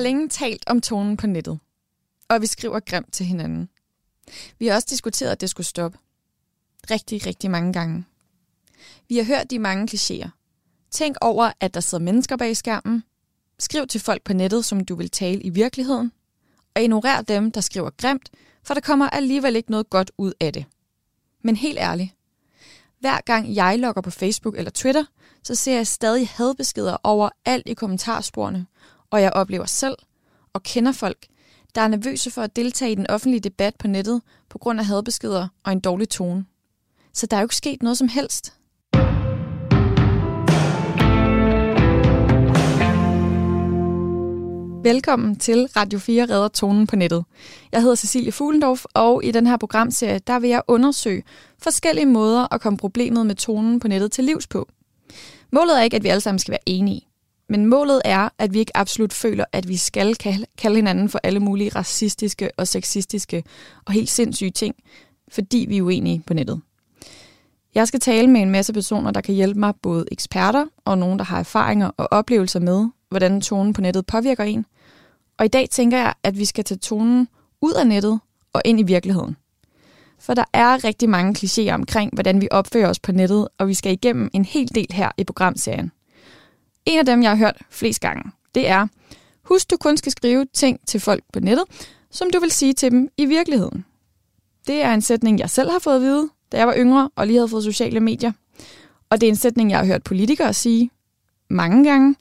har 0.00 0.02
længe 0.02 0.28
talt 0.28 0.64
om 0.66 0.80
tonen 0.80 1.16
på 1.16 1.26
nettet, 1.26 1.58
og 2.28 2.40
vi 2.40 2.46
skriver 2.46 2.80
grimt 2.80 3.12
til 3.12 3.26
hinanden. 3.26 3.68
Vi 4.58 4.66
har 4.66 4.74
også 4.74 4.86
diskuteret, 4.90 5.32
at 5.32 5.40
det 5.40 5.50
skulle 5.50 5.66
stoppe. 5.66 5.98
Rigtig, 6.90 7.26
rigtig 7.26 7.50
mange 7.50 7.72
gange. 7.72 8.04
Vi 9.08 9.16
har 9.16 9.24
hørt 9.24 9.50
de 9.50 9.58
mange 9.58 9.88
klichéer. 9.90 10.28
Tænk 10.90 11.16
over, 11.20 11.52
at 11.60 11.74
der 11.74 11.80
sidder 11.80 12.04
mennesker 12.04 12.36
bag 12.36 12.56
skærmen. 12.56 13.04
Skriv 13.58 13.86
til 13.86 14.00
folk 14.00 14.22
på 14.24 14.32
nettet, 14.32 14.64
som 14.64 14.84
du 14.84 14.94
vil 14.94 15.10
tale 15.10 15.42
i 15.42 15.50
virkeligheden. 15.50 16.12
Og 16.74 16.82
ignorer 16.82 17.22
dem, 17.22 17.52
der 17.52 17.60
skriver 17.60 17.90
grimt, 17.90 18.30
for 18.62 18.74
der 18.74 18.80
kommer 18.80 19.08
alligevel 19.08 19.56
ikke 19.56 19.70
noget 19.70 19.90
godt 19.90 20.10
ud 20.18 20.32
af 20.40 20.52
det. 20.52 20.64
Men 21.42 21.56
helt 21.56 21.78
ærligt. 21.78 22.10
Hver 23.00 23.20
gang 23.20 23.54
jeg 23.54 23.78
logger 23.78 24.02
på 24.02 24.10
Facebook 24.10 24.58
eller 24.58 24.70
Twitter, 24.70 25.04
så 25.42 25.54
ser 25.54 25.74
jeg 25.74 25.86
stadig 25.86 26.28
hadbeskeder 26.28 26.96
over 27.02 27.30
alt 27.44 27.68
i 27.68 27.74
kommentarsporene, 27.74 28.66
og 29.10 29.22
jeg 29.22 29.32
oplever 29.32 29.66
selv 29.66 29.96
og 30.52 30.62
kender 30.62 30.92
folk, 30.92 31.26
der 31.74 31.80
er 31.80 31.88
nervøse 31.88 32.30
for 32.30 32.42
at 32.42 32.56
deltage 32.56 32.92
i 32.92 32.94
den 32.94 33.10
offentlige 33.10 33.40
debat 33.40 33.74
på 33.76 33.88
nettet 33.88 34.22
på 34.48 34.58
grund 34.58 34.80
af 34.80 34.86
hadbeskeder 34.86 35.48
og 35.64 35.72
en 35.72 35.80
dårlig 35.80 36.08
tone. 36.08 36.44
Så 37.12 37.26
der 37.26 37.36
er 37.36 37.40
jo 37.40 37.44
ikke 37.44 37.56
sket 37.56 37.82
noget 37.82 37.98
som 37.98 38.08
helst. 38.08 38.54
Velkommen 44.82 45.36
til 45.36 45.66
Radio 45.76 45.98
4 45.98 46.22
redder 46.22 46.48
tonen 46.48 46.86
på 46.86 46.96
nettet. 46.96 47.24
Jeg 47.72 47.80
hedder 47.80 47.94
Cecilie 47.94 48.32
Fuglendorf, 48.32 48.84
og 48.94 49.24
i 49.24 49.30
den 49.30 49.46
her 49.46 49.56
programserie, 49.56 50.18
der 50.18 50.38
vil 50.38 50.50
jeg 50.50 50.62
undersøge 50.68 51.22
forskellige 51.58 52.06
måder 52.06 52.54
at 52.54 52.60
komme 52.60 52.76
problemet 52.76 53.26
med 53.26 53.34
tonen 53.34 53.80
på 53.80 53.88
nettet 53.88 54.12
til 54.12 54.24
livs 54.24 54.46
på. 54.46 54.68
Målet 55.52 55.78
er 55.78 55.82
ikke, 55.82 55.96
at 55.96 56.02
vi 56.02 56.08
alle 56.08 56.20
sammen 56.20 56.38
skal 56.38 56.52
være 56.52 56.68
enige. 56.68 57.09
Men 57.50 57.66
målet 57.66 58.02
er, 58.04 58.28
at 58.38 58.54
vi 58.54 58.58
ikke 58.58 58.76
absolut 58.76 59.12
føler, 59.12 59.44
at 59.52 59.68
vi 59.68 59.76
skal 59.76 60.14
kalde 60.58 60.76
hinanden 60.76 61.08
for 61.08 61.20
alle 61.22 61.40
mulige 61.40 61.70
racistiske 61.70 62.50
og 62.56 62.68
sexistiske 62.68 63.44
og 63.86 63.92
helt 63.92 64.10
sindssyge 64.10 64.50
ting, 64.50 64.74
fordi 65.28 65.66
vi 65.68 65.78
er 65.78 65.82
uenige 65.82 66.22
på 66.26 66.34
nettet. 66.34 66.60
Jeg 67.74 67.88
skal 67.88 68.00
tale 68.00 68.30
med 68.30 68.40
en 68.40 68.50
masse 68.50 68.72
personer, 68.72 69.10
der 69.10 69.20
kan 69.20 69.34
hjælpe 69.34 69.60
mig, 69.60 69.74
både 69.82 70.04
eksperter 70.12 70.66
og 70.84 70.98
nogen, 70.98 71.18
der 71.18 71.24
har 71.24 71.38
erfaringer 71.38 71.90
og 71.96 72.08
oplevelser 72.10 72.60
med, 72.60 72.86
hvordan 73.08 73.40
tonen 73.40 73.72
på 73.72 73.80
nettet 73.80 74.06
påvirker 74.06 74.44
en. 74.44 74.66
Og 75.38 75.44
i 75.44 75.48
dag 75.48 75.70
tænker 75.70 75.98
jeg, 75.98 76.14
at 76.22 76.38
vi 76.38 76.44
skal 76.44 76.64
tage 76.64 76.78
tonen 76.78 77.28
ud 77.60 77.72
af 77.72 77.86
nettet 77.86 78.20
og 78.52 78.62
ind 78.64 78.80
i 78.80 78.82
virkeligheden. 78.82 79.36
For 80.18 80.34
der 80.34 80.44
er 80.52 80.84
rigtig 80.84 81.08
mange 81.08 81.34
klichéer 81.38 81.74
omkring, 81.74 82.14
hvordan 82.14 82.40
vi 82.40 82.48
opfører 82.50 82.88
os 82.88 82.98
på 83.00 83.12
nettet, 83.12 83.48
og 83.58 83.68
vi 83.68 83.74
skal 83.74 83.92
igennem 83.92 84.30
en 84.32 84.44
hel 84.44 84.74
del 84.74 84.86
her 84.92 85.10
i 85.18 85.24
programserien. 85.24 85.92
En 86.86 86.98
af 86.98 87.06
dem, 87.06 87.22
jeg 87.22 87.30
har 87.30 87.36
hørt 87.36 87.62
flest 87.70 88.00
gange, 88.00 88.30
det 88.54 88.68
er, 88.68 88.86
husk 89.44 89.70
du 89.70 89.76
kun 89.76 89.96
skal 89.96 90.12
skrive 90.12 90.46
ting 90.54 90.80
til 90.86 91.00
folk 91.00 91.24
på 91.32 91.40
nettet, 91.40 91.64
som 92.10 92.30
du 92.30 92.40
vil 92.40 92.50
sige 92.50 92.72
til 92.72 92.90
dem 92.90 93.08
i 93.16 93.26
virkeligheden. 93.26 93.84
Det 94.66 94.82
er 94.82 94.94
en 94.94 95.02
sætning, 95.02 95.38
jeg 95.38 95.50
selv 95.50 95.70
har 95.70 95.78
fået 95.78 95.96
at 95.96 96.02
vide, 96.02 96.28
da 96.52 96.58
jeg 96.58 96.66
var 96.66 96.74
yngre 96.76 97.10
og 97.16 97.26
lige 97.26 97.36
havde 97.36 97.48
fået 97.48 97.64
sociale 97.64 98.00
medier. 98.00 98.32
Og 99.10 99.20
det 99.20 99.26
er 99.26 99.30
en 99.30 99.36
sætning, 99.36 99.70
jeg 99.70 99.78
har 99.78 99.86
hørt 99.86 100.02
politikere 100.02 100.54
sige 100.54 100.90
mange 101.50 101.84
gange. 101.84 102.16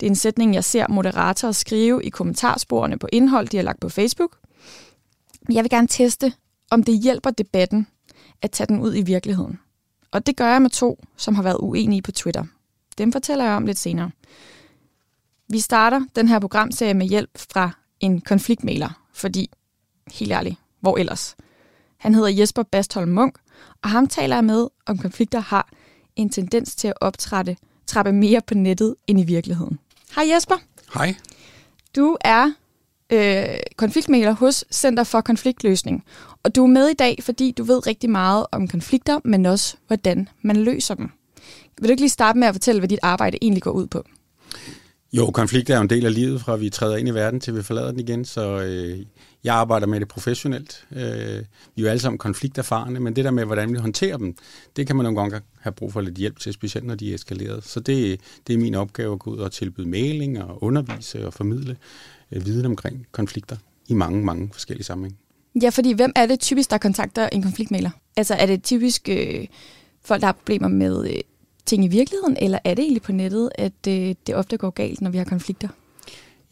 Det 0.00 0.06
er 0.06 0.10
en 0.10 0.16
sætning, 0.16 0.54
jeg 0.54 0.64
ser 0.64 0.88
moderatorer 0.88 1.52
skrive 1.52 2.04
i 2.04 2.08
kommentarsporene 2.08 2.98
på 2.98 3.08
indhold, 3.12 3.48
de 3.48 3.56
har 3.56 3.64
lagt 3.64 3.80
på 3.80 3.88
Facebook. 3.88 4.38
Jeg 5.52 5.64
vil 5.64 5.70
gerne 5.70 5.88
teste, 5.88 6.32
om 6.70 6.82
det 6.82 7.02
hjælper 7.02 7.30
debatten 7.30 7.86
at 8.42 8.50
tage 8.50 8.66
den 8.66 8.80
ud 8.80 8.96
i 8.96 9.02
virkeligheden. 9.02 9.58
Og 10.10 10.26
det 10.26 10.36
gør 10.36 10.48
jeg 10.48 10.62
med 10.62 10.70
to, 10.70 11.04
som 11.16 11.34
har 11.34 11.42
været 11.42 11.56
uenige 11.60 12.02
på 12.02 12.12
Twitter. 12.12 12.44
Dem 12.98 13.12
fortæller 13.12 13.44
jeg 13.44 13.54
om 13.54 13.66
lidt 13.66 13.78
senere. 13.78 14.10
Vi 15.48 15.60
starter 15.60 16.00
den 16.16 16.28
her 16.28 16.38
programserie 16.38 16.94
med 16.94 17.06
hjælp 17.06 17.30
fra 17.52 17.70
en 18.00 18.20
konfliktmaler, 18.20 19.00
fordi, 19.12 19.50
helt 20.12 20.32
ærligt, 20.32 20.56
hvor 20.80 20.96
ellers? 20.96 21.36
Han 21.96 22.14
hedder 22.14 22.28
Jesper 22.28 22.62
Bastholm 22.62 23.10
Munk, 23.10 23.38
og 23.82 23.90
ham 23.90 24.06
taler 24.06 24.36
jeg 24.36 24.44
med, 24.44 24.68
om 24.86 24.98
konflikter 24.98 25.40
har 25.40 25.68
en 26.16 26.30
tendens 26.30 26.74
til 26.74 26.88
at 26.88 26.94
optrætte 27.00 27.56
trappe 27.86 28.12
mere 28.12 28.40
på 28.46 28.54
nettet 28.54 28.94
end 29.06 29.20
i 29.20 29.24
virkeligheden. 29.24 29.78
Hej 30.16 30.24
Jesper. 30.34 30.54
Hej. 30.94 31.14
Du 31.96 32.16
er 32.20 32.52
øh, 33.12 33.56
konfliktmæler 33.76 34.32
hos 34.32 34.64
Center 34.72 35.04
for 35.04 35.20
Konfliktløsning, 35.20 36.04
og 36.42 36.54
du 36.54 36.62
er 36.62 36.68
med 36.68 36.88
i 36.88 36.94
dag, 36.94 37.18
fordi 37.22 37.50
du 37.50 37.64
ved 37.64 37.86
rigtig 37.86 38.10
meget 38.10 38.46
om 38.52 38.68
konflikter, 38.68 39.20
men 39.24 39.46
også 39.46 39.76
hvordan 39.86 40.28
man 40.42 40.56
løser 40.56 40.94
dem. 40.94 41.10
Vil 41.80 41.88
du 41.88 41.90
ikke 41.90 42.02
lige 42.02 42.10
starte 42.10 42.38
med 42.38 42.48
at 42.48 42.54
fortælle, 42.54 42.80
hvad 42.80 42.88
dit 42.88 42.98
arbejde 43.02 43.38
egentlig 43.42 43.62
går 43.62 43.70
ud 43.70 43.86
på? 43.86 44.04
Jo, 45.12 45.30
konflikt 45.30 45.70
er 45.70 45.76
jo 45.76 45.82
en 45.82 45.90
del 45.90 46.06
af 46.06 46.14
livet, 46.14 46.40
fra 46.40 46.56
vi 46.56 46.70
træder 46.70 46.96
ind 46.96 47.08
i 47.08 47.14
verden 47.14 47.40
til 47.40 47.56
vi 47.56 47.62
forlader 47.62 47.90
den 47.90 48.00
igen, 48.00 48.24
så 48.24 48.60
øh, 48.62 49.06
jeg 49.44 49.54
arbejder 49.54 49.86
med 49.86 50.00
det 50.00 50.08
professionelt. 50.08 50.86
Øh, 50.92 50.98
vi 50.98 51.02
er 51.02 51.44
jo 51.82 51.86
alle 51.86 52.00
sammen 52.00 52.18
konflikterfarne, 52.18 53.00
men 53.00 53.16
det 53.16 53.24
der 53.24 53.30
med, 53.30 53.44
hvordan 53.44 53.72
vi 53.72 53.78
håndterer 53.78 54.16
dem, 54.16 54.36
det 54.76 54.86
kan 54.86 54.96
man 54.96 55.04
nogle 55.04 55.20
gange 55.20 55.40
have 55.60 55.72
brug 55.72 55.92
for 55.92 56.00
lidt 56.00 56.14
hjælp 56.14 56.38
til, 56.38 56.52
specielt 56.52 56.86
når 56.86 56.94
de 56.94 57.10
er 57.10 57.14
eskaleret. 57.14 57.64
Så 57.64 57.80
det, 57.80 58.20
det 58.46 58.54
er 58.54 58.58
min 58.58 58.74
opgave 58.74 59.12
at 59.12 59.18
gå 59.18 59.30
ud 59.30 59.38
og 59.38 59.52
tilbyde 59.52 59.88
mailing 59.88 60.42
og 60.42 60.62
undervise 60.62 61.26
og 61.26 61.34
formidle 61.34 61.76
øh, 62.32 62.46
viden 62.46 62.66
omkring 62.66 63.06
konflikter 63.12 63.56
i 63.88 63.94
mange, 63.94 64.24
mange 64.24 64.50
forskellige 64.52 64.84
sammenhænge. 64.84 65.18
Ja, 65.62 65.68
fordi 65.68 65.92
hvem 65.92 66.12
er 66.16 66.26
det 66.26 66.40
typisk, 66.40 66.70
der 66.70 66.78
kontakter 66.78 67.28
en 67.28 67.42
konfliktmaler? 67.42 67.90
Altså 68.16 68.34
er 68.34 68.46
det 68.46 68.62
typisk 68.62 69.08
øh, 69.08 69.46
folk, 70.04 70.20
der 70.20 70.26
har 70.26 70.32
problemer 70.32 70.68
med 70.68 71.10
øh, 71.10 71.20
ting 71.66 71.84
i 71.84 71.88
virkeligheden, 71.88 72.36
eller 72.40 72.58
er 72.64 72.74
det 72.74 72.82
egentlig 72.82 73.02
på 73.02 73.12
nettet, 73.12 73.50
at 73.54 73.72
øh, 73.88 74.14
det 74.26 74.34
ofte 74.34 74.56
går 74.56 74.70
galt, 74.70 75.00
når 75.00 75.10
vi 75.10 75.18
har 75.18 75.24
konflikter? 75.24 75.68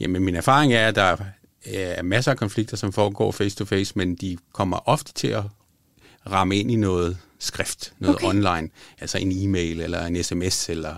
Jamen, 0.01 0.25
min 0.25 0.35
erfaring 0.35 0.73
er, 0.73 0.89
at 0.89 0.95
der 0.95 1.17
er 1.65 2.03
masser 2.03 2.31
af 2.31 2.37
konflikter, 2.37 2.77
som 2.77 2.93
foregår 2.93 3.33
face-to-face, 3.33 3.93
men 3.97 4.15
de 4.15 4.37
kommer 4.53 4.89
ofte 4.89 5.13
til 5.13 5.29
at 5.29 5.43
ramme 6.31 6.57
ind 6.57 6.71
i 6.71 6.77
noget 6.77 7.19
skrift, 7.39 7.93
noget 7.99 8.17
okay. 8.17 8.27
online, 8.27 8.69
altså 9.01 9.19
en 9.19 9.33
e-mail 9.33 9.81
eller 9.81 10.07
en 10.07 10.23
sms 10.23 10.69
eller 10.69 10.95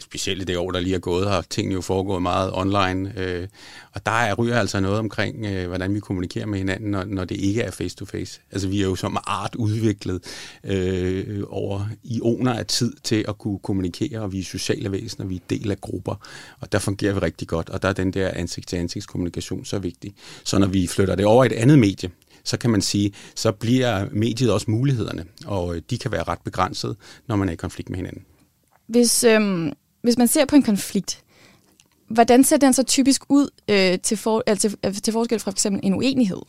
specielt 0.00 0.42
i 0.42 0.44
det 0.44 0.56
år, 0.56 0.70
der 0.70 0.80
lige 0.80 0.94
er 0.94 0.98
gået, 0.98 1.28
har 1.28 1.44
tingene 1.50 1.74
jo 1.74 1.80
foregået 1.80 2.22
meget 2.22 2.50
online. 2.54 3.12
Øh, 3.16 3.48
og 3.92 4.06
der 4.06 4.12
er 4.12 4.34
ryger 4.34 4.58
altså 4.58 4.80
noget 4.80 4.98
omkring, 4.98 5.46
øh, 5.46 5.66
hvordan 5.68 5.94
vi 5.94 6.00
kommunikerer 6.00 6.46
med 6.46 6.58
hinanden, 6.58 6.90
når, 6.90 7.04
når 7.04 7.24
det 7.24 7.36
ikke 7.36 7.62
er 7.62 7.70
face-to-face. 7.70 8.40
Altså 8.50 8.68
vi 8.68 8.80
er 8.80 8.84
jo 8.84 8.94
som 8.94 9.16
art 9.26 9.54
udviklet 9.54 10.22
øh, 10.64 11.42
over 11.48 11.88
ioner 12.04 12.52
af 12.52 12.66
tid 12.66 12.92
til 13.04 13.24
at 13.28 13.38
kunne 13.38 13.58
kommunikere, 13.58 14.20
og 14.20 14.32
vi 14.32 14.40
er 14.40 14.44
sociale 14.44 14.92
væsener, 14.92 15.26
vi 15.26 15.36
er 15.36 15.40
del 15.50 15.70
af 15.70 15.80
grupper, 15.80 16.14
og 16.60 16.72
der 16.72 16.78
fungerer 16.78 17.12
vi 17.12 17.18
rigtig 17.18 17.48
godt, 17.48 17.70
og 17.70 17.82
der 17.82 17.88
er 17.88 17.92
den 17.92 18.12
der 18.12 18.30
ansigt-til-ansigt 18.34 19.06
kommunikation 19.06 19.64
så 19.64 19.78
vigtig. 19.78 20.14
Så 20.44 20.58
når 20.58 20.66
vi 20.66 20.86
flytter 20.86 21.14
det 21.14 21.26
over 21.26 21.44
i 21.44 21.46
et 21.46 21.52
andet 21.52 21.78
medie, 21.78 22.10
så 22.44 22.58
kan 22.58 22.70
man 22.70 22.82
sige, 22.82 23.12
så 23.34 23.52
bliver 23.52 24.06
mediet 24.12 24.52
også 24.52 24.70
mulighederne, 24.70 25.24
og 25.46 25.76
øh, 25.76 25.82
de 25.90 25.98
kan 25.98 26.12
være 26.12 26.22
ret 26.22 26.38
begrænset, 26.44 26.96
når 27.28 27.36
man 27.36 27.48
er 27.48 27.52
i 27.52 27.56
konflikt 27.56 27.90
med 27.90 27.96
hinanden. 27.96 28.22
Hvis, 28.86 29.24
øhm, 29.24 29.72
hvis 30.06 30.18
man 30.18 30.28
ser 30.28 30.44
på 30.44 30.56
en 30.56 30.62
konflikt, 30.62 31.22
hvordan 32.08 32.44
ser 32.44 32.56
den 32.56 32.72
så 32.72 32.82
typisk 32.82 33.22
ud 33.28 33.48
øh, 33.68 33.98
til, 33.98 34.16
for, 34.16 34.42
altså, 34.46 34.76
til 35.02 35.12
forskel 35.12 35.38
fra 35.38 35.50
for 35.50 35.54
eksempel 35.54 35.80
en 35.82 35.94
uenighed? 35.94 36.42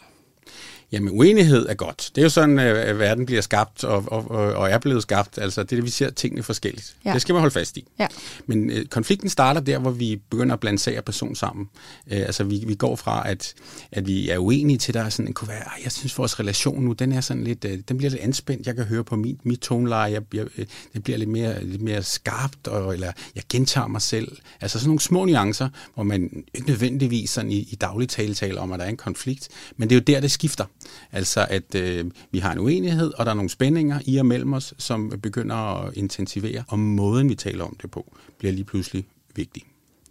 Jamen, 0.92 1.10
uenighed 1.10 1.66
er 1.70 1.74
godt. 1.74 2.12
Det 2.16 2.22
er 2.22 2.26
jo 2.26 2.30
sådan, 2.30 2.60
at 2.60 3.00
verden 3.00 3.26
bliver 3.26 3.42
skabt 3.42 3.84
og, 3.84 4.04
og, 4.08 4.32
og 4.32 4.70
er 4.70 4.78
blevet 4.78 5.02
skabt. 5.02 5.38
Altså, 5.38 5.64
det 5.64 5.72
er 5.72 5.76
det, 5.76 5.86
vi 5.86 5.90
ser 5.90 6.10
tingene 6.10 6.44
forskelligt. 6.44 6.96
Ja. 7.06 7.14
Det 7.14 7.22
skal 7.22 7.34
man 7.34 7.40
holde 7.40 7.54
fast 7.54 7.78
i. 7.78 7.86
Ja. 8.00 8.08
Men 8.46 8.70
øh, 8.70 8.86
konflikten 8.86 9.30
starter 9.30 9.62
der, 9.62 9.80
hvor 9.80 9.92
vi 9.92 10.22
begynder 10.30 10.54
at 10.54 10.60
blande 10.60 10.80
sag 10.80 10.98
og 10.98 11.06
person 11.06 11.36
sammen. 11.36 11.70
Øh, 12.12 12.20
altså, 12.20 12.44
vi, 12.44 12.64
vi 12.68 12.76
går 12.76 12.96
fra, 12.96 13.30
at, 13.30 13.54
at 13.92 14.08
vi 14.08 14.30
er 14.30 14.38
uenige 14.38 14.78
til, 14.78 14.94
der 14.94 15.02
er 15.02 15.10
sådan, 15.10 15.34
kunne 15.34 15.48
være, 15.48 15.64
jeg 15.84 15.92
synes, 15.92 16.18
vores 16.18 16.40
relation 16.40 16.84
nu, 16.84 16.94
den 16.94 17.12
er 17.12 17.22
sådan 17.22 17.44
lidt, 17.44 17.66
øh, 17.66 17.80
den 17.88 17.98
bliver 17.98 18.12
lidt 18.12 18.22
anspændt. 18.22 18.68
Jeg 18.68 18.76
kan 18.76 18.86
høre 18.86 19.04
på 19.04 19.16
mit, 19.16 19.46
mit 19.46 19.60
toneleje, 19.60 20.12
jeg, 20.12 20.22
jeg, 20.34 20.46
øh, 20.58 20.66
det 20.94 21.04
bliver 21.04 21.18
lidt 21.18 21.30
mere, 21.30 21.66
lidt 21.66 21.82
mere 21.82 22.04
skarpt, 22.04 22.68
og, 22.68 22.94
eller 22.94 23.12
jeg 23.36 23.44
gentager 23.50 23.88
mig 23.88 24.02
selv. 24.02 24.38
Altså, 24.62 24.80
sådan 24.80 24.88
nogle 24.88 25.00
små 25.00 25.26
nuancer, 25.26 25.70
hvor 25.94 26.04
man 26.04 26.44
ikke 26.54 26.68
nødvendigvis 26.68 27.30
sådan 27.30 27.52
i, 27.52 27.58
i 27.58 27.76
daglig 27.82 28.10
tale 28.10 28.34
taler 28.34 28.62
om, 28.62 28.72
at 28.72 28.80
der 28.80 28.86
er 28.86 28.90
en 28.90 28.98
konflikt. 28.98 29.50
Men 29.78 29.90
det 29.90 29.96
er 29.96 30.00
jo 30.00 30.04
der, 30.16 30.20
det 30.20 30.32
skifter. 30.32 30.66
Altså 31.12 31.46
at 31.50 31.76
øh, 31.76 32.06
vi 32.32 32.40
har 32.40 32.52
en 32.52 32.60
uenighed, 32.60 33.14
og 33.18 33.26
der 33.26 33.32
er 33.32 33.36
nogle 33.36 33.50
spændinger 33.50 34.00
i 34.06 34.18
og 34.18 34.26
mellem 34.26 34.54
os, 34.54 34.74
som 34.78 35.14
begynder 35.22 35.56
at 35.56 35.94
intensivere, 35.94 36.64
og 36.68 36.80
måden 36.80 37.30
vi 37.30 37.36
taler 37.36 37.66
om 37.66 37.78
det 37.82 37.92
på, 37.92 38.18
bliver 38.38 38.54
lige 38.54 38.66
pludselig 38.66 39.06
vigtig. 39.36 39.64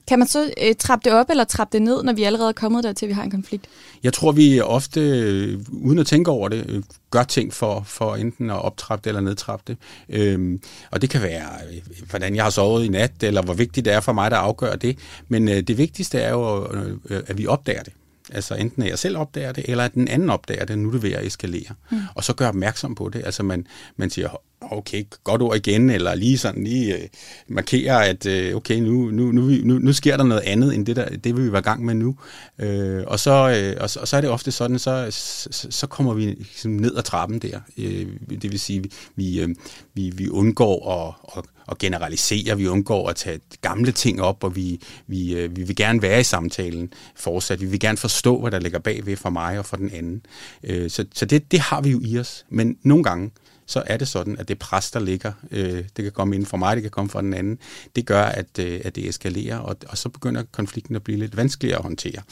Kan 0.08 0.18
man 0.18 0.28
så 0.28 0.50
øh, 0.62 0.74
trappe 0.78 1.10
det 1.10 1.18
op 1.18 1.30
eller 1.30 1.44
trappe 1.44 1.78
det 1.78 1.82
ned, 1.82 2.02
når 2.02 2.12
vi 2.12 2.22
allerede 2.22 2.48
er 2.48 2.52
kommet 2.52 2.84
der 2.84 2.92
til, 2.92 3.08
vi 3.08 3.12
har 3.12 3.22
en 3.22 3.30
konflikt? 3.30 3.66
Jeg 4.02 4.12
tror, 4.12 4.32
vi 4.32 4.60
ofte, 4.60 5.00
øh, 5.00 5.60
uden 5.72 5.98
at 5.98 6.06
tænke 6.06 6.30
over 6.30 6.48
det, 6.48 6.64
øh, 6.68 6.82
gør 7.10 7.22
ting 7.22 7.52
for, 7.52 7.82
for 7.86 8.14
enten 8.14 8.50
at 8.50 8.62
optrappe 8.62 9.04
det 9.04 9.10
eller 9.10 9.20
nedtrappe 9.20 9.64
det. 9.66 9.76
Øhm, 10.08 10.60
og 10.90 11.02
det 11.02 11.10
kan 11.10 11.22
være, 11.22 11.48
øh, 11.72 12.08
hvordan 12.10 12.36
jeg 12.36 12.44
har 12.44 12.50
sovet 12.50 12.84
i 12.84 12.88
nat, 12.88 13.22
eller 13.22 13.42
hvor 13.42 13.54
vigtigt 13.54 13.84
det 13.84 13.92
er 13.92 14.00
for 14.00 14.12
mig, 14.12 14.30
der 14.30 14.36
afgør 14.36 14.76
det. 14.76 14.98
Men 15.28 15.48
øh, 15.48 15.60
det 15.60 15.78
vigtigste 15.78 16.18
er 16.18 16.30
jo, 16.30 16.72
øh, 16.72 17.22
at 17.26 17.38
vi 17.38 17.46
opdager 17.46 17.82
det. 17.82 17.92
Altså 18.32 18.54
enten 18.54 18.82
at 18.82 18.88
jeg 18.88 18.98
selv 18.98 19.18
opdager 19.18 19.52
det, 19.52 19.64
eller 19.68 19.84
at 19.84 19.94
den 19.94 20.08
anden 20.08 20.30
opdager 20.30 20.64
det, 20.64 20.78
nu 20.78 20.88
er 20.88 20.92
det 20.92 21.02
ved 21.02 21.12
at 21.12 21.26
eskalere. 21.26 21.74
Mm. 21.90 22.00
Og 22.14 22.24
så 22.24 22.34
gør 22.34 22.48
opmærksom 22.48 22.94
på 22.94 23.08
det. 23.08 23.22
Altså 23.24 23.42
man, 23.42 23.66
man 23.96 24.10
siger, 24.10 24.40
okay, 24.60 25.04
godt 25.24 25.42
ord 25.42 25.56
igen, 25.56 25.90
eller 25.90 26.14
lige 26.14 26.38
sådan 26.38 26.64
lige 26.64 26.94
øh, 26.94 27.08
markere, 27.48 28.06
at 28.06 28.26
øh, 28.26 28.56
okay, 28.56 28.78
nu, 28.78 29.10
nu, 29.10 29.32
nu, 29.32 29.40
nu, 29.40 29.78
nu 29.78 29.92
sker 29.92 30.16
der 30.16 30.24
noget 30.24 30.42
andet, 30.42 30.74
end 30.74 30.86
det, 30.86 30.96
der, 30.96 31.08
det 31.08 31.36
vi 31.36 31.52
var 31.52 31.58
i 31.58 31.62
gang 31.62 31.84
med 31.84 31.94
nu. 31.94 32.16
Øh, 32.58 33.04
og, 33.06 33.20
så, 33.20 33.30
øh, 33.32 33.76
og, 33.80 33.90
så, 33.90 34.00
og 34.00 34.08
så 34.08 34.16
er 34.16 34.20
det 34.20 34.30
ofte 34.30 34.52
sådan, 34.52 34.78
så, 34.78 35.06
så, 35.10 35.66
så 35.70 35.86
kommer 35.86 36.14
vi 36.14 36.24
ligesom 36.24 36.70
ned 36.70 36.96
ad 36.96 37.02
trappen 37.02 37.38
der. 37.38 37.60
Øh, 37.78 38.06
det 38.30 38.52
vil 38.52 38.60
sige, 38.60 38.84
vi, 39.16 39.40
øh, 39.40 39.48
vi, 39.94 40.10
vi 40.10 40.28
undgår 40.28 40.92
at, 40.92 41.38
at, 41.38 41.44
at 41.70 41.78
generalisere, 41.78 42.56
vi 42.56 42.68
undgår 42.68 43.08
at 43.08 43.16
tage 43.16 43.40
gamle 43.62 43.92
ting 43.92 44.22
op, 44.22 44.44
og 44.44 44.56
vi, 44.56 44.80
vi, 45.06 45.34
øh, 45.34 45.56
vi 45.56 45.62
vil 45.62 45.76
gerne 45.76 46.02
være 46.02 46.20
i 46.20 46.24
samtalen 46.24 46.92
fortsat. 47.16 47.60
Vi 47.60 47.66
vil 47.66 47.80
gerne 47.80 47.98
forstå, 47.98 48.40
hvad 48.40 48.50
der 48.50 48.60
ligger 48.60 48.78
bagved 48.78 49.16
for 49.16 49.30
mig 49.30 49.58
og 49.58 49.66
for 49.66 49.76
den 49.76 49.90
anden. 49.92 50.22
Øh, 50.64 50.90
så 50.90 51.04
så 51.14 51.24
det, 51.24 51.52
det 51.52 51.60
har 51.60 51.80
vi 51.80 51.90
jo 51.90 52.00
i 52.04 52.18
os. 52.18 52.44
Men 52.50 52.76
nogle 52.82 53.04
gange, 53.04 53.30
så 53.66 53.82
er 53.86 53.96
det 53.96 54.08
sådan, 54.08 54.38
at 54.38 54.48
det 54.48 54.58
pres, 54.58 54.90
der 54.90 55.00
ligger, 55.00 55.32
øh, 55.50 55.84
det 55.96 56.02
kan 56.04 56.12
komme 56.12 56.34
ind 56.34 56.46
fra 56.46 56.56
mig, 56.56 56.76
det 56.76 56.82
kan 56.82 56.90
komme 56.90 57.10
fra 57.10 57.22
den 57.22 57.34
anden, 57.34 57.58
det 57.96 58.06
gør, 58.06 58.22
at, 58.22 58.58
øh, 58.58 58.80
at 58.84 58.96
det 58.96 59.08
eskalerer, 59.08 59.58
og, 59.58 59.76
og 59.88 59.98
så 59.98 60.08
begynder 60.08 60.42
konflikten 60.52 60.96
at 60.96 61.02
blive 61.02 61.18
lidt 61.18 61.36
vanskeligere 61.36 61.78
at 61.78 61.82
håndtere. 61.82 62.22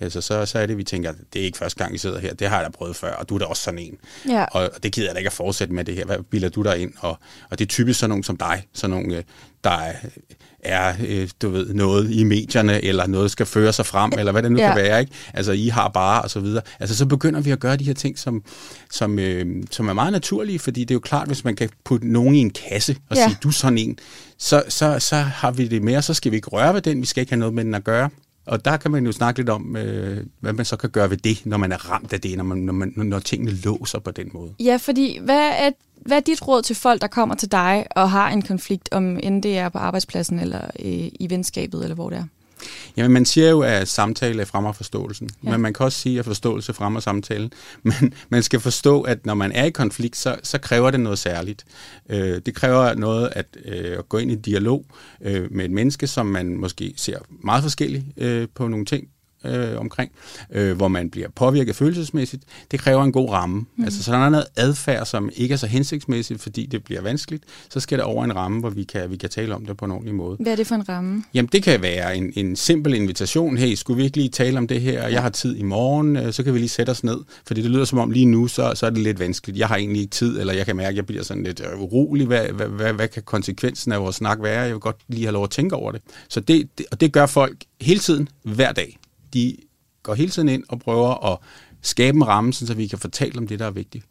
Altså, 0.00 0.20
så, 0.20 0.46
så 0.46 0.58
er 0.58 0.66
det, 0.66 0.78
vi 0.78 0.84
tænker, 0.84 1.12
det 1.32 1.40
er 1.40 1.44
ikke 1.44 1.58
første 1.58 1.78
gang, 1.78 1.92
vi 1.92 1.98
sidder 1.98 2.18
her, 2.18 2.34
det 2.34 2.48
har 2.48 2.56
jeg 2.56 2.64
da 2.64 2.70
prøvet 2.70 2.96
før, 2.96 3.14
og 3.14 3.28
du 3.28 3.34
er 3.34 3.38
da 3.38 3.44
også 3.44 3.62
sådan 3.62 3.78
en. 3.78 3.98
Ja. 4.28 4.44
Og, 4.44 4.70
og 4.74 4.82
det 4.82 4.92
gider 4.92 5.08
jeg 5.08 5.14
da 5.14 5.18
ikke 5.18 5.28
at 5.28 5.32
fortsætte 5.32 5.74
med 5.74 5.84
det 5.84 5.94
her. 5.94 6.04
Hvad 6.04 6.18
bilder 6.30 6.48
du 6.48 6.62
dig 6.62 6.78
ind? 6.78 6.92
Og, 6.98 7.18
og 7.50 7.58
det 7.58 7.64
er 7.64 7.68
typisk 7.68 8.00
sådan 8.00 8.08
nogen 8.08 8.22
som 8.22 8.36
dig, 8.36 8.66
sådan 8.72 8.96
nogle, 8.96 9.16
øh, 9.16 9.22
der 9.64 9.92
er, 10.64 10.94
øh, 11.06 11.28
du 11.42 11.48
ved, 11.48 11.74
noget 11.74 12.10
i 12.10 12.24
medierne, 12.24 12.84
eller 12.84 13.06
noget 13.06 13.30
skal 13.30 13.46
føre 13.46 13.72
sig 13.72 13.86
frem, 13.86 14.12
eller 14.18 14.32
hvad 14.32 14.42
det 14.42 14.52
nu 14.52 14.58
ja. 14.58 14.66
kan 14.66 14.76
være, 14.76 15.00
ikke? 15.00 15.12
Altså, 15.34 15.52
I 15.52 15.68
har 15.68 15.88
bare, 15.88 16.22
og 16.22 16.30
så 16.30 16.40
videre. 16.40 16.62
Altså, 16.80 16.96
så 16.96 17.06
begynder 17.06 17.40
vi 17.40 17.50
at 17.50 17.60
gøre 17.60 17.76
de 17.76 17.84
her 17.84 17.94
ting, 17.94 18.18
som, 18.18 18.42
som, 18.90 19.18
øh, 19.18 19.46
som 19.70 19.88
er 19.88 19.92
meget 19.92 20.12
naturlige, 20.12 20.58
fordi 20.58 20.80
det 20.80 20.90
er 20.90 20.94
jo 20.94 21.00
klart, 21.00 21.26
hvis 21.26 21.44
man 21.44 21.56
kan 21.56 21.68
putte 21.84 22.08
nogen 22.08 22.34
i 22.34 22.38
en 22.38 22.50
kasse 22.50 22.96
og 23.10 23.16
ja. 23.16 23.28
sige, 23.28 23.38
du 23.42 23.48
er 23.48 23.52
sådan 23.52 23.78
en, 23.78 23.98
så, 24.38 24.62
så, 24.68 24.98
så 24.98 25.16
har 25.16 25.50
vi 25.50 25.68
det 25.68 25.82
mere, 25.82 26.02
så 26.02 26.14
skal 26.14 26.32
vi 26.32 26.36
ikke 26.36 26.48
røre 26.48 26.74
ved 26.74 26.82
den, 26.82 27.00
vi 27.00 27.06
skal 27.06 27.20
ikke 27.20 27.32
have 27.32 27.38
noget 27.38 27.54
med 27.54 27.64
den 27.64 27.74
at 27.74 27.84
gøre. 27.84 28.10
Og 28.46 28.64
der 28.64 28.76
kan 28.76 28.90
man 28.90 29.06
jo 29.06 29.12
snakke 29.12 29.40
lidt 29.40 29.48
om, 29.48 29.76
øh, 29.76 30.26
hvad 30.40 30.52
man 30.52 30.64
så 30.64 30.76
kan 30.76 30.90
gøre 30.90 31.10
ved 31.10 31.16
det, 31.16 31.46
når 31.46 31.56
man 31.56 31.72
er 31.72 31.90
ramt 31.90 32.12
af 32.12 32.20
det, 32.20 32.36
når, 32.36 32.44
man, 32.44 32.58
når, 32.58 32.72
man, 32.72 32.92
når 32.96 33.18
tingene 33.18 33.50
låser 33.50 33.98
på 33.98 34.10
den 34.10 34.30
måde. 34.32 34.54
Ja, 34.60 34.76
fordi 34.76 35.18
hvad 35.18 35.50
er, 35.58 35.70
hvad 35.96 36.16
er 36.16 36.20
dit 36.20 36.48
råd 36.48 36.62
til 36.62 36.76
folk, 36.76 37.00
der 37.00 37.06
kommer 37.06 37.34
til 37.34 37.52
dig 37.52 37.86
og 37.90 38.10
har 38.10 38.30
en 38.30 38.42
konflikt, 38.42 38.88
om 38.92 39.18
end 39.22 39.42
det 39.42 39.58
er 39.58 39.68
på 39.68 39.78
arbejdspladsen 39.78 40.38
eller 40.38 40.64
øh, 40.64 41.08
i 41.20 41.26
venskabet, 41.30 41.82
eller 41.82 41.94
hvor 41.94 42.10
det 42.10 42.18
er? 42.18 42.24
Jamen, 42.96 43.12
man 43.12 43.24
siger 43.24 43.50
jo, 43.50 43.60
at 43.60 43.88
samtale 43.88 44.46
fremmer 44.46 44.72
forståelsen. 44.72 45.30
Ja. 45.44 45.50
Men 45.50 45.60
man 45.60 45.72
kan 45.72 45.84
også 45.86 45.98
sige, 45.98 46.18
at 46.18 46.24
forståelse 46.24 46.72
fremmer 46.74 47.00
samtalen. 47.00 47.52
Men 47.82 48.14
man 48.28 48.42
skal 48.42 48.60
forstå, 48.60 49.02
at 49.02 49.26
når 49.26 49.34
man 49.34 49.52
er 49.52 49.64
i 49.64 49.70
konflikt, 49.70 50.16
så, 50.16 50.36
så 50.42 50.58
kræver 50.58 50.90
det 50.90 51.00
noget 51.00 51.18
særligt. 51.18 51.64
Øh, 52.08 52.40
det 52.46 52.54
kræver 52.54 52.94
noget 52.94 53.32
at, 53.32 53.46
øh, 53.64 53.98
at 53.98 54.08
gå 54.08 54.18
ind 54.18 54.30
i 54.30 54.34
dialog 54.34 54.86
øh, 55.20 55.52
med 55.52 55.64
et 55.64 55.70
menneske, 55.70 56.06
som 56.06 56.26
man 56.26 56.56
måske 56.56 56.94
ser 56.96 57.18
meget 57.28 57.62
forskelligt 57.62 58.04
øh, 58.16 58.48
på 58.54 58.68
nogle 58.68 58.86
ting 58.86 59.08
øh, 59.46 59.80
omkring, 59.80 60.12
øh, 60.52 60.76
hvor 60.76 60.88
man 60.88 61.10
bliver 61.10 61.28
påvirket 61.36 61.76
følelsesmæssigt, 61.76 62.42
det 62.70 62.80
kræver 62.80 63.04
en 63.04 63.12
god 63.12 63.30
ramme. 63.30 63.64
Mm. 63.76 63.84
Altså, 63.84 64.02
så 64.02 64.12
der 64.12 64.18
er 64.18 64.28
noget 64.28 64.46
adfærd, 64.56 65.06
som 65.06 65.30
ikke 65.36 65.52
er 65.52 65.56
så 65.56 65.66
hensigtsmæssigt, 65.66 66.42
fordi 66.42 66.66
det 66.66 66.84
bliver 66.84 67.00
vanskeligt, 67.00 67.44
så 67.70 67.80
skal 67.80 67.98
det 67.98 68.04
over 68.04 68.24
en 68.24 68.36
ramme, 68.36 68.60
hvor 68.60 68.70
vi 68.70 68.84
kan, 68.84 69.10
vi 69.10 69.16
kan 69.16 69.30
tale 69.30 69.54
om 69.54 69.66
det 69.66 69.76
på 69.76 69.84
en 69.84 69.90
ordentlig 69.90 70.14
måde. 70.14 70.36
Hvad 70.40 70.52
er 70.52 70.56
det 70.56 70.66
for 70.66 70.74
en 70.74 70.88
ramme? 70.88 71.24
Jamen, 71.34 71.48
det 71.52 71.62
kan 71.62 71.82
være 71.82 72.16
en, 72.16 72.32
en 72.36 72.56
simpel 72.56 72.94
invitation. 72.94 73.56
Hey, 73.56 73.74
skulle 73.74 73.96
vi 73.96 74.04
ikke 74.04 74.16
lige 74.16 74.28
tale 74.28 74.58
om 74.58 74.66
det 74.66 74.80
her? 74.80 75.08
Jeg 75.08 75.22
har 75.22 75.28
tid 75.28 75.56
i 75.56 75.62
morgen, 75.62 76.16
øh, 76.16 76.32
så 76.32 76.42
kan 76.42 76.54
vi 76.54 76.58
lige 76.58 76.68
sætte 76.68 76.90
os 76.90 77.04
ned. 77.04 77.18
Fordi 77.46 77.62
det 77.62 77.70
lyder 77.70 77.84
som 77.84 77.98
om 77.98 78.10
lige 78.10 78.26
nu, 78.26 78.46
så, 78.46 78.72
så 78.74 78.86
er 78.86 78.90
det 78.90 78.98
lidt 78.98 79.18
vanskeligt. 79.18 79.58
Jeg 79.58 79.68
har 79.68 79.76
egentlig 79.76 80.02
ikke 80.02 80.10
tid, 80.10 80.40
eller 80.40 80.52
jeg 80.52 80.66
kan 80.66 80.76
mærke, 80.76 80.88
at 80.88 80.96
jeg 80.96 81.06
bliver 81.06 81.22
sådan 81.22 81.42
lidt 81.42 81.60
øh, 81.60 81.80
urolig. 81.80 82.26
Hvad, 82.26 82.48
hvad, 82.48 82.66
hvad, 82.66 82.92
hvad 82.92 83.08
kan 83.08 83.22
konsekvensen 83.22 83.92
af 83.92 84.00
vores 84.00 84.16
snak 84.16 84.38
være? 84.42 84.60
Jeg 84.60 84.72
vil 84.72 84.80
godt 84.80 84.96
lige 85.08 85.24
have 85.24 85.32
lov 85.32 85.44
at 85.44 85.50
tænke 85.50 85.76
over 85.76 85.92
det. 85.92 86.00
Så 86.28 86.40
det, 86.40 86.68
det, 86.78 86.86
og 86.92 87.00
det 87.00 87.12
gør 87.12 87.26
folk 87.26 87.56
hele 87.80 88.00
tiden, 88.00 88.28
hver 88.42 88.72
dag 88.72 88.98
de 89.34 89.56
går 90.02 90.14
hele 90.14 90.30
tiden 90.30 90.48
ind 90.48 90.64
og 90.68 90.80
prøver 90.80 91.32
at 91.32 91.38
skabe 91.82 92.16
en 92.16 92.26
ramme, 92.26 92.52
så 92.52 92.74
vi 92.74 92.86
kan 92.86 92.98
fortælle 92.98 93.38
om 93.38 93.46
det, 93.46 93.58
der 93.58 93.66
er 93.66 93.70
vigtigt. 93.70 94.04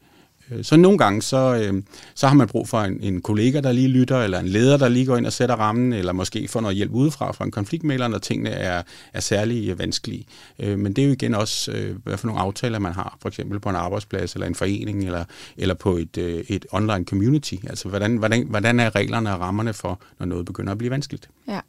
Øh, 0.52 0.64
så 0.64 0.78
nogle 0.78 0.98
gange, 0.98 1.22
så, 1.22 1.56
øh, 1.56 1.84
så 2.16 2.28
har 2.28 2.36
man 2.36 2.48
brug 2.48 2.70
for 2.70 2.80
en, 2.80 3.00
en 3.02 3.22
kollega, 3.22 3.60
der 3.62 3.72
lige 3.72 3.88
lytter, 3.88 4.18
eller 4.18 4.40
en 4.40 4.48
leder, 4.48 4.78
der 4.78 4.88
lige 4.88 5.06
går 5.06 5.18
ind 5.18 5.26
og 5.26 5.34
sætter 5.34 5.56
rammen, 5.56 5.94
eller 5.94 6.14
måske 6.14 6.48
får 6.48 6.62
noget 6.62 6.78
hjælp 6.78 6.92
udefra 6.92 7.32
fra 7.32 7.46
en 7.46 7.52
konfliktmægler, 7.52 8.08
når 8.08 8.18
tingene 8.18 8.50
er, 8.50 8.84
er 9.14 9.20
særlig 9.20 9.70
øh, 9.70 9.80
vanskelige. 9.80 10.26
Men 10.60 10.86
det 10.86 11.00
er 11.00 11.06
jo 11.06 11.12
igen 11.12 11.36
også, 11.36 11.94
hvad 12.04 12.18
for 12.18 12.28
nogle 12.28 12.42
aftaler 12.42 12.80
man 12.80 12.94
har, 12.94 13.18
for 13.22 13.30
eksempel 13.30 13.60
på 13.60 13.70
en 13.70 13.76
arbejdsplads, 13.76 14.34
eller 14.34 14.48
en 14.48 14.56
forening, 14.56 15.06
eller, 15.06 15.26
eller 15.58 15.76
på 15.76 15.98
et, 15.98 16.18
et 16.48 16.66
online 16.72 17.06
community. 17.06 17.56
Altså, 17.70 17.90
hvordan, 17.90 18.18
hvordan, 18.18 18.48
hvordan 18.48 18.80
er 18.80 18.96
reglerne 18.96 19.34
og 19.34 19.40
rammerne 19.40 19.74
for, 19.74 20.02
når 20.20 20.26
noget 20.26 20.46
begynder 20.46 20.72
at 20.72 20.78
blive 20.78 20.92
vanskeligt? 20.92 21.30
Ja. 21.48 21.60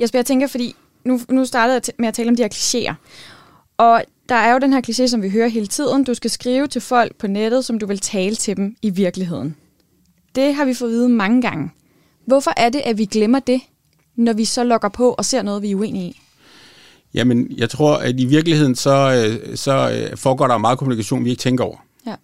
Jesper, 0.00 0.18
jeg 0.18 0.26
tænker, 0.26 0.46
fordi 0.46 0.74
nu, 1.04 1.20
nu 1.28 1.44
startede 1.44 1.74
jeg 1.74 1.94
med 1.98 2.08
at 2.08 2.14
tale 2.14 2.28
om 2.28 2.36
de 2.36 2.42
her 2.42 2.48
klichéer. 2.54 2.94
Og 3.76 4.04
der 4.28 4.34
er 4.34 4.52
jo 4.52 4.58
den 4.58 4.72
her 4.72 4.80
kliché, 4.88 5.06
som 5.06 5.22
vi 5.22 5.30
hører 5.30 5.48
hele 5.48 5.66
tiden. 5.66 6.04
Du 6.04 6.14
skal 6.14 6.30
skrive 6.30 6.66
til 6.66 6.80
folk 6.80 7.16
på 7.16 7.26
nettet, 7.26 7.64
som 7.64 7.78
du 7.78 7.86
vil 7.86 7.98
tale 7.98 8.34
til 8.34 8.56
dem 8.56 8.76
i 8.82 8.90
virkeligheden. 8.90 9.56
Det 10.34 10.54
har 10.54 10.64
vi 10.64 10.74
fået 10.74 10.88
at 10.88 10.94
vide 10.94 11.08
mange 11.08 11.42
gange. 11.42 11.70
Hvorfor 12.26 12.52
er 12.56 12.68
det, 12.68 12.82
at 12.84 12.98
vi 12.98 13.04
glemmer 13.04 13.38
det, 13.38 13.60
når 14.16 14.32
vi 14.32 14.44
så 14.44 14.64
logger 14.64 14.88
på 14.88 15.12
og 15.12 15.24
ser 15.24 15.42
noget, 15.42 15.62
vi 15.62 15.70
er 15.70 15.76
uenige 15.76 16.08
i? 16.08 16.20
Jamen, 17.14 17.52
jeg 17.56 17.70
tror, 17.70 17.96
at 17.96 18.20
i 18.20 18.24
virkeligheden 18.24 18.74
så, 18.74 19.26
øh, 19.40 19.56
så 19.56 19.90
øh, 19.90 20.16
foregår 20.16 20.46
der 20.46 20.58
meget 20.58 20.78
kommunikation, 20.78 21.24
vi 21.24 21.30
ikke 21.30 21.40
tænker 21.40 21.64
over. 21.64 21.76
Ja. 22.06 22.14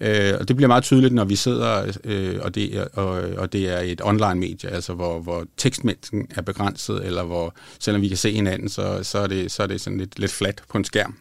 Øh, 0.00 0.32
og 0.40 0.48
det 0.48 0.56
bliver 0.56 0.68
meget 0.68 0.84
tydeligt, 0.84 1.14
når 1.14 1.24
vi 1.24 1.36
sidder, 1.36 1.92
øh, 2.04 2.38
og, 2.40 2.54
det 2.54 2.76
er, 2.76 2.84
og, 2.92 3.22
og 3.36 3.52
det 3.52 3.68
er 3.68 3.78
et 3.78 4.00
online 4.04 4.34
medie, 4.34 4.70
altså 4.70 4.94
hvor, 4.94 5.20
hvor 5.20 5.46
tekstmængden 5.56 6.26
er 6.36 6.42
begrænset, 6.42 7.06
eller 7.06 7.22
hvor 7.22 7.54
selvom 7.78 8.02
vi 8.02 8.08
kan 8.08 8.16
se 8.16 8.32
hinanden, 8.32 8.68
så, 8.68 8.98
så, 9.02 9.18
er, 9.18 9.26
det, 9.26 9.52
så 9.52 9.62
er 9.62 9.66
det 9.66 9.80
sådan 9.80 9.98
lidt, 9.98 10.18
lidt 10.18 10.32
flat 10.32 10.62
på 10.68 10.78
en 10.78 10.84
skærm. 10.84 11.14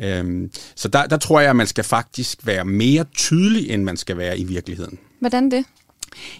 Øh, 0.00 0.48
så 0.76 0.88
der, 0.88 1.06
der 1.06 1.16
tror 1.16 1.40
jeg, 1.40 1.50
at 1.50 1.56
man 1.56 1.66
skal 1.66 1.84
faktisk 1.84 2.46
være 2.46 2.64
mere 2.64 3.04
tydelig, 3.14 3.70
end 3.70 3.84
man 3.84 3.96
skal 3.96 4.16
være 4.16 4.38
i 4.38 4.44
virkeligheden. 4.44 4.98
Hvordan 5.20 5.50
det? 5.50 5.64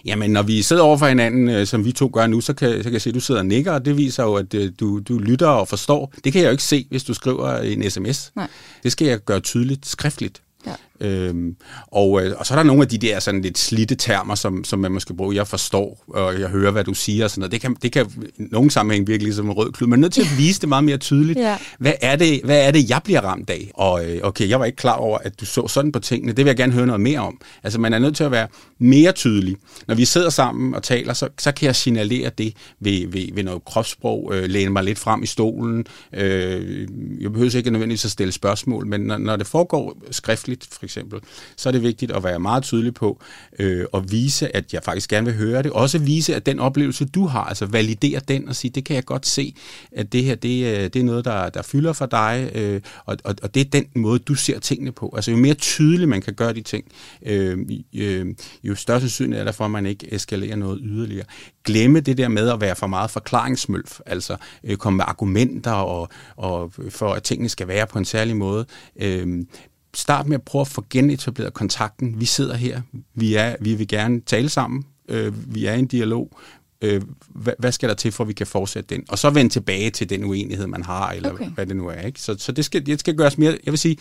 Jamen, 0.05 0.31
når 0.31 0.41
vi 0.41 0.61
sidder 0.61 0.81
over 0.81 0.97
for 0.97 1.07
hinanden, 1.07 1.49
øh, 1.49 1.67
som 1.67 1.85
vi 1.85 1.91
to 1.91 2.11
gør 2.13 2.27
nu, 2.27 2.41
så 2.41 2.53
kan, 2.53 2.77
så 2.77 2.83
kan 2.83 2.93
jeg 2.93 3.01
se, 3.01 3.09
at 3.09 3.15
du 3.15 3.19
sidder 3.19 3.41
og 3.41 3.45
nikker, 3.45 3.71
og 3.71 3.85
det 3.85 3.97
viser 3.97 4.23
jo, 4.23 4.33
at 4.33 4.53
øh, 4.53 4.71
du, 4.79 4.99
du 4.99 5.17
lytter 5.17 5.47
og 5.47 5.67
forstår. 5.67 6.13
Det 6.23 6.33
kan 6.33 6.41
jeg 6.41 6.47
jo 6.47 6.51
ikke 6.51 6.63
se, 6.63 6.87
hvis 6.89 7.03
du 7.03 7.13
skriver 7.13 7.57
en 7.57 7.89
sms. 7.89 8.31
Nej. 8.35 8.47
Det 8.83 8.91
skal 8.91 9.07
jeg 9.07 9.19
gøre 9.19 9.39
tydeligt 9.39 9.85
skriftligt. 9.85 10.41
Ja. 10.65 10.73
Øhm, 11.01 11.55
og, 11.87 12.25
øh, 12.25 12.33
og 12.37 12.45
så 12.45 12.53
er 12.53 12.55
der 12.55 12.63
nogle 12.63 12.81
af 12.81 12.87
de 12.87 12.97
der 12.97 13.19
sådan 13.19 13.41
lidt 13.41 13.57
slitte 13.57 13.95
termer, 13.95 14.35
som, 14.35 14.63
som 14.63 14.79
man 14.79 14.91
måske 14.91 15.13
bruger. 15.13 15.33
Jeg 15.33 15.47
forstår, 15.47 16.03
og 16.07 16.39
jeg 16.39 16.49
hører, 16.49 16.71
hvad 16.71 16.83
du 16.83 16.93
siger. 16.93 17.23
Og 17.23 17.29
sådan 17.31 17.39
noget. 17.39 17.51
Det, 17.51 17.61
kan, 17.61 17.75
det 17.81 17.91
kan 17.91 18.05
i 18.23 18.43
nogle 18.51 18.71
sammenhæng 18.71 19.07
virkelig 19.07 19.33
som 19.33 19.45
en 19.45 19.51
rød 19.51 19.71
klud. 19.71 19.87
Man 19.87 19.99
er 19.99 20.01
nødt 20.01 20.13
til 20.13 20.21
at 20.21 20.37
vise 20.37 20.61
det 20.61 20.69
meget 20.69 20.83
mere 20.83 20.97
tydeligt. 20.97 21.39
ja. 21.39 21.57
hvad, 21.79 21.93
er 22.01 22.15
det, 22.15 22.41
hvad 22.43 22.67
er 22.67 22.71
det, 22.71 22.89
jeg 22.89 23.01
bliver 23.03 23.21
ramt 23.21 23.49
af? 23.49 23.71
Og 23.73 24.05
øh, 24.05 24.19
okay, 24.23 24.49
jeg 24.49 24.59
var 24.59 24.65
ikke 24.65 24.75
klar 24.75 24.95
over, 24.95 25.17
at 25.17 25.39
du 25.39 25.45
så 25.45 25.67
sådan 25.67 25.91
på 25.91 25.99
tingene. 25.99 26.33
Det 26.33 26.45
vil 26.45 26.49
jeg 26.49 26.57
gerne 26.57 26.73
høre 26.73 26.85
noget 26.85 27.01
mere 27.01 27.19
om. 27.19 27.41
Altså, 27.63 27.79
man 27.79 27.93
er 27.93 27.99
nødt 27.99 28.15
til 28.15 28.23
at 28.23 28.31
være 28.31 28.47
mere 28.79 29.11
tydelig. 29.11 29.55
Når 29.87 29.95
vi 29.95 30.05
sidder 30.05 30.29
sammen 30.29 30.75
og 30.75 30.83
taler, 30.83 31.13
så, 31.13 31.29
så 31.39 31.51
kan 31.51 31.65
jeg 31.65 31.75
signalere 31.75 32.31
det 32.37 32.53
ved, 32.79 33.07
ved, 33.07 33.27
ved 33.33 33.43
noget 33.43 33.65
kropssprog, 33.65 34.31
øh, 34.35 34.49
læne 34.49 34.69
mig 34.69 34.83
lidt 34.83 34.99
frem 34.99 35.23
i 35.23 35.25
stolen. 35.25 35.85
Øh, 36.13 36.87
jeg 37.21 37.31
behøver 37.31 37.57
ikke 37.57 37.71
nødvendigvis 37.71 38.05
at 38.05 38.11
stille 38.11 38.31
spørgsmål, 38.31 38.87
men 38.87 39.01
når, 39.01 39.17
når 39.17 39.35
det 39.35 39.47
foregår 39.47 39.97
skriftligt, 40.11 40.67
for 40.83 40.85
eksempel, 40.85 41.19
så 41.55 41.69
er 41.69 41.71
det 41.71 41.83
vigtigt 41.83 42.11
at 42.11 42.23
være 42.23 42.39
meget 42.39 42.63
tydelig 42.63 42.93
på 42.93 43.21
øh, 43.59 43.85
og 43.91 44.11
vise, 44.11 44.55
at 44.55 44.73
jeg 44.73 44.83
faktisk 44.83 45.09
gerne 45.09 45.25
vil 45.25 45.35
høre 45.35 45.63
det. 45.63 45.71
Også 45.71 45.99
vise, 45.99 46.35
at 46.35 46.45
den 46.45 46.59
oplevelse, 46.59 47.05
du 47.05 47.25
har, 47.25 47.43
altså 47.43 47.65
validere 47.65 48.19
den 48.27 48.49
og 48.49 48.55
sige, 48.55 48.71
det 48.71 48.85
kan 48.85 48.95
jeg 48.95 49.05
godt 49.05 49.27
se, 49.27 49.55
at 49.91 50.13
det 50.13 50.23
her, 50.23 50.35
det, 50.35 50.65
øh, 50.65 50.83
det 50.83 50.95
er 50.95 51.03
noget, 51.03 51.25
der, 51.25 51.49
der 51.49 51.61
fylder 51.61 51.93
for 51.93 52.05
dig, 52.05 52.51
øh, 52.55 52.81
og, 53.05 53.17
og, 53.23 53.35
og 53.43 53.55
det 53.55 53.61
er 53.61 53.69
den 53.69 53.85
måde, 53.95 54.19
du 54.19 54.35
ser 54.35 54.59
tingene 54.59 54.91
på. 54.91 55.13
Altså 55.15 55.31
jo 55.31 55.37
mere 55.37 55.53
tydelig 55.53 56.09
man 56.09 56.21
kan 56.21 56.33
gøre 56.33 56.53
de 56.53 56.61
ting, 56.61 56.85
øh, 57.25 57.57
øh, 57.95 58.25
jo 58.63 58.75
større 58.75 58.99
sandsynlighed 58.99 59.41
er 59.41 59.45
der 59.45 59.51
for, 59.51 59.65
at 59.65 59.71
man 59.71 59.85
ikke 59.85 60.13
eskalerer 60.13 60.55
noget 60.55 60.79
yderligere. 60.83 61.25
Glemme 61.63 61.99
det 61.99 62.17
der 62.17 62.27
med 62.27 62.49
at 62.49 62.61
være 62.61 62.75
for 62.75 62.87
meget 62.87 63.11
forklaringsmølf, 63.11 63.99
altså 64.05 64.37
øh, 64.63 64.77
komme 64.77 64.97
med 64.97 65.05
argumenter 65.07 65.71
og, 65.71 66.09
og 66.35 66.73
for, 66.89 67.13
at 67.13 67.23
tingene 67.23 67.49
skal 67.49 67.67
være 67.67 67.87
på 67.87 67.97
en 67.97 68.05
særlig 68.05 68.35
måde. 68.35 68.65
Øh, 68.95 69.45
start 69.93 70.27
med 70.27 70.35
at 70.35 70.41
prøve 70.41 70.61
at 70.61 70.67
få 70.67 70.85
genetableret 70.89 71.53
kontakten. 71.53 72.19
Vi 72.19 72.25
sidder 72.25 72.55
her, 72.55 72.81
vi, 73.13 73.35
er, 73.35 73.55
vi 73.59 73.75
vil 73.75 73.87
gerne 73.87 74.21
tale 74.21 74.49
sammen, 74.49 74.85
øh, 75.09 75.55
vi 75.55 75.65
er 75.65 75.73
i 75.73 75.79
en 75.79 75.87
dialog. 75.87 76.37
Øh, 76.81 77.01
hvad, 77.29 77.53
hvad 77.59 77.71
skal 77.71 77.89
der 77.89 77.95
til, 77.95 78.11
for 78.11 78.23
at 78.23 78.27
vi 78.27 78.33
kan 78.33 78.47
fortsætte 78.47 78.95
den? 78.95 79.03
Og 79.09 79.19
så 79.19 79.29
vende 79.29 79.51
tilbage 79.51 79.89
til 79.89 80.09
den 80.09 80.23
uenighed, 80.23 80.67
man 80.67 80.83
har, 80.83 81.11
eller 81.11 81.31
okay. 81.31 81.49
hvad 81.49 81.65
det 81.65 81.75
nu 81.75 81.87
er. 81.87 82.01
Ikke? 82.01 82.21
Så, 82.21 82.35
så 82.39 82.51
det, 82.51 82.65
skal, 82.65 82.85
det 82.85 82.99
skal 82.99 83.15
gøres 83.15 83.37
mere, 83.37 83.57
jeg 83.65 83.71
vil 83.71 83.79
sige, 83.79 83.97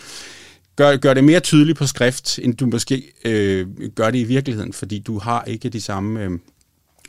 gør, 0.76 0.96
gør 0.96 1.14
det 1.14 1.24
mere 1.24 1.40
tydeligt 1.40 1.78
på 1.78 1.86
skrift, 1.86 2.38
end 2.38 2.56
du 2.56 2.66
måske 2.66 3.12
øh, 3.24 3.66
gør 3.94 4.10
det 4.10 4.18
i 4.18 4.24
virkeligheden, 4.24 4.72
fordi 4.72 4.98
du 4.98 5.18
har 5.18 5.44
ikke 5.44 5.68
de 5.68 5.80
samme... 5.80 6.24
Øh, 6.24 6.30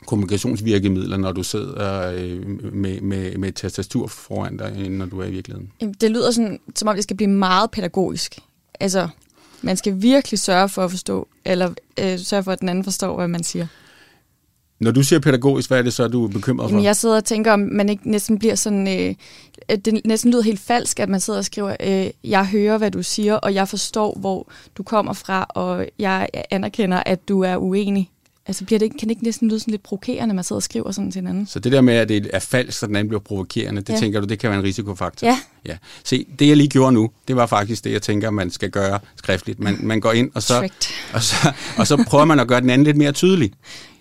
kommunikationsvirkemidler, 0.05 1.17
når 1.17 1.31
du 1.31 1.43
sidder 1.43 2.11
øh, 2.11 2.47
med, 2.73 3.01
med, 3.01 3.37
med 3.37 3.49
et 3.49 3.55
tastatur 3.55 4.07
foran 4.07 4.57
dig, 4.57 4.89
når 4.89 5.05
du 5.05 5.19
er 5.19 5.25
i 5.25 5.31
virkeligheden? 5.31 5.71
Det 6.01 6.11
lyder 6.11 6.31
sådan, 6.31 6.59
som 6.75 6.87
om 6.87 6.95
det 6.95 7.03
skal 7.03 7.17
blive 7.17 7.29
meget 7.29 7.71
pædagogisk. 7.71 8.39
Altså, 8.79 9.07
man 9.61 9.77
skal 9.77 10.01
virkelig 10.01 10.39
sørge 10.39 10.69
for 10.69 10.83
at 10.83 10.91
forstå, 10.91 11.27
eller 11.45 11.73
øh, 11.99 12.19
sørge 12.19 12.43
for, 12.43 12.51
at 12.51 12.59
den 12.59 12.69
anden 12.69 12.83
forstår, 12.83 13.15
hvad 13.15 13.27
man 13.27 13.43
siger. 13.43 13.67
Når 14.79 14.91
du 14.91 15.03
siger 15.03 15.19
pædagogisk, 15.19 15.69
hvad 15.69 15.79
er 15.79 15.81
det 15.81 15.93
så, 15.93 16.07
du 16.07 16.23
er 16.25 16.29
bekymret 16.29 16.69
for? 16.69 16.69
Jamen, 16.69 16.83
jeg 16.83 16.95
sidder 16.95 17.15
og 17.15 17.25
tænker, 17.25 17.51
om 17.53 17.59
man 17.59 17.89
ikke 17.89 18.11
næsten 18.11 18.39
bliver 18.39 18.55
sådan... 18.55 18.87
Øh, 18.87 19.15
at 19.67 19.85
det 19.85 20.01
næsten 20.05 20.31
lyder 20.31 20.41
helt 20.41 20.59
falsk, 20.59 20.99
at 20.99 21.09
man 21.09 21.19
sidder 21.19 21.39
og 21.39 21.45
skriver, 21.45 21.75
øh, 21.79 22.09
jeg 22.23 22.47
hører, 22.47 22.77
hvad 22.77 22.91
du 22.91 23.03
siger, 23.03 23.35
og 23.35 23.53
jeg 23.53 23.67
forstår, 23.67 24.17
hvor 24.19 24.47
du 24.77 24.83
kommer 24.83 25.13
fra, 25.13 25.45
og 25.49 25.87
jeg 25.99 26.27
anerkender, 26.51 27.03
at 27.05 27.27
du 27.27 27.41
er 27.41 27.57
uenig. 27.57 28.09
Altså 28.45 28.65
bliver 28.65 28.79
det 28.79 28.89
kan 28.91 28.99
det 28.99 29.09
ikke 29.09 29.23
næsten 29.23 29.49
lyde 29.49 29.59
sådan 29.59 29.71
lidt 29.71 29.83
provokerende, 29.83 30.27
når 30.27 30.35
man 30.35 30.43
sidder 30.43 30.57
og 30.57 30.63
skriver 30.63 30.91
sådan 30.91 31.11
til 31.11 31.19
hinanden? 31.19 31.47
Så 31.47 31.59
det 31.59 31.71
der 31.71 31.81
med, 31.81 31.93
at 31.93 32.09
det 32.09 32.29
er 32.33 32.39
falsk, 32.39 32.79
så 32.79 32.87
den 32.87 32.95
anden 32.95 33.07
bliver 33.09 33.21
provokerende, 33.21 33.81
det 33.81 33.93
Ja. 33.93 33.99
tænker 33.99 34.19
du, 34.21 34.25
det 34.27 34.39
kan 34.39 34.49
være 34.49 34.59
en 34.59 34.65
risikofaktor? 34.65 35.27
Ja. 35.27 35.39
ja. 35.65 35.77
Se, 36.03 36.25
det 36.39 36.47
jeg 36.47 36.57
lige 36.57 36.69
gjorde 36.69 36.91
nu, 36.91 37.09
det 37.27 37.35
var 37.35 37.45
faktisk 37.45 37.83
det, 37.83 37.91
jeg 37.91 38.01
tænker, 38.01 38.29
man 38.29 38.51
skal 38.51 38.69
gøre 38.69 38.99
skriftligt. 39.15 39.59
Man, 39.59 39.77
man 39.81 39.99
går 40.01 40.11
ind, 40.11 40.31
og 40.35 40.43
så, 40.43 40.59
Tricked. 40.59 40.93
og, 41.13 41.23
så, 41.23 41.35
og 41.77 41.87
så 41.87 42.03
prøver 42.07 42.25
man 42.25 42.39
at 42.39 42.47
gøre 42.47 42.61
den 42.61 42.69
anden 42.69 42.85
lidt 42.85 42.97
mere 42.97 43.11
tydelig. 43.11 43.51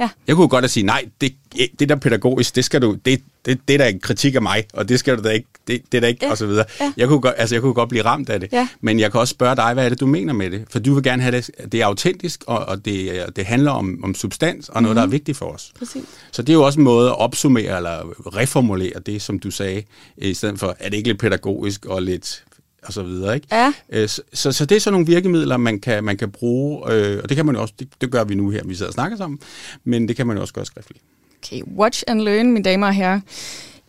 Ja. 0.00 0.08
Jeg 0.26 0.36
kunne 0.36 0.48
godt 0.48 0.64
at 0.64 0.70
sige, 0.70 0.86
nej, 0.86 1.04
det, 1.20 1.34
det 1.78 1.88
der 1.88 1.96
pædagogisk, 1.96 2.56
det 2.56 2.64
skal 2.64 2.82
du, 2.82 2.96
det, 3.04 3.22
det, 3.44 3.58
det 3.68 3.74
er 3.74 3.78
da 3.78 3.88
en 3.88 4.00
kritik 4.00 4.34
af 4.34 4.42
mig, 4.42 4.64
og 4.72 4.88
det 4.88 4.98
skal 4.98 5.18
du 5.18 5.22
da 5.22 5.28
ikke, 5.28 5.48
det, 5.66 5.82
det 5.92 5.98
er 5.98 6.00
da 6.00 6.06
ikke, 6.06 6.24
Ja. 6.26 6.30
og 6.30 6.38
så 6.38 6.46
videre. 6.46 6.64
Ja. 6.80 6.92
Jeg 6.96 7.08
kunne, 7.08 7.20
godt, 7.20 7.34
altså, 7.38 7.54
jeg 7.54 7.62
kunne 7.62 7.74
godt 7.74 7.88
blive 7.88 8.04
ramt 8.04 8.28
af 8.30 8.40
det, 8.40 8.52
Ja. 8.52 8.68
men 8.80 9.00
jeg 9.00 9.10
kan 9.12 9.20
også 9.20 9.30
spørge 9.32 9.56
dig, 9.56 9.74
hvad 9.74 9.84
er 9.84 9.88
det, 9.88 10.00
du 10.00 10.06
mener 10.06 10.32
med 10.32 10.50
det? 10.50 10.64
For 10.70 10.78
du 10.78 10.94
vil 10.94 11.02
gerne 11.02 11.22
have 11.22 11.36
det, 11.36 11.50
det 11.72 11.80
er 11.80 11.86
autentisk, 11.86 12.44
og, 12.46 12.58
og 12.58 12.84
det, 12.84 13.26
det 13.36 13.44
handler 13.46 13.70
om, 13.70 14.00
om 14.04 14.14
substans, 14.14 14.68
og 14.68 14.82
noget, 14.82 14.94
Mhm. 14.94 15.00
der 15.00 15.02
er 15.02 15.10
vigtigt 15.10 15.38
for 15.38 15.46
os. 15.46 15.72
Præcis. 15.78 16.02
Så 16.32 16.42
det 16.42 16.48
er 16.48 16.54
jo 16.54 16.62
også 16.62 16.80
en 16.80 16.84
måde 16.84 17.08
at 17.08 17.18
opsummere 17.18 17.76
eller 17.76 18.12
reformulere 18.36 19.00
det, 19.06 19.22
som 19.22 19.38
du 19.38 19.50
sagde, 19.50 19.82
i 20.16 20.34
stedet 20.34 20.58
for, 20.58 20.76
er 20.78 20.88
det 20.88 20.96
ikke 20.96 21.08
lidt 21.08 21.18
pædagogisk 21.20 21.86
og 21.86 22.02
lidt 22.02 22.44
og 22.82 22.92
så 22.92 23.02
videre, 23.02 23.34
ikke? 23.34 23.46
Ja. 23.52 23.72
Øh, 23.92 24.08
Så, 24.08 24.22
så, 24.32 24.52
så 24.52 24.64
det 24.66 24.76
er 24.76 24.80
sådan 24.80 24.92
nogle 24.92 25.06
virkemidler, 25.06 25.56
man 25.56 25.80
kan, 25.80 26.04
man 26.04 26.16
kan 26.16 26.30
bruge, 26.30 26.92
øh, 26.92 27.20
og 27.22 27.28
det 27.28 27.36
kan 27.36 27.46
man 27.46 27.54
jo 27.54 27.60
også, 27.62 27.74
det, 27.78 27.88
det 28.00 28.10
gør 28.10 28.24
vi 28.24 28.34
nu 28.34 28.50
her, 28.50 28.64
vi 28.64 28.74
sidder 28.74 28.88
og 28.90 28.94
snakker 28.94 29.16
sammen, 29.16 29.38
men 29.84 30.08
det 30.08 30.16
kan 30.16 30.26
man 30.26 30.36
jo 30.36 30.40
også 30.40 30.54
gøre 30.54 30.64
skriftligt. 30.66 31.00
Okay, 31.44 31.62
watch 31.76 32.02
and 32.06 32.20
learn, 32.20 32.52
mine 32.52 32.64
damer 32.64 32.86
og 32.86 32.94
herrer. 32.94 33.20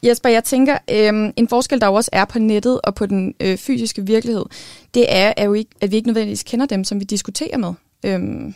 Jesper, 0.04 0.30
jeg 0.30 0.44
tænker, 0.44 0.78
øhm, 0.92 1.32
en 1.36 1.48
forskel, 1.48 1.82
der 1.82 1.88
jo 1.88 1.94
også 1.94 2.10
er 2.14 2.26
på 2.26 2.40
nettet 2.40 2.82
og 2.82 2.96
på 2.96 3.06
den 3.06 3.34
øh, 3.40 3.58
fysiske 3.58 4.06
virkelighed, 4.06 4.46
det 4.94 5.06
er, 5.10 5.34
er 5.38 5.46
jo 5.46 5.54
ikke, 5.54 5.72
at 5.82 5.92
vi 5.92 5.96
ikke 5.96 6.08
nødvendigvis 6.08 6.44
kender 6.44 6.66
dem, 6.66 6.84
som 6.84 7.00
vi 7.00 7.06
diskuterer 7.06 7.58
med. 7.58 7.74
Øhm, 8.06 8.54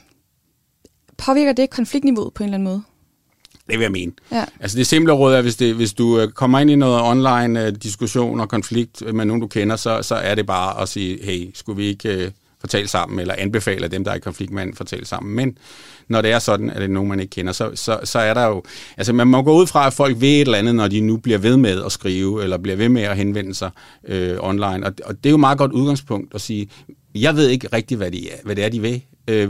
påvirker 1.18 1.54
det 1.54 1.70
konfliktniveauet 1.70 2.34
på 2.34 2.44
en 2.44 2.46
eller 2.46 2.58
anden 2.58 2.70
måde? 2.70 2.82
Det 3.68 3.78
vil 3.78 3.82
jeg 3.82 3.92
mene. 3.92 4.12
Ja. 4.32 4.46
Altså 4.60 4.78
det 4.78 4.88
simple 4.88 5.14
råd 5.14 5.34
er, 5.34 5.42
hvis, 5.42 5.56
det, 5.56 5.76
hvis 5.76 5.94
du 5.94 6.20
øh, 6.20 6.32
kommer 6.32 6.60
ind 6.60 6.72
i 6.72 6.76
noget 6.76 7.02
online 7.02 7.66
øh, 7.66 7.76
diskussion 7.84 8.40
og 8.40 8.50
konflikt 8.50 9.14
med 9.14 9.26
nogen, 9.26 9.42
du 9.42 9.48
kender, 9.48 9.76
så, 9.76 10.02
så 10.02 10.16
er 10.16 10.36
det 10.36 10.46
bare 10.46 10.82
at 10.82 10.90
sige, 10.90 11.24
hey, 11.24 11.52
skulle 11.54 11.78
vi 11.78 11.86
ikke 11.86 12.34
øh, 12.58 12.62
fortælle 12.62 12.88
sammen, 12.88 13.20
eller 13.20 13.36
anbefaler 13.38 13.88
dem, 13.88 14.04
der 14.04 14.12
er 14.12 14.16
i 14.16 14.20
konflikt 14.20 14.52
med 14.52 14.62
anden, 14.62 14.76
fortælle 14.76 15.06
sammen. 15.06 15.36
Men 15.36 15.58
når 16.08 16.22
det 16.22 16.32
er 16.32 16.40
sådan, 16.40 16.70
at 16.70 16.76
det 16.76 16.84
er 16.84 16.88
nogen, 16.88 17.10
man 17.10 17.20
ikke 17.20 17.32
kender, 17.32 17.54
så, 17.54 17.72
så, 17.76 18.00
så 18.04 18.20
er 18.20 18.34
der 18.34 18.46
jo... 18.46 18.64
Altså 18.98 19.14
man 19.14 19.28
må 19.28 19.42
gå 19.42 19.54
ud 19.54 19.68
fra, 19.68 19.88
at 19.88 19.94
folk 19.94 20.22
ved 20.22 20.30
et 20.30 20.42
eller 20.42 20.58
andet, 20.58 20.76
når 20.76 20.88
de 20.88 21.02
nu 21.02 21.18
bliver 21.18 21.38
ved 21.38 21.58
med 21.58 21.84
at 21.86 21.92
skrive, 21.92 22.44
eller 22.44 22.58
bliver 22.58 22.76
ved 22.76 22.90
med 22.90 23.02
at 23.02 23.18
henvende 23.18 23.56
sig 23.56 23.70
øh, 24.08 24.38
online. 24.40 24.86
Og, 24.86 24.94
og 25.06 25.16
det 25.16 25.26
er 25.26 25.30
jo 25.30 25.36
et 25.36 25.40
meget 25.40 25.58
godt 25.58 25.72
udgangspunkt 25.72 26.36
at 26.36 26.42
sige, 26.42 26.70
jeg 27.16 27.36
ved 27.36 27.48
ikke 27.50 27.68
rigtigt, 27.74 27.98
hvad, 27.98 28.12
de 28.12 28.30
er, 28.30 28.36
hvad 28.44 28.56
det 28.56 28.66
er, 28.66 28.70
de 28.70 28.82
vil. 28.82 29.02
Øh, 29.28 29.50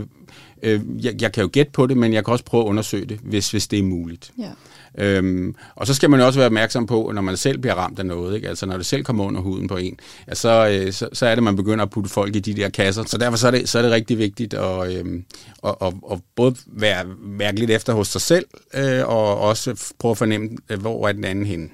øh, 0.62 0.80
jeg, 1.04 1.22
jeg 1.22 1.32
kan 1.32 1.42
jo 1.42 1.50
gætte 1.52 1.72
på 1.72 1.86
det, 1.86 1.96
men 1.96 2.12
jeg 2.12 2.24
kan 2.24 2.32
også 2.32 2.44
prøve 2.44 2.64
at 2.64 2.68
undersøge 2.68 3.06
det, 3.06 3.18
hvis, 3.22 3.50
hvis 3.50 3.66
det 3.66 3.78
er 3.78 3.82
muligt. 3.82 4.30
Ja. 4.38 4.50
Øhm, 4.98 5.54
og 5.74 5.86
så 5.86 5.94
skal 5.94 6.10
man 6.10 6.20
jo 6.20 6.26
også 6.26 6.38
være 6.38 6.46
opmærksom 6.46 6.86
på, 6.86 7.10
når 7.14 7.22
man 7.22 7.36
selv 7.36 7.58
bliver 7.58 7.74
ramt 7.74 7.98
af 7.98 8.06
noget, 8.06 8.36
ikke? 8.36 8.48
altså 8.48 8.66
når 8.66 8.76
det 8.76 8.86
selv 8.86 9.04
kommer 9.04 9.24
under 9.24 9.40
huden 9.40 9.68
på 9.68 9.76
en, 9.76 9.98
ja, 10.28 10.34
så, 10.34 10.68
øh, 10.68 10.92
så, 10.92 11.08
så 11.12 11.26
er 11.26 11.34
det, 11.34 11.44
man 11.44 11.56
begynder 11.56 11.84
at 11.84 11.90
putte 11.90 12.10
folk 12.10 12.36
i 12.36 12.38
de 12.38 12.54
der 12.54 12.68
kasser. 12.68 13.04
Så 13.04 13.18
derfor 13.18 13.36
så 13.36 13.46
er 13.46 13.50
det, 13.50 13.68
så 13.68 13.78
er 13.78 13.82
det 13.82 13.90
rigtig 13.90 14.18
vigtigt 14.18 14.54
at, 14.54 14.98
øhm, 14.98 15.24
at, 15.64 15.74
at, 15.80 15.94
at 16.12 16.18
både 16.36 16.56
være, 16.66 17.04
mærke 17.22 17.58
lidt 17.58 17.70
efter 17.70 17.92
hos 17.92 18.08
sig 18.08 18.20
selv, 18.20 18.46
øh, 18.74 19.08
og 19.08 19.40
også 19.40 19.92
prøve 19.98 20.10
at 20.10 20.18
fornemme, 20.18 20.48
øh, 20.68 20.80
hvor 20.80 21.08
er 21.08 21.12
den 21.12 21.24
anden 21.24 21.46
henne. 21.46 21.68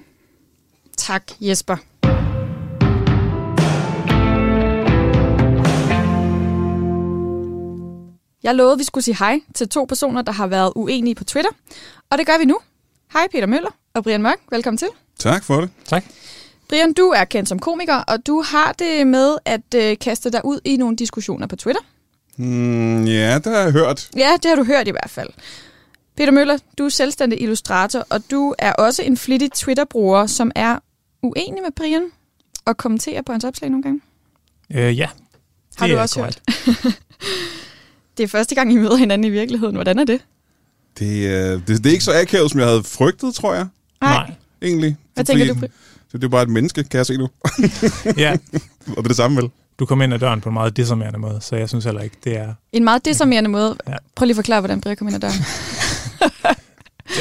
Tak, 0.97 1.23
Jesper. 1.41 1.77
Jeg 8.43 8.55
lovede, 8.55 8.73
at 8.73 8.79
vi 8.79 8.85
skulle 8.85 9.05
sige 9.05 9.17
hej 9.19 9.41
til 9.55 9.69
to 9.69 9.85
personer, 9.85 10.23
der 10.23 10.33
har 10.33 10.47
været 10.47 10.73
uenige 10.77 11.15
på 11.15 11.25
Twitter. 11.25 11.51
Og 12.11 12.19
det 12.19 12.27
gør 12.27 12.39
vi 12.39 12.45
nu. 12.45 12.59
Hej 13.15 13.29
Peter 13.33 13.47
Møller 13.47 13.71
og 13.95 14.03
Brian 14.05 14.23
Mørk. 14.23 14.39
Velkommen 14.51 14.79
til. 14.79 14.89
Tak 15.19 15.45
for 15.45 15.61
det. 15.61 15.71
Tak. 15.85 16.05
Brian, 16.69 16.93
du 16.93 17.03
er 17.03 17.25
kendt 17.25 17.49
som 17.49 17.59
komiker, 17.59 17.95
og 17.97 18.27
du 18.27 18.43
har 18.43 18.73
det 18.73 19.07
med 19.07 19.37
at 19.45 19.75
øh, 19.77 19.99
kaste 19.99 20.31
dig 20.33 20.45
ud 20.45 20.61
i 20.65 20.77
nogle 20.77 20.97
diskussioner 20.97 21.47
på 21.47 21.57
Twitter. 21.57 21.83
Mm, 22.37 23.05
ja, 23.05 23.35
det 23.39 23.47
har 23.47 23.59
jeg 23.61 23.73
hørt. 23.73 24.11
Ja, 24.17 24.31
det 24.43 24.49
har 24.49 24.57
du 24.57 24.65
hørt 24.65 24.89
i 24.89 24.91
hvert 24.91 25.11
fald. 25.11 25.29
Peter 26.17 26.33
Møller, 26.33 26.59
du 26.79 26.85
er 26.85 26.89
selvstændig 26.89 27.43
illustrator, 27.43 28.07
og 28.11 28.31
du 28.31 28.55
er 28.59 28.73
også 28.73 29.03
en 29.03 29.17
flittig 29.17 29.53
Twitter-bruger, 29.53 30.27
som 30.27 30.51
er 30.55 30.79
uenig 31.23 31.63
med 31.63 31.73
Brian 31.77 32.05
og 32.65 32.77
kommenterer 32.77 33.23
på 33.23 33.33
hans 33.33 33.45
opslag 33.45 33.71
nogle 33.71 33.83
gange. 33.83 34.01
Øh, 34.75 34.99
ja. 34.99 35.09
Har 35.77 35.87
Det 35.87 35.93
du 35.95 35.99
er 35.99 36.03
også 36.03 36.15
korrekt. 36.21 36.43
hørt? 36.67 36.95
det 38.17 38.23
er 38.25 38.29
første 38.29 38.55
gang, 38.55 38.73
I 38.73 38.77
møder 38.77 38.97
hinanden 38.97 39.25
i 39.25 39.31
virkeligheden. 39.31 39.75
Hvordan 39.75 39.99
er 39.99 40.05
det? 40.05 40.21
Det, 40.99 41.29
øh, 41.29 41.61
det, 41.67 41.69
det 41.69 41.87
er 41.87 41.91
ikke 41.91 42.05
så 42.05 42.21
akavet, 42.21 42.51
som 42.51 42.61
jeg 42.61 42.69
havde 42.69 42.83
frygtet, 42.85 43.35
tror 43.35 43.55
jeg, 43.55 43.67
Nej. 44.01 44.31
egentlig. 44.63 44.97
Hvad 45.15 45.25
Fordi 45.25 45.39
tænker 45.39 45.55
du? 45.55 45.61
Det, 45.61 45.71
det 46.13 46.25
er 46.25 46.29
bare 46.29 46.43
et 46.43 46.49
menneske, 46.49 46.85
kan 46.85 46.99
jeg 46.99 47.07
se 47.07 47.17
nu. 47.17 47.29
Ja, 48.25 48.33
Og 48.87 48.97
det 48.97 48.99
er 48.99 49.03
det 49.03 49.17
samme, 49.17 49.43
vel? 49.43 49.51
du 49.79 49.87
kom 49.87 50.03
ind 50.03 50.15
ad 50.15 50.19
døren 50.19 50.41
på 50.41 50.49
en 50.49 50.53
meget 50.53 50.77
disarmerende 50.77 51.19
måde, 51.19 51.39
så 51.41 51.57
jeg 51.57 51.69
synes 51.69 51.85
heller 51.85 52.01
ikke, 52.01 52.17
det 52.25 52.37
er... 52.37 52.55
En 52.73 52.85
meget 52.85 53.05
desarmerende 53.05 53.51
måde. 53.51 53.77
Ja. 53.89 53.95
Prøv 54.17 54.27
lige 54.27 54.33
at 54.33 54.37
forklare, 54.37 54.61
hvordan 54.61 54.81
Brian 54.81 54.97
kom 54.97 55.09
ind 55.09 55.15
ad 55.17 55.21
døren. 55.21 55.35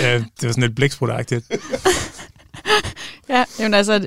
Øh, 0.03 0.13
det 0.19 0.23
var 0.43 0.49
sådan 0.49 0.63
lidt 0.63 0.75
blæksprutagtigt. 0.75 1.45
ja, 3.29 3.43
jamen 3.59 3.73
altså, 3.73 3.93
det 3.93 4.01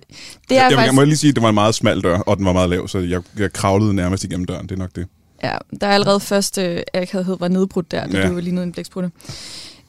Det 0.49 0.57
er 0.59 0.63
jeg, 0.63 0.71
jeg 0.71 0.79
faktisk... 0.79 0.95
må 0.95 1.05
lige 1.05 1.17
sige, 1.17 1.29
at 1.29 1.35
det 1.35 1.43
var 1.43 1.49
en 1.49 1.55
meget 1.55 1.75
smal 1.75 2.03
dør, 2.03 2.19
og 2.19 2.37
den 2.37 2.47
var 2.47 2.53
meget 2.53 2.71
lav, 2.71 2.89
så 2.89 2.99
jeg, 2.99 3.23
jeg 3.39 3.53
kravlede 3.53 3.95
nærmest 3.95 4.25
igennem 4.25 4.47
døren. 4.47 4.69
Det 4.69 4.73
er 4.75 4.79
nok 4.79 4.91
det. 4.97 5.07
Ja, 5.43 5.59
der 5.81 5.87
er 5.87 5.93
allerede 5.95 6.21
første 6.21 6.85
akavhed 6.97 7.37
var 7.39 7.49
nedbrudt 7.49 7.91
der, 7.91 8.07
da 8.07 8.19
Ja. 8.19 8.29
du 8.29 8.37
lignede 8.39 8.65
en 8.65 8.73
blæksprutte. 8.73 9.11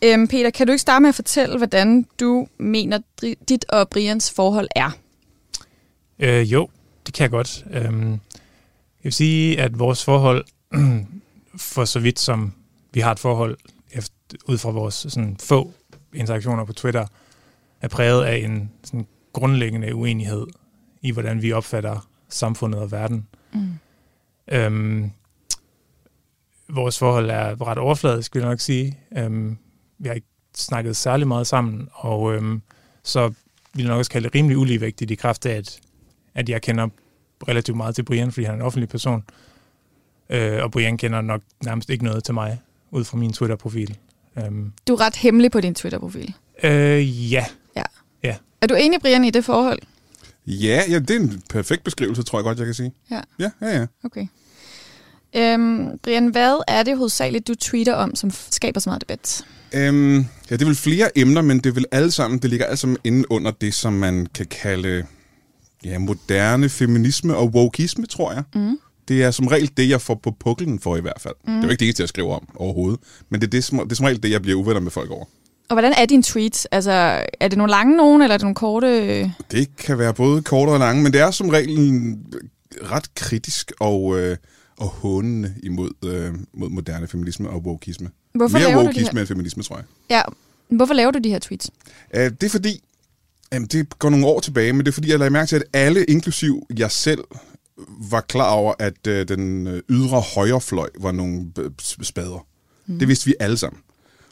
Øhm, 0.03 0.27
Peter, 0.27 0.49
kan 0.49 0.67
du 0.67 0.71
ikke 0.73 0.81
starte 0.81 1.01
med 1.01 1.09
at 1.09 1.15
fortælle, 1.15 1.57
hvordan 1.57 2.05
du 2.19 2.47
mener, 2.59 2.99
dit 3.49 3.65
og 3.69 3.89
Brians 3.89 4.31
forhold 4.31 4.67
er? 4.75 4.91
Øh, 6.19 6.51
jo, 6.53 6.69
det 7.05 7.13
kan 7.13 7.21
jeg 7.23 7.31
godt. 7.31 7.65
Øhm, 7.71 8.11
jeg 8.11 8.19
vil 9.03 9.13
sige, 9.13 9.61
at 9.61 9.79
vores 9.79 10.03
forhold, 10.03 10.45
for 11.57 11.85
så 11.85 11.99
vidt 11.99 12.19
som 12.19 12.53
vi 12.93 12.99
har 12.99 13.11
et 13.11 13.19
forhold, 13.19 13.57
efter, 13.91 14.15
ud 14.47 14.57
fra 14.57 14.71
vores 14.71 14.93
sådan, 15.09 15.37
få 15.39 15.73
interaktioner 16.13 16.65
på 16.65 16.73
Twitter, 16.73 17.05
er 17.81 17.87
præget 17.87 18.23
af 18.25 18.35
en 18.37 18.71
sådan, 18.83 19.07
grundlæggende 19.33 19.95
uenighed 19.95 20.47
i, 21.01 21.11
hvordan 21.11 21.41
vi 21.41 21.51
opfatter 21.51 22.07
samfundet 22.29 22.79
og 22.81 22.91
verden. 22.91 23.27
Mm. 23.53 23.67
Øhm, 24.47 25.11
vores 26.69 26.99
forhold 26.99 27.29
er 27.29 27.67
ret 27.67 27.77
overfladisk, 27.77 28.35
vil 28.35 28.41
jeg 28.41 28.49
nok 28.49 28.59
sige. 28.59 28.99
Øhm, 29.17 29.57
vi 29.99 30.07
har 30.07 30.15
ikke 30.15 30.27
snakket 30.55 30.95
særlig 30.97 31.27
meget 31.27 31.47
sammen, 31.47 31.87
og 31.93 32.33
øhm, 32.35 32.61
så 33.03 33.27
vil 33.73 33.83
jeg 33.83 33.87
nok 33.87 33.97
også 33.97 34.11
kalde 34.11 34.25
det 34.27 34.35
rimelig 34.35 34.57
uligevægtigt 34.57 35.11
i 35.11 35.15
kraft 35.15 35.45
af, 35.45 35.55
at, 35.55 35.79
at 36.35 36.49
jeg 36.49 36.61
kender 36.61 36.87
relativt 37.47 37.77
meget 37.77 37.95
til 37.95 38.03
Brian, 38.03 38.31
fordi 38.31 38.45
han 38.45 38.53
er 38.53 38.59
en 38.59 38.65
offentlig 38.65 38.89
person. 38.89 39.23
Øh, 40.29 40.63
og 40.63 40.71
Brian 40.71 40.97
kender 40.97 41.21
nok 41.21 41.41
nærmest 41.63 41.89
ikke 41.89 42.03
noget 42.03 42.23
til 42.23 42.33
mig, 42.33 42.61
ud 42.91 43.03
fra 43.03 43.17
min 43.17 43.33
Twitter-profil. 43.33 43.97
Øhm, 44.37 44.73
Du 44.87 44.93
er 44.93 45.01
ret 45.01 45.15
hemmelig 45.15 45.51
på 45.51 45.61
din 45.61 45.75
Twitter-profil. 45.75 46.33
øh, 46.63 47.33
ja, 47.33 47.45
Er 48.61 48.67
du 48.67 48.75
enig, 48.75 49.01
Brian, 49.01 49.23
i 49.23 49.29
det 49.29 49.45
forhold? 49.45 49.79
Ja, 50.47 50.83
ja, 50.89 50.99
det 50.99 51.11
er 51.11 51.19
en 51.19 51.41
perfekt 51.49 51.83
beskrivelse, 51.83 52.23
tror 52.23 52.39
jeg 52.39 52.43
godt, 52.43 52.57
jeg 52.57 52.65
kan 52.65 52.73
sige. 52.73 52.91
Ja. 53.11 53.21
Ja, 53.39 53.51
ja, 53.61 53.67
ja. 53.79 53.85
Okay. 54.03 54.27
Øhm, 55.35 55.97
Brian, 56.03 56.27
hvad 56.27 56.63
er 56.67 56.83
det 56.83 56.97
hovedsageligt, 56.97 57.47
du 57.47 57.55
tweeter 57.55 57.93
om, 57.93 58.15
som 58.15 58.31
skaber 58.51 58.79
så 58.79 58.89
meget 58.89 59.01
debat? 59.01 59.45
Øhm, 59.73 60.15
ja, 60.17 60.55
det 60.55 60.61
er 60.61 60.65
vel 60.65 60.75
flere 60.75 61.17
emner, 61.17 61.41
men 61.41 61.57
det 61.57 61.65
er 61.65 61.73
vel 61.73 61.85
alle 61.91 62.11
sammen, 62.11 62.39
det 62.39 62.49
ligger 62.49 62.65
alle 62.65 62.77
sammen 62.77 62.97
inde 63.03 63.31
under 63.31 63.51
det, 63.51 63.73
som 63.73 63.93
man 63.93 64.27
kan 64.33 64.45
kalde 64.45 65.05
ja, 65.85 65.99
moderne 65.99 66.69
feminisme 66.69 67.35
og 67.35 67.47
wokeisme, 67.47 68.05
tror 68.05 68.31
jeg. 68.33 68.43
Mm. 68.55 68.79
Det 69.07 69.23
er 69.23 69.31
som 69.31 69.47
regel 69.47 69.71
det, 69.77 69.89
jeg 69.89 70.01
får 70.01 70.15
på 70.15 70.31
puklen 70.39 70.79
for 70.79 70.97
i 70.97 71.01
hvert 71.01 71.21
fald. 71.21 71.33
Mm. 71.47 71.53
Det 71.53 71.59
er 71.59 71.63
jo 71.63 71.69
ikke 71.69 71.79
det 71.79 71.85
eneste, 71.85 72.01
jeg 72.01 72.09
skriver 72.09 72.35
om 72.35 72.47
overhovedet, 72.55 72.99
men 73.29 73.41
det 73.41 73.47
er, 73.47 73.51
det, 73.51 73.63
som, 73.63 73.79
det 73.79 73.91
er 73.91 73.95
som 73.95 74.05
regel 74.05 74.23
det, 74.23 74.31
jeg 74.31 74.41
bliver 74.41 74.57
uvenner 74.59 74.81
med 74.81 74.91
folk 74.91 75.11
over. 75.11 75.25
Og 75.69 75.73
hvordan 75.75 75.93
er 75.97 76.05
dine 76.05 76.23
tweets? 76.23 76.65
Altså, 76.65 76.91
er 77.39 77.47
det 77.47 77.57
nogle 77.57 77.71
lange 77.71 77.97
nogen, 77.97 78.21
eller 78.21 78.33
er 78.33 78.37
det 78.37 78.43
nogle 78.43 78.55
korte? 78.55 79.33
Det 79.51 79.77
kan 79.77 79.97
være 79.97 80.13
både 80.13 80.41
kort 80.41 80.69
og 80.69 80.79
lange, 80.79 81.03
men 81.03 81.13
det 81.13 81.21
er 81.21 81.31
som 81.31 81.49
regel 81.49 82.15
ret 82.91 83.15
kritisk 83.15 83.71
og, 83.79 84.19
øh, 84.19 84.37
og 84.77 84.87
hånende 84.87 85.55
imod 85.63 85.91
øh, 86.05 86.33
mod 86.53 86.69
moderne 86.69 87.07
feminisme 87.07 87.49
og 87.49 87.61
wokeisme. 87.61 88.09
Hvorfor 88.33 88.57
Mere 88.57 88.67
laver 88.67 88.77
du 88.77 88.81
de 88.81 88.87
wokeisme 88.87 89.13
her? 89.13 89.19
end 89.19 89.27
feminisme, 89.27 89.63
tror 89.63 89.75
jeg. 89.75 89.85
Ja, 90.09 90.21
hvorfor 90.69 90.93
laver 90.93 91.11
du 91.11 91.19
de 91.19 91.29
her 91.29 91.39
tweets? 91.39 91.71
Uh, 92.13 92.19
det 92.19 92.43
er 92.43 92.49
fordi, 92.49 92.83
jamen, 93.53 93.67
det 93.67 93.99
går 93.99 94.09
nogle 94.09 94.25
år 94.25 94.39
tilbage, 94.39 94.73
men 94.73 94.79
det 94.85 94.87
er 94.87 94.93
fordi, 94.93 95.09
jeg 95.09 95.19
lader 95.19 95.31
mærke 95.31 95.49
til, 95.49 95.55
at 95.55 95.63
alle, 95.73 96.05
inklusiv 96.05 96.67
jeg 96.77 96.91
selv, 96.91 97.23
var 98.11 98.21
klar 98.21 98.49
over, 98.49 98.73
at 98.79 99.07
øh, 99.07 99.27
den 99.27 99.67
øh, 99.67 99.81
ydre 99.89 100.21
højrefløj 100.21 100.89
var 100.99 101.11
nogle 101.11 101.51
øh, 101.59 101.71
spader. 102.01 102.45
Mm. 102.87 102.99
Det 102.99 103.07
vidste 103.07 103.25
vi 103.25 103.35
alle 103.39 103.57
sammen. 103.57 103.81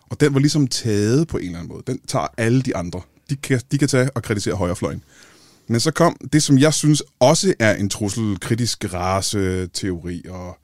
Og 0.10 0.20
den 0.20 0.34
var 0.34 0.40
ligesom 0.40 0.68
taget 0.68 1.28
på 1.28 1.38
en 1.38 1.46
eller 1.46 1.60
anden 1.60 1.74
måde. 1.74 1.84
Den 1.88 2.00
tager 2.08 2.28
alle 2.38 2.62
de 2.62 2.76
andre. 2.76 3.02
De 3.30 3.36
kan, 3.36 3.62
de 3.72 3.78
kan 3.78 3.88
tage 3.88 4.10
og 4.16 4.24
kritisere 4.24 4.56
højrefløjen. 4.56 5.04
Men 5.68 5.80
så 5.80 5.92
kom 5.92 6.18
det, 6.34 6.44
som 6.44 6.58
jeg 6.58 6.74
synes 6.74 7.04
også 7.20 7.54
er 7.60 7.76
en 7.76 7.90
trussel, 7.90 8.40
kritisk 8.40 8.94
race-teori 8.94 10.22
og 10.30 10.58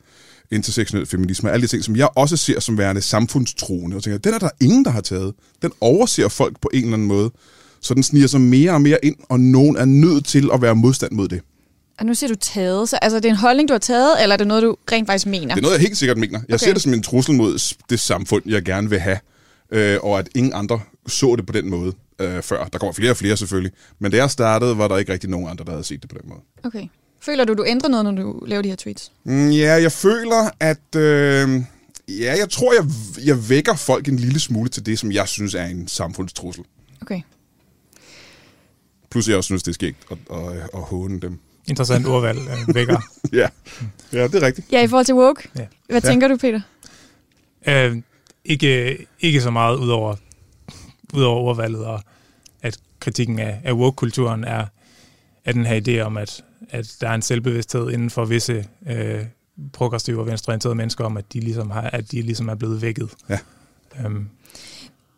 intersektionel 0.52 1.06
feminisme, 1.06 1.52
alle 1.52 1.62
de 1.62 1.68
ting, 1.68 1.84
som 1.84 1.96
jeg 1.96 2.10
også 2.16 2.38
ser 2.38 2.60
som 2.60 2.78
værende 2.78 3.02
samfundstroende, 3.02 3.98
og 3.98 4.04
tænker, 4.04 4.18
den 4.18 4.34
er 4.34 4.40
der 4.40 4.50
ingen, 4.62 4.86
der 4.86 4.92
har 4.92 5.02
taget. 5.02 5.34
Den 5.62 5.72
overser 5.82 6.28
folk 6.28 6.62
på 6.62 6.70
en 6.74 6.84
eller 6.84 6.94
anden 6.94 7.08
måde, 7.08 7.32
så 7.82 7.94
den 7.94 8.04
sniger 8.04 8.28
sig 8.28 8.42
mere 8.42 8.72
og 8.72 8.82
mere 8.82 9.06
ind, 9.06 9.16
og 9.30 9.40
nogen 9.40 9.78
er 9.78 9.86
nødt 9.86 10.26
til 10.26 10.50
at 10.54 10.62
være 10.62 10.76
modstand 10.76 11.12
mod 11.12 11.28
det. 11.28 11.42
Og 12.00 12.06
nu 12.06 12.14
siger 12.14 12.28
du 12.28 12.36
taget, 12.36 12.90
så 12.90 12.98
altså, 13.02 13.20
det 13.20 13.26
er 13.26 13.30
en 13.30 13.36
holdning, 13.36 13.70
du 13.70 13.74
har 13.74 13.80
taget, 13.80 14.22
eller 14.22 14.34
er 14.34 14.38
det 14.38 14.48
noget, 14.48 14.64
du 14.64 14.76
rent 14.92 15.08
faktisk 15.08 15.26
mener? 15.26 15.56
Det 15.56 15.58
er 15.58 15.62
noget, 15.62 15.74
jeg 15.74 15.82
helt 15.82 15.98
sikkert 15.98 16.18
mener. 16.18 16.40
Jeg 16.48 16.56
okay. 16.56 16.66
ser 16.66 16.74
det 16.74 16.82
som 16.82 16.94
en 16.94 17.04
trussel 17.04 17.36
mod 17.36 17.76
det 17.90 18.00
samfund, 18.00 18.44
jeg 18.46 18.64
gerne 18.64 18.90
vil 18.90 19.00
have, 19.00 19.18
øh, 19.72 19.98
og 20.04 20.20
at 20.20 20.30
ingen 20.36 20.54
andre 20.54 20.80
så 21.08 21.36
det 21.36 21.46
på 21.46 21.54
den 21.54 21.70
måde 21.70 21.94
øh, 22.22 22.44
før. 22.44 22.66
Der 22.66 22.80
kommer 22.80 22.94
flere 22.94 23.12
og 23.12 23.18
flere 23.18 23.38
selvfølgelig, 23.38 23.72
men 24.00 24.12
da 24.12 24.18
jeg 24.18 24.32
startede, 24.32 24.78
var 24.78 24.88
der 24.88 24.98
ikke 24.98 25.14
rigtig 25.14 25.30
nogen 25.30 25.48
andre, 25.50 25.66
der 25.66 25.72
havde 25.72 25.84
set 25.84 26.02
det 26.02 26.10
på 26.10 26.18
den 26.22 26.30
måde. 26.30 26.42
Okay. 26.64 26.88
Føler 27.22 27.46
du, 27.46 27.54
du 27.54 27.66
ændrer 27.68 27.90
noget, 27.90 28.06
når 28.06 28.12
du 28.24 28.44
laver 28.46 28.62
de 28.62 28.70
her 28.70 28.76
tweets? 28.76 29.12
Mm, 29.24 29.50
ja, 29.50 29.74
jeg 29.82 29.92
føler, 29.92 30.50
at... 30.60 30.96
Øh, 30.96 31.62
ja, 32.10 32.36
jeg 32.40 32.50
tror, 32.50 32.74
jeg, 32.74 32.86
jeg 33.26 33.50
vækker 33.50 33.76
folk 33.76 34.08
en 34.08 34.16
lille 34.18 34.40
smule 34.40 34.70
til 34.70 34.86
det, 34.86 35.00
som 35.00 35.12
jeg 35.12 35.28
synes 35.28 35.54
er 35.56 35.66
en 35.66 35.88
samfundstrussel. 35.88 36.64
Okay. 37.02 37.22
Plus 39.12 39.28
jeg 39.30 39.38
også 39.38 39.48
synes, 39.48 39.64
det 39.64 39.72
er 39.72 39.74
skægt 39.74 39.98
at, 40.12 40.18
at, 40.38 40.58
at 40.74 40.80
håne 40.82 41.20
dem. 41.20 41.40
Interessant 41.68 42.08
ordvalg, 42.08 42.40
øh, 42.40 42.76
vækker. 42.76 43.02
ja. 43.34 43.48
ja, 44.14 44.28
det 44.28 44.36
er 44.36 44.42
rigtigt. 44.42 44.68
Ja, 44.72 44.82
i 44.84 44.88
forhold 44.88 45.06
til 45.06 45.16
woke. 45.16 45.50
Ja. 45.58 45.66
Hvad 45.90 46.02
Ja. 46.04 46.10
tænker 46.10 46.28
du, 46.28 46.38
Peter? 46.38 46.62
Øh, 47.68 47.98
ikke, 48.46 48.98
ikke 49.20 49.42
så 49.42 49.52
meget 49.52 49.78
udover, 49.78 50.16
udover 51.14 51.42
ordvalget, 51.42 51.86
og 51.86 52.02
at 52.62 52.78
kritikken 53.00 53.40
af, 53.40 53.62
af 53.64 53.74
woke-kulturen 53.74 54.44
er, 54.44 54.66
er 55.46 55.52
den 55.52 55.66
her 55.66 55.82
idé 55.88 56.02
om, 56.06 56.18
at, 56.18 56.44
at 56.70 56.96
der 57.02 57.10
er 57.10 57.14
en 57.14 57.22
selvbevidsthed 57.22 57.92
inden 57.92 58.10
for 58.10 58.26
visse 58.26 58.66
øh, 58.88 59.26
progressive 59.74 60.20
og 60.20 60.28
venstreorienterede 60.28 60.76
mennesker 60.76 61.06
om, 61.06 61.18
at 61.18 61.34
de 61.34 61.40
ligesom, 61.40 61.70
har, 61.70 61.82
at 61.82 62.12
de 62.12 62.22
ligesom 62.22 62.50
er 62.50 62.56
blevet 62.56 62.82
vækket. 62.82 63.10
Ja. 63.30 63.40
Øhm, 64.06 64.30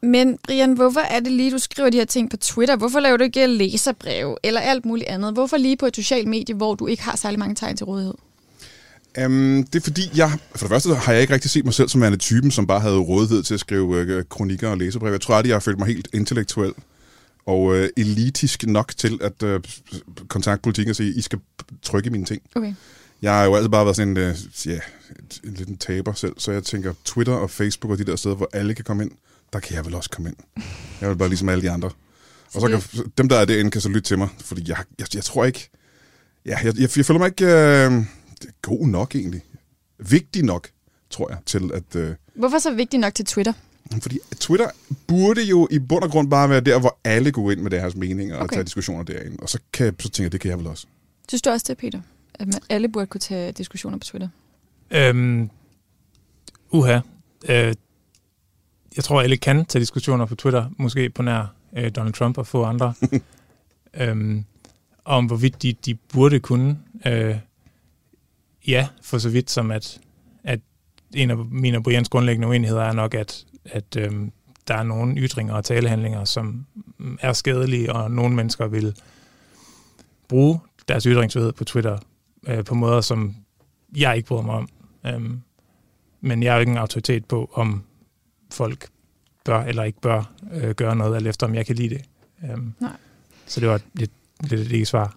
Men 0.01 0.37
Brian, 0.43 0.73
hvorfor 0.73 0.99
er 0.99 1.19
det 1.19 1.31
lige, 1.31 1.51
du 1.51 1.57
skriver 1.57 1.89
de 1.89 1.97
her 1.97 2.05
ting 2.05 2.29
på 2.29 2.37
Twitter? 2.37 2.75
Hvorfor 2.75 2.99
laver 2.99 3.17
du 3.17 3.23
ikke 3.23 3.47
læserbreve 3.47 4.37
eller 4.43 4.61
alt 4.61 4.85
muligt 4.85 5.09
andet? 5.09 5.33
Hvorfor 5.33 5.57
lige 5.57 5.77
på 5.77 5.85
et 5.85 5.95
socialt 5.95 6.27
medie, 6.27 6.55
hvor 6.55 6.75
du 6.75 6.87
ikke 6.87 7.03
har 7.03 7.15
særlig 7.15 7.39
mange 7.39 7.55
tegn 7.55 7.77
til 7.77 7.85
rådighed? 7.85 8.13
Um, 9.25 9.63
det 9.63 9.79
er 9.79 9.83
fordi, 9.83 10.09
jeg, 10.15 10.31
for 10.55 10.65
det 10.65 10.69
første 10.69 10.95
har 10.95 11.13
jeg 11.13 11.21
ikke 11.21 11.33
rigtig 11.33 11.51
set 11.51 11.65
mig 11.65 11.73
selv 11.73 11.89
som 11.89 12.01
værende 12.01 12.17
typen, 12.17 12.51
som 12.51 12.67
bare 12.67 12.79
havde 12.79 12.97
rådighed 12.97 13.43
til 13.43 13.53
at 13.53 13.59
skrive 13.59 13.99
øh, 13.99 14.23
kronikker 14.29 14.69
og 14.69 14.77
læserbrev. 14.77 15.11
Jeg 15.11 15.21
tror 15.21 15.35
aldrig, 15.35 15.49
jeg 15.49 15.55
har 15.55 15.59
følt 15.59 15.79
mig 15.79 15.87
helt 15.87 16.07
intellektuel 16.13 16.73
og 17.45 17.75
øh, 17.75 17.89
elitisk 17.97 18.67
nok 18.67 18.93
til 18.97 19.19
at 19.21 19.43
øh, 19.43 19.59
kontakte 20.27 20.61
politikken 20.63 20.89
og 20.89 20.95
sige, 20.95 21.13
I 21.13 21.21
skal 21.21 21.39
trykke 21.81 22.09
mine 22.09 22.25
ting. 22.25 22.41
Okay. 22.55 22.73
Jeg 23.21 23.33
har 23.33 23.43
jo 23.43 23.55
altid 23.55 23.69
bare 23.69 23.85
været 23.85 23.95
sådan 23.95 24.09
en, 24.09 24.17
øh, 24.17 24.35
ja, 24.65 24.79
en 25.43 25.53
liten 25.53 25.77
taber 25.77 26.13
selv, 26.13 26.33
så 26.37 26.51
jeg 26.51 26.63
tænker, 26.63 26.93
Twitter 27.05 27.33
og 27.33 27.49
Facebook 27.49 27.91
og 27.91 27.97
de 27.97 28.03
der 28.03 28.15
steder, 28.15 28.35
hvor 28.35 28.49
alle 28.53 28.75
kan 28.75 28.85
komme 28.85 29.03
ind, 29.03 29.11
der 29.53 29.59
kan 29.59 29.75
jeg 29.75 29.85
vel 29.85 29.95
også 29.95 30.09
komme 30.09 30.29
ind. 30.29 30.63
Jeg 31.01 31.09
vil 31.09 31.15
bare 31.15 31.29
ligesom 31.29 31.49
alle 31.49 31.61
de 31.61 31.71
andre. 31.71 31.89
Og 32.53 32.61
så 32.61 32.67
kan, 32.67 33.03
dem, 33.17 33.29
der 33.29 33.37
er 33.37 33.45
derinde, 33.45 33.71
kan 33.71 33.81
så 33.81 33.89
lytte 33.89 34.01
til 34.01 34.17
mig, 34.17 34.29
fordi 34.45 34.63
jeg, 34.67 34.77
jeg, 34.99 35.15
jeg 35.15 35.23
tror 35.23 35.45
ikke... 35.45 35.69
Ja, 36.45 36.57
jeg, 36.63 36.79
jeg, 36.79 36.97
jeg 36.97 37.05
føler 37.05 37.19
mig 37.19 37.27
ikke 37.27 37.45
øh, 37.45 38.05
god 38.61 38.87
nok 38.87 39.15
egentlig. 39.15 39.41
Vigtig 40.09 40.43
nok, 40.43 40.69
tror 41.09 41.29
jeg, 41.29 41.37
til 41.45 41.71
at... 41.73 41.95
Øh, 41.95 42.15
Hvorfor 42.35 42.59
så 42.59 42.73
vigtigt 42.73 43.01
nok 43.01 43.13
til 43.13 43.25
Twitter? 43.25 43.53
fordi 44.01 44.19
Twitter 44.39 44.67
burde 45.07 45.43
jo 45.43 45.67
i 45.71 45.79
bund 45.79 46.03
og 46.03 46.09
grund 46.11 46.29
bare 46.29 46.49
være 46.49 46.61
der, 46.61 46.79
hvor 46.79 46.97
alle 47.03 47.31
går 47.31 47.51
ind 47.51 47.59
med 47.61 47.71
deres 47.71 47.95
meninger 47.95 48.35
og 48.35 48.41
Okay. 48.43 48.53
tager 48.53 48.63
diskussioner 48.63 49.03
derinde. 49.03 49.37
Og 49.39 49.49
så, 49.49 49.59
kan, 49.73 49.85
jeg- 49.85 49.93
så 49.99 50.09
tænker 50.09 50.23
jeg, 50.23 50.31
det 50.31 50.41
kan 50.41 50.49
jeg 50.49 50.57
vel 50.59 50.67
også. 50.67 50.87
Synes 51.29 51.41
du 51.41 51.49
også 51.49 51.65
det, 51.69 51.77
Peter? 51.77 52.01
At 52.33 52.47
man, 52.47 52.53
alle 52.69 52.89
burde 52.89 53.07
kunne 53.07 53.21
tage 53.21 53.51
diskussioner 53.51 53.97
på 53.97 54.03
Twitter? 54.03 54.27
Øhm, 54.91 55.49
uha. 56.71 56.99
Øh, 57.49 57.73
jeg 58.95 59.03
tror, 59.03 59.21
alle 59.21 59.37
kan 59.37 59.65
tage 59.65 59.79
diskussioner 59.81 60.25
på 60.25 60.35
Twitter, 60.35 60.69
måske 60.77 61.09
på 61.09 61.21
nær 61.21 61.53
øh, 61.77 61.91
Donald 61.95 62.13
Trump 62.13 62.37
og 62.37 62.47
få 62.47 62.63
andre, 62.63 62.93
øhm, 64.01 64.45
om 65.05 65.25
hvorvidt 65.25 65.61
de, 65.61 65.73
de 65.85 65.95
burde 65.95 66.39
kunne. 66.39 66.79
Øh, 67.07 67.35
ja, 68.67 68.87
for 69.01 69.17
så 69.17 69.29
vidt 69.29 69.51
som 69.51 69.71
at, 69.71 69.99
at 70.43 70.59
en 71.13 71.31
af 71.31 71.37
mine 71.37 71.77
og 71.77 71.83
Brians 71.83 72.09
grundlæggende 72.09 72.47
uenigheder 72.47 72.83
er 72.83 72.93
nok, 72.93 73.13
at, 73.13 73.45
at 73.65 73.97
øhm, 73.97 74.31
der 74.67 74.75
er 74.75 74.83
nogle 74.83 75.15
ytringer 75.15 75.53
og 75.53 75.65
talehandlinger, 75.65 76.25
som 76.25 76.65
mm, 76.97 77.17
er 77.21 77.33
skadelige, 77.33 77.93
og 77.93 78.11
nogle 78.11 78.35
mennesker 78.35 78.67
vil 78.67 78.95
bruge 80.27 80.59
deres 80.87 81.03
ytringsfrihed 81.03 81.53
på 81.53 81.63
Twitter 81.63 81.97
øh, 82.47 82.63
på 82.63 82.75
måder, 82.75 83.01
som 83.01 83.35
jeg 83.95 84.17
ikke 84.17 84.27
bryder 84.27 84.43
mig 84.43 84.55
om. 84.55 84.69
Øhm, 85.05 85.41
men 86.21 86.43
jeg 86.43 86.49
er 86.51 86.53
jo 86.53 86.59
ikke 86.59 86.71
en 86.71 86.77
autoritet 86.77 87.25
på, 87.25 87.51
om 87.53 87.83
folk 88.51 88.87
bør 89.45 89.63
eller 89.63 89.83
ikke 89.83 90.01
bør 90.01 90.31
øh, 90.51 90.71
gøre 90.71 90.95
noget, 90.95 91.15
eller 91.15 91.29
efter 91.29 91.47
om 91.47 91.55
jeg 91.55 91.65
kan 91.65 91.75
lide 91.75 91.89
det. 91.89 92.05
Øhm, 92.49 92.73
Nej. 92.79 92.91
Så 93.45 93.59
det 93.59 93.69
var 93.69 93.81
lidt, 93.93 94.11
lidt 94.39 94.61
et 94.61 94.71
ikke-svar. 94.71 95.15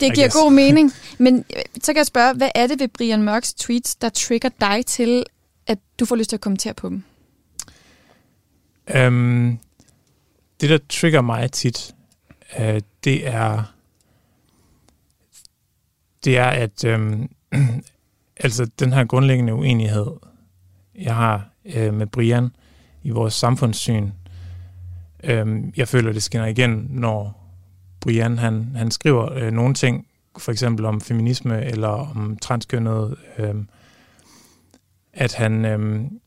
Det 0.00 0.14
giver 0.14 0.42
god 0.42 0.52
mening. 0.52 0.92
Men 1.18 1.44
øh, 1.56 1.62
så 1.82 1.92
kan 1.92 1.96
jeg 1.96 2.06
spørge, 2.06 2.34
hvad 2.34 2.48
er 2.54 2.66
det 2.66 2.80
ved 2.80 2.88
Brian 2.88 3.22
Mørks 3.22 3.54
tweets, 3.54 3.94
der 3.96 4.08
trigger 4.08 4.48
dig 4.60 4.86
til, 4.86 5.24
at 5.66 5.78
du 6.00 6.04
får 6.04 6.16
lyst 6.16 6.30
til 6.30 6.36
at 6.36 6.40
kommentere 6.40 6.74
på 6.74 6.88
dem? 6.88 7.02
Øhm, 8.94 9.58
det, 10.60 10.70
der 10.70 10.78
trigger 10.88 11.20
mig 11.20 11.52
tit, 11.52 11.94
øh, 12.58 12.80
det 13.04 13.28
er, 13.28 13.62
det 16.24 16.38
er, 16.38 16.46
at 16.46 16.84
øhm, 16.84 17.28
altså 18.44 18.70
den 18.78 18.92
her 18.92 19.04
grundlæggende 19.04 19.54
uenighed, 19.54 20.06
jeg 20.94 21.14
har 21.14 21.48
øh, 21.64 21.94
med 21.94 22.06
Brian 22.06 22.48
i 23.02 23.10
vores 23.10 23.34
samfundssyn, 23.34 24.10
øhm, 25.24 25.72
jeg 25.76 25.88
føler, 25.88 26.12
det 26.12 26.22
skinner 26.22 26.46
igen, 26.46 26.86
når 26.90 27.45
Brian 28.06 28.38
han, 28.38 28.76
han 28.76 28.90
skriver 28.90 29.32
øh, 29.32 29.52
nogle 29.52 29.74
ting, 29.74 30.06
for 30.38 30.52
eksempel 30.52 30.84
om 30.84 31.00
feminisme 31.00 31.64
eller 31.64 31.88
om 31.88 32.38
transkønnet, 32.42 33.16
øhm, 33.38 33.68
at 35.12 35.34
han 35.34 35.64
øhm, 35.64 36.20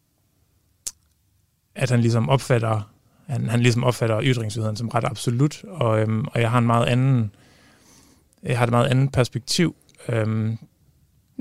at 1.76 1.90
han 1.90 2.02
ligesom 2.02 2.30
opfatter 2.30 2.92
han, 3.28 3.50
han 3.50 3.60
ligesom 3.60 3.84
opfatter 3.84 4.22
ytringsfriheden 4.24 4.76
som 4.76 4.88
ret 4.90 5.06
absolut, 5.06 5.64
og, 5.64 6.00
øhm, 6.00 6.28
og 6.28 6.42
jeg 6.42 6.52
har 6.52 6.58
en 6.58 6.68
meget 6.68 6.86
anden 6.86 7.32
jeg 8.44 8.58
har 8.58 8.66
et 8.66 8.72
meget 8.72 8.88
andet 8.88 9.12
perspektiv 9.12 9.76
Med 10.08 10.58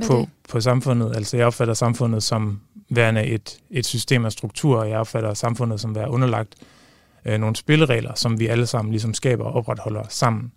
på, 0.06 0.16
det? 0.16 0.28
på 0.48 0.60
samfundet. 0.60 1.16
Altså 1.16 1.36
jeg 1.36 1.46
opfatter 1.46 1.74
samfundet 1.74 2.22
som 2.22 2.60
værende 2.88 3.24
et, 3.24 3.58
et 3.70 3.86
system 3.86 4.24
af 4.24 4.32
struktur, 4.32 4.78
og 4.78 4.90
jeg 4.90 4.98
opfatter 4.98 5.34
samfundet 5.34 5.80
som 5.80 5.94
være 5.94 6.10
underlagt 6.10 6.54
øh, 6.60 6.77
Øh, 7.24 7.40
nogle 7.40 7.56
spilleregler, 7.56 8.14
som 8.14 8.40
vi 8.40 8.46
alle 8.46 8.66
sammen 8.66 8.92
ligesom 8.92 9.14
skaber 9.14 9.44
og 9.44 9.52
opretholder 9.52 10.02
sammen. 10.08 10.52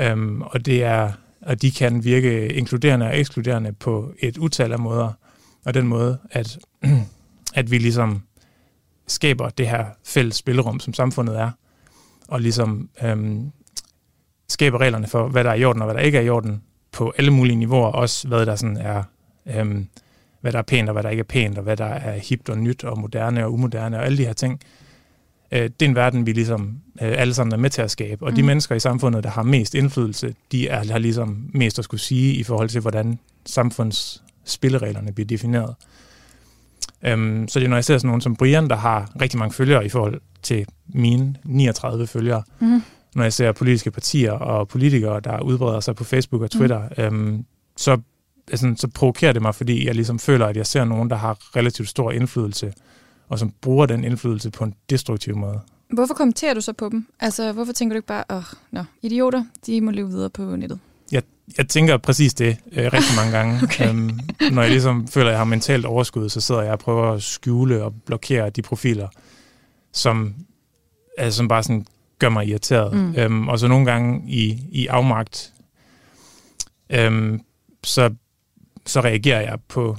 Øhm, 0.00 0.42
og 0.42 0.66
det 0.66 0.84
er, 0.84 1.12
og 1.42 1.62
de 1.62 1.70
kan 1.70 2.04
virke 2.04 2.48
inkluderende 2.48 3.06
og 3.06 3.18
ekskluderende 3.18 3.72
på 3.72 4.12
et 4.18 4.38
utal 4.38 4.72
af 4.72 4.78
måder, 4.78 5.12
og 5.64 5.74
den 5.74 5.86
måde, 5.86 6.18
at, 6.30 6.58
at 7.54 7.70
vi 7.70 7.78
ligesom 7.78 8.22
skaber 9.06 9.48
det 9.48 9.68
her 9.68 9.84
fælles 10.04 10.36
spillerum, 10.36 10.80
som 10.80 10.94
samfundet 10.94 11.38
er, 11.38 11.50
og 12.28 12.40
ligesom 12.40 12.88
øhm, 13.02 13.52
skaber 14.48 14.80
reglerne 14.80 15.06
for, 15.06 15.28
hvad 15.28 15.44
der 15.44 15.50
er 15.50 15.54
i 15.54 15.64
orden 15.64 15.82
og 15.82 15.86
hvad 15.86 15.94
der 15.94 16.00
ikke 16.00 16.18
er 16.18 16.22
i 16.22 16.28
orden, 16.28 16.62
på 16.92 17.12
alle 17.18 17.30
mulige 17.30 17.56
niveauer, 17.56 17.86
også 17.86 18.28
hvad 18.28 18.46
der 18.46 18.56
sådan 18.56 18.76
er, 18.76 19.02
øhm, 19.46 19.88
hvad 20.40 20.52
der 20.52 20.58
er 20.58 20.62
pænt 20.62 20.88
og 20.88 20.92
hvad 20.92 21.02
der 21.02 21.10
ikke 21.10 21.20
er 21.20 21.24
pænt, 21.24 21.58
og 21.58 21.64
hvad 21.64 21.76
der 21.76 21.84
er 21.84 22.18
hipt 22.18 22.48
og 22.48 22.58
nyt 22.58 22.84
og 22.84 22.98
moderne 22.98 23.44
og 23.44 23.52
umoderne 23.52 23.98
og 23.98 24.04
alle 24.04 24.18
de 24.18 24.26
her 24.26 24.32
ting. 24.32 24.60
Øh, 25.52 25.62
det 25.62 25.82
er 25.82 25.88
en 25.88 25.94
verden, 25.94 26.26
vi 26.26 26.32
ligesom 26.32 26.62
øh, 27.02 27.14
alle 27.18 27.34
sammen 27.34 27.52
er 27.52 27.56
med 27.56 27.70
til 27.70 27.82
at 27.82 27.90
skabe. 27.90 28.24
Og 28.24 28.30
mm. 28.30 28.36
de 28.36 28.42
Mm. 28.42 28.46
mennesker 28.46 28.74
i 28.74 28.80
samfundet, 28.80 29.24
der 29.24 29.30
har 29.30 29.42
mest 29.42 29.74
indflydelse, 29.74 30.34
de 30.52 30.68
er, 30.68 30.84
har 30.92 30.98
ligesom 30.98 31.46
mest 31.54 31.78
at 31.78 31.84
skulle 31.84 32.00
sige 32.00 32.34
i 32.34 32.42
forhold 32.42 32.68
til, 32.68 32.80
hvordan 32.80 33.18
samfundsspillereglerne 33.46 35.12
bliver 35.12 35.26
defineret. 35.26 35.74
Øhm, 37.04 37.48
så 37.48 37.58
det 37.58 37.64
er, 37.66 37.70
når 37.70 37.76
jeg 37.76 37.84
ser 37.84 37.98
sådan 37.98 38.06
nogen 38.08 38.20
som 38.20 38.36
Brian, 38.36 38.68
der 38.68 38.76
har 38.76 39.10
rigtig 39.20 39.38
mange 39.38 39.52
følgere 39.54 39.86
i 39.86 39.88
forhold 39.88 40.20
til 40.42 40.66
mine 40.94 41.34
39 41.44 42.06
følgere, 42.06 42.42
Mm. 42.60 42.82
når 43.14 43.22
jeg 43.22 43.32
ser 43.32 43.52
politiske 43.52 43.90
partier 43.90 44.32
og 44.32 44.68
politikere, 44.68 45.20
der 45.20 45.40
udbreder 45.40 45.80
sig 45.80 45.96
på 45.96 46.04
Facebook 46.04 46.42
og 46.42 46.50
Twitter, 46.50 46.82
mm. 46.98 47.02
øhm, 47.04 47.44
så, 47.76 47.98
altså, 48.50 48.74
så 48.76 48.88
provokerer 48.88 49.32
det 49.32 49.42
mig, 49.42 49.54
fordi 49.54 49.86
jeg 49.86 49.94
ligesom 49.94 50.18
føler, 50.18 50.46
at 50.46 50.56
jeg 50.56 50.66
ser 50.66 50.84
nogen, 50.84 51.10
der 51.10 51.16
har 51.16 51.38
relativt 51.56 51.88
stor 51.88 52.10
indflydelse, 52.12 52.72
og 53.32 53.38
som 53.38 53.52
bruger 53.60 53.86
den 53.86 54.04
indflydelse 54.04 54.50
på 54.50 54.64
en 54.64 54.74
destruktiv 54.90 55.36
måde. 55.36 55.60
Hvorfor 55.90 56.14
kommenterer 56.14 56.54
du 56.54 56.60
så 56.60 56.72
på 56.72 56.88
dem? 56.88 57.06
Altså, 57.20 57.52
hvorfor 57.52 57.72
tænker 57.72 57.94
du 57.94 57.98
ikke 57.98 58.06
bare, 58.06 58.24
åh, 58.30 58.42
nå, 58.70 58.84
idioter, 59.02 59.44
de 59.66 59.80
må 59.80 59.90
leve 59.90 60.08
videre 60.08 60.30
på 60.30 60.56
nettet? 60.56 60.80
jeg 61.58 61.68
tænker 61.68 61.96
præcis 61.96 62.34
det 62.34 62.56
øh, 62.72 62.92
rigtig 62.92 63.16
mange 63.20 63.32
gange. 63.32 63.60
Okay. 63.62 63.88
Øhm, 63.88 64.20
når 64.52 64.62
jeg 64.62 64.70
ligesom 64.70 65.08
føler, 65.08 65.26
at 65.26 65.30
jeg 65.30 65.38
har 65.38 65.44
mentalt 65.44 65.86
overskud, 65.86 66.28
så 66.28 66.40
sidder 66.40 66.62
jeg 66.62 66.72
og 66.72 66.78
prøver 66.78 67.12
at 67.12 67.22
skjule 67.22 67.84
og 67.84 67.94
blokere 68.06 68.50
de 68.50 68.62
profiler, 68.62 69.08
som, 69.92 70.34
altså, 71.18 71.36
som 71.36 71.48
bare 71.48 71.62
sådan 71.62 71.86
gør 72.18 72.28
mig 72.28 72.48
irriteret. 72.48 72.92
Mm. 72.92 73.14
Øhm, 73.16 73.48
og 73.48 73.58
så 73.58 73.68
nogle 73.68 73.86
gange 73.86 74.22
i, 74.26 74.62
i 74.72 74.86
afmagt, 74.86 75.52
øhm, 76.90 77.40
så, 77.84 78.14
så 78.86 79.00
reagerer 79.00 79.40
jeg 79.40 79.58
på, 79.68 79.96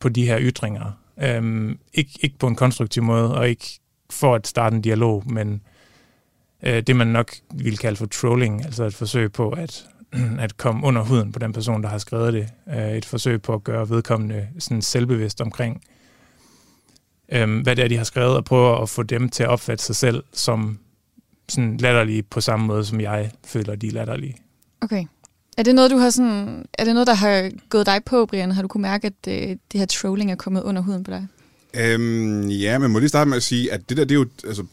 på 0.00 0.08
de 0.08 0.26
her 0.26 0.38
ytringer. 0.40 0.99
Øhm, 1.22 1.78
ikke, 1.92 2.10
ikke 2.20 2.38
på 2.38 2.46
en 2.46 2.56
konstruktiv 2.56 3.02
måde, 3.02 3.34
og 3.34 3.48
ikke 3.48 3.80
for 4.10 4.34
at 4.34 4.46
starte 4.46 4.76
en 4.76 4.82
dialog, 4.82 5.32
men 5.32 5.62
øh, 6.62 6.82
det 6.82 6.96
man 6.96 7.06
nok 7.06 7.32
vil 7.54 7.78
kalde 7.78 7.96
for 7.96 8.06
trolling, 8.06 8.64
altså 8.64 8.84
et 8.84 8.94
forsøg 8.94 9.32
på 9.32 9.50
at, 9.50 9.86
at 10.44 10.56
komme 10.56 10.86
under 10.86 11.02
huden 11.02 11.32
på 11.32 11.38
den 11.38 11.52
person, 11.52 11.82
der 11.82 11.88
har 11.88 11.98
skrevet 11.98 12.32
det. 12.32 12.48
Øh, 12.68 12.90
et 12.90 13.04
forsøg 13.04 13.42
på 13.42 13.54
at 13.54 13.64
gøre 13.64 13.88
vedkommende 13.88 14.48
sådan 14.58 14.82
selvbevidst 14.82 15.40
omkring, 15.40 15.82
øh, 17.32 17.60
hvad 17.62 17.76
det 17.76 17.84
er, 17.84 17.88
de 17.88 17.96
har 17.96 18.04
skrevet, 18.04 18.36
og 18.36 18.44
prøve 18.44 18.82
at 18.82 18.88
få 18.88 19.02
dem 19.02 19.28
til 19.28 19.42
at 19.42 19.48
opfatte 19.48 19.84
sig 19.84 19.96
selv 19.96 20.24
som 20.32 20.78
sådan 21.48 21.76
latterlige 21.76 22.22
på 22.22 22.40
samme 22.40 22.66
måde, 22.66 22.84
som 22.84 23.00
jeg 23.00 23.30
føler, 23.44 23.74
de 23.74 23.86
er 23.86 23.92
latterlige. 23.92 24.36
Okay. 24.80 25.04
Er 25.60 25.64
det 25.64 25.74
noget, 25.74 25.90
du 25.90 25.96
har 25.96 26.10
sådan, 26.10 26.64
er 26.74 26.84
det 26.84 26.94
noget, 26.94 27.06
der 27.06 27.14
har 27.14 27.50
gået 27.68 27.86
dig 27.86 28.00
på, 28.06 28.26
Brian? 28.26 28.52
Har 28.52 28.62
du 28.62 28.68
kunne 28.68 28.82
mærke, 28.82 29.06
at 29.06 29.28
øh, 29.28 29.56
det 29.72 29.80
her 29.80 29.86
trolling 29.86 30.30
er 30.30 30.34
kommet 30.34 30.62
under 30.62 30.82
huden 30.82 31.04
på 31.04 31.10
dig? 31.10 31.26
Øhm, 31.74 32.48
ja, 32.48 32.78
men 32.78 32.90
må 32.90 32.98
lige 32.98 33.08
starte 33.08 33.28
med 33.28 33.36
at 33.36 33.42
sige, 33.42 33.72
at 33.72 33.88
det 33.88 33.96
der, 33.96 34.04
det 34.04 34.14
er 34.14 34.18
jo, 34.18 34.26
altså, 34.46 34.64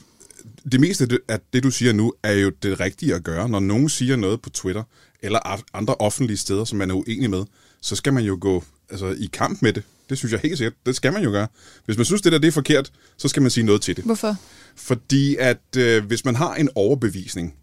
det 0.71 0.79
meste 0.79 1.19
af 1.27 1.39
det, 1.53 1.63
du 1.63 1.71
siger 1.71 1.93
nu, 1.93 2.13
er 2.23 2.31
jo 2.31 2.49
det 2.49 2.79
rigtige 2.79 3.15
at 3.15 3.23
gøre. 3.23 3.49
Når 3.49 3.59
nogen 3.59 3.89
siger 3.89 4.15
noget 4.15 4.41
på 4.41 4.49
Twitter, 4.49 4.83
eller 5.21 5.63
andre 5.73 5.95
offentlige 5.95 6.37
steder, 6.37 6.65
som 6.65 6.77
man 6.77 6.89
er 6.89 6.95
uenig 6.95 7.29
med, 7.29 7.43
så 7.81 7.95
skal 7.95 8.13
man 8.13 8.23
jo 8.23 8.37
gå 8.41 8.63
altså, 8.89 9.07
i 9.07 9.29
kamp 9.33 9.61
med 9.61 9.73
det. 9.73 9.83
Det 10.09 10.17
synes 10.17 10.31
jeg 10.31 10.39
helt 10.39 10.57
sikkert. 10.57 10.73
Det 10.85 10.95
skal 10.95 11.13
man 11.13 11.23
jo 11.23 11.29
gøre. 11.29 11.47
Hvis 11.85 11.97
man 11.97 12.05
synes, 12.05 12.21
det 12.21 12.31
der 12.31 12.37
det 12.37 12.47
er 12.47 12.51
forkert, 12.51 12.91
så 13.17 13.27
skal 13.27 13.41
man 13.41 13.51
sige 13.51 13.63
noget 13.63 13.81
til 13.81 13.95
det. 13.95 14.03
Hvorfor? 14.03 14.35
Fordi 14.75 15.35
at 15.35 15.77
øh, 15.77 16.05
hvis 16.05 16.25
man 16.25 16.35
har 16.35 16.55
en 16.55 16.69
overbevisning, 16.75 17.53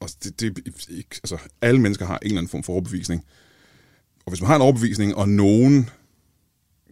og 0.00 0.10
det, 0.24 0.40
det, 0.40 0.58
ikke, 0.88 1.20
altså, 1.22 1.38
alle 1.60 1.80
mennesker 1.80 2.06
har 2.06 2.18
en 2.18 2.26
eller 2.26 2.38
anden 2.38 2.50
form 2.50 2.62
for 2.62 2.72
overbevisning, 2.72 3.24
og 4.26 4.30
hvis 4.30 4.40
man 4.40 4.48
har 4.48 4.56
en 4.56 4.62
overbevisning, 4.62 5.14
og 5.14 5.28
nogen 5.28 5.90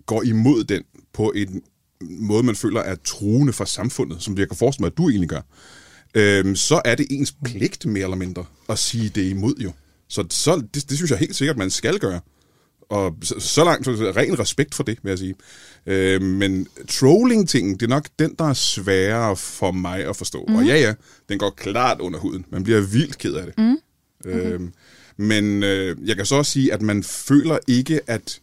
går 0.07 0.23
imod 0.23 0.65
den 0.65 0.83
på 1.13 1.33
en 1.37 1.63
måde, 2.01 2.43
man 2.43 2.57
føler 2.57 2.81
er 2.81 2.95
truende 2.95 3.53
for 3.53 3.65
samfundet, 3.65 4.23
som 4.23 4.39
jeg 4.39 4.49
kan 4.49 4.57
forestille 4.57 4.83
mig, 4.83 4.91
at 4.93 4.99
du 4.99 5.09
egentlig 5.09 5.29
gør, 5.29 5.41
øhm, 6.15 6.57
så 6.57 6.83
er 6.85 6.95
det 6.95 7.07
ens 7.11 7.37
pligt 7.45 7.87
mere 7.87 8.05
eller 8.05 8.17
mindre 8.17 8.45
at 8.69 8.79
sige 8.79 9.09
det 9.09 9.31
imod 9.31 9.55
jo. 9.59 9.73
Så, 10.09 10.25
så 10.31 10.57
det, 10.75 10.91
det 10.91 10.97
synes 10.97 11.11
jeg 11.11 11.19
helt 11.19 11.37
sikkert, 11.37 11.57
man 11.57 11.71
skal 11.71 11.99
gøre. 11.99 12.21
Og 12.89 13.17
så, 13.23 13.35
så 13.39 13.65
langt, 13.65 13.85
så 13.85 14.13
ren 14.17 14.39
respekt 14.39 14.75
for 14.75 14.83
det, 14.83 14.99
vil 15.03 15.11
jeg 15.11 15.19
sige. 15.19 15.35
Øh, 15.87 16.23
men 16.23 16.67
trolling-tingen, 16.89 17.75
det 17.75 17.83
er 17.83 17.89
nok 17.89 18.09
den, 18.19 18.35
der 18.39 18.45
er 18.45 18.55
sværere 18.55 19.37
for 19.37 19.71
mig 19.71 20.09
at 20.09 20.17
forstå. 20.17 20.45
Mm. 20.49 20.55
Og 20.55 20.65
ja, 20.65 20.77
ja, 20.77 20.95
den 21.29 21.39
går 21.39 21.51
klart 21.51 22.01
under 22.01 22.19
huden. 22.19 22.45
Man 22.51 22.65
bliver 22.65 22.81
vildt 22.81 23.19
ked 23.19 23.35
af 23.35 23.47
det. 23.47 23.55
Mm. 23.59 23.77
Øh, 24.31 24.61
men 25.17 25.63
øh, 25.63 25.97
jeg 26.09 26.17
kan 26.17 26.27
så 26.27 26.35
også 26.35 26.53
sige, 26.53 26.73
at 26.73 26.83
man 26.83 27.03
føler 27.03 27.59
ikke, 27.69 28.01
at 28.07 28.41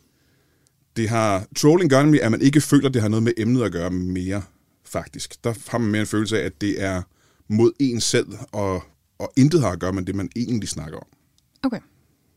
det 0.95 1.09
har... 1.09 1.45
Trolling 1.57 1.89
gør 1.89 2.03
nemlig, 2.03 2.23
at 2.23 2.31
man 2.31 2.41
ikke 2.41 2.61
føler, 2.61 2.87
at 2.87 2.93
det 2.93 3.01
har 3.01 3.09
noget 3.09 3.23
med 3.23 3.33
emnet 3.37 3.63
at 3.63 3.71
gøre 3.71 3.89
mere, 3.89 4.41
faktisk. 4.85 5.43
Der 5.43 5.53
har 5.67 5.77
man 5.77 5.91
mere 5.91 6.01
en 6.01 6.07
følelse 6.07 6.41
af, 6.41 6.45
at 6.45 6.61
det 6.61 6.83
er 6.83 7.01
mod 7.47 7.71
en 7.79 8.01
selv, 8.01 8.27
og, 8.51 8.83
og 9.19 9.33
intet 9.37 9.61
har 9.61 9.69
at 9.69 9.79
gøre 9.79 9.93
med 9.93 10.03
det, 10.03 10.15
man 10.15 10.29
egentlig 10.35 10.69
snakker 10.69 10.97
om. 10.97 11.07
Okay. 11.63 11.79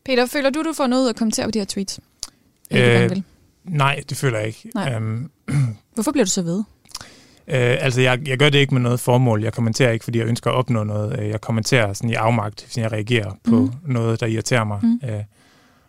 Peter, 0.05 0.25
føler 0.25 0.49
du, 0.49 0.63
du 0.63 0.73
får 0.73 0.87
noget 0.87 1.03
ud 1.03 1.09
at 1.09 1.15
kommentere 1.15 1.45
på 1.47 1.51
de 1.51 1.59
her 1.59 1.65
tweets? 1.65 1.99
Øh, 2.71 3.21
nej, 3.63 4.03
det 4.09 4.17
føler 4.17 4.37
jeg 4.37 4.47
ikke. 4.47 4.69
Nej. 4.75 4.95
Um, 4.97 5.31
Hvorfor 5.93 6.11
bliver 6.11 6.25
du 6.25 6.31
så 6.31 6.41
ved? 6.41 6.63
Øh, 7.47 7.77
altså, 7.79 8.01
jeg, 8.01 8.27
jeg 8.27 8.37
gør 8.37 8.49
det 8.49 8.59
ikke 8.59 8.73
med 8.73 8.81
noget 8.81 8.99
formål. 8.99 9.43
Jeg 9.43 9.53
kommenterer 9.53 9.91
ikke, 9.91 10.03
fordi 10.03 10.19
jeg 10.19 10.27
ønsker 10.27 10.51
at 10.51 10.55
opnå 10.55 10.83
noget. 10.83 11.19
Øh, 11.19 11.29
jeg 11.29 11.41
kommenterer 11.41 11.93
sådan 11.93 12.09
i 12.09 12.13
afmagt, 12.13 12.63
hvis 12.63 12.77
jeg 12.77 12.91
reagerer 12.91 13.31
på 13.43 13.59
mm. 13.59 13.71
noget, 13.93 14.19
der 14.19 14.25
irriterer 14.25 14.63
mig. 14.63 14.79
Mm. 14.83 14.99
Øh, 15.09 15.23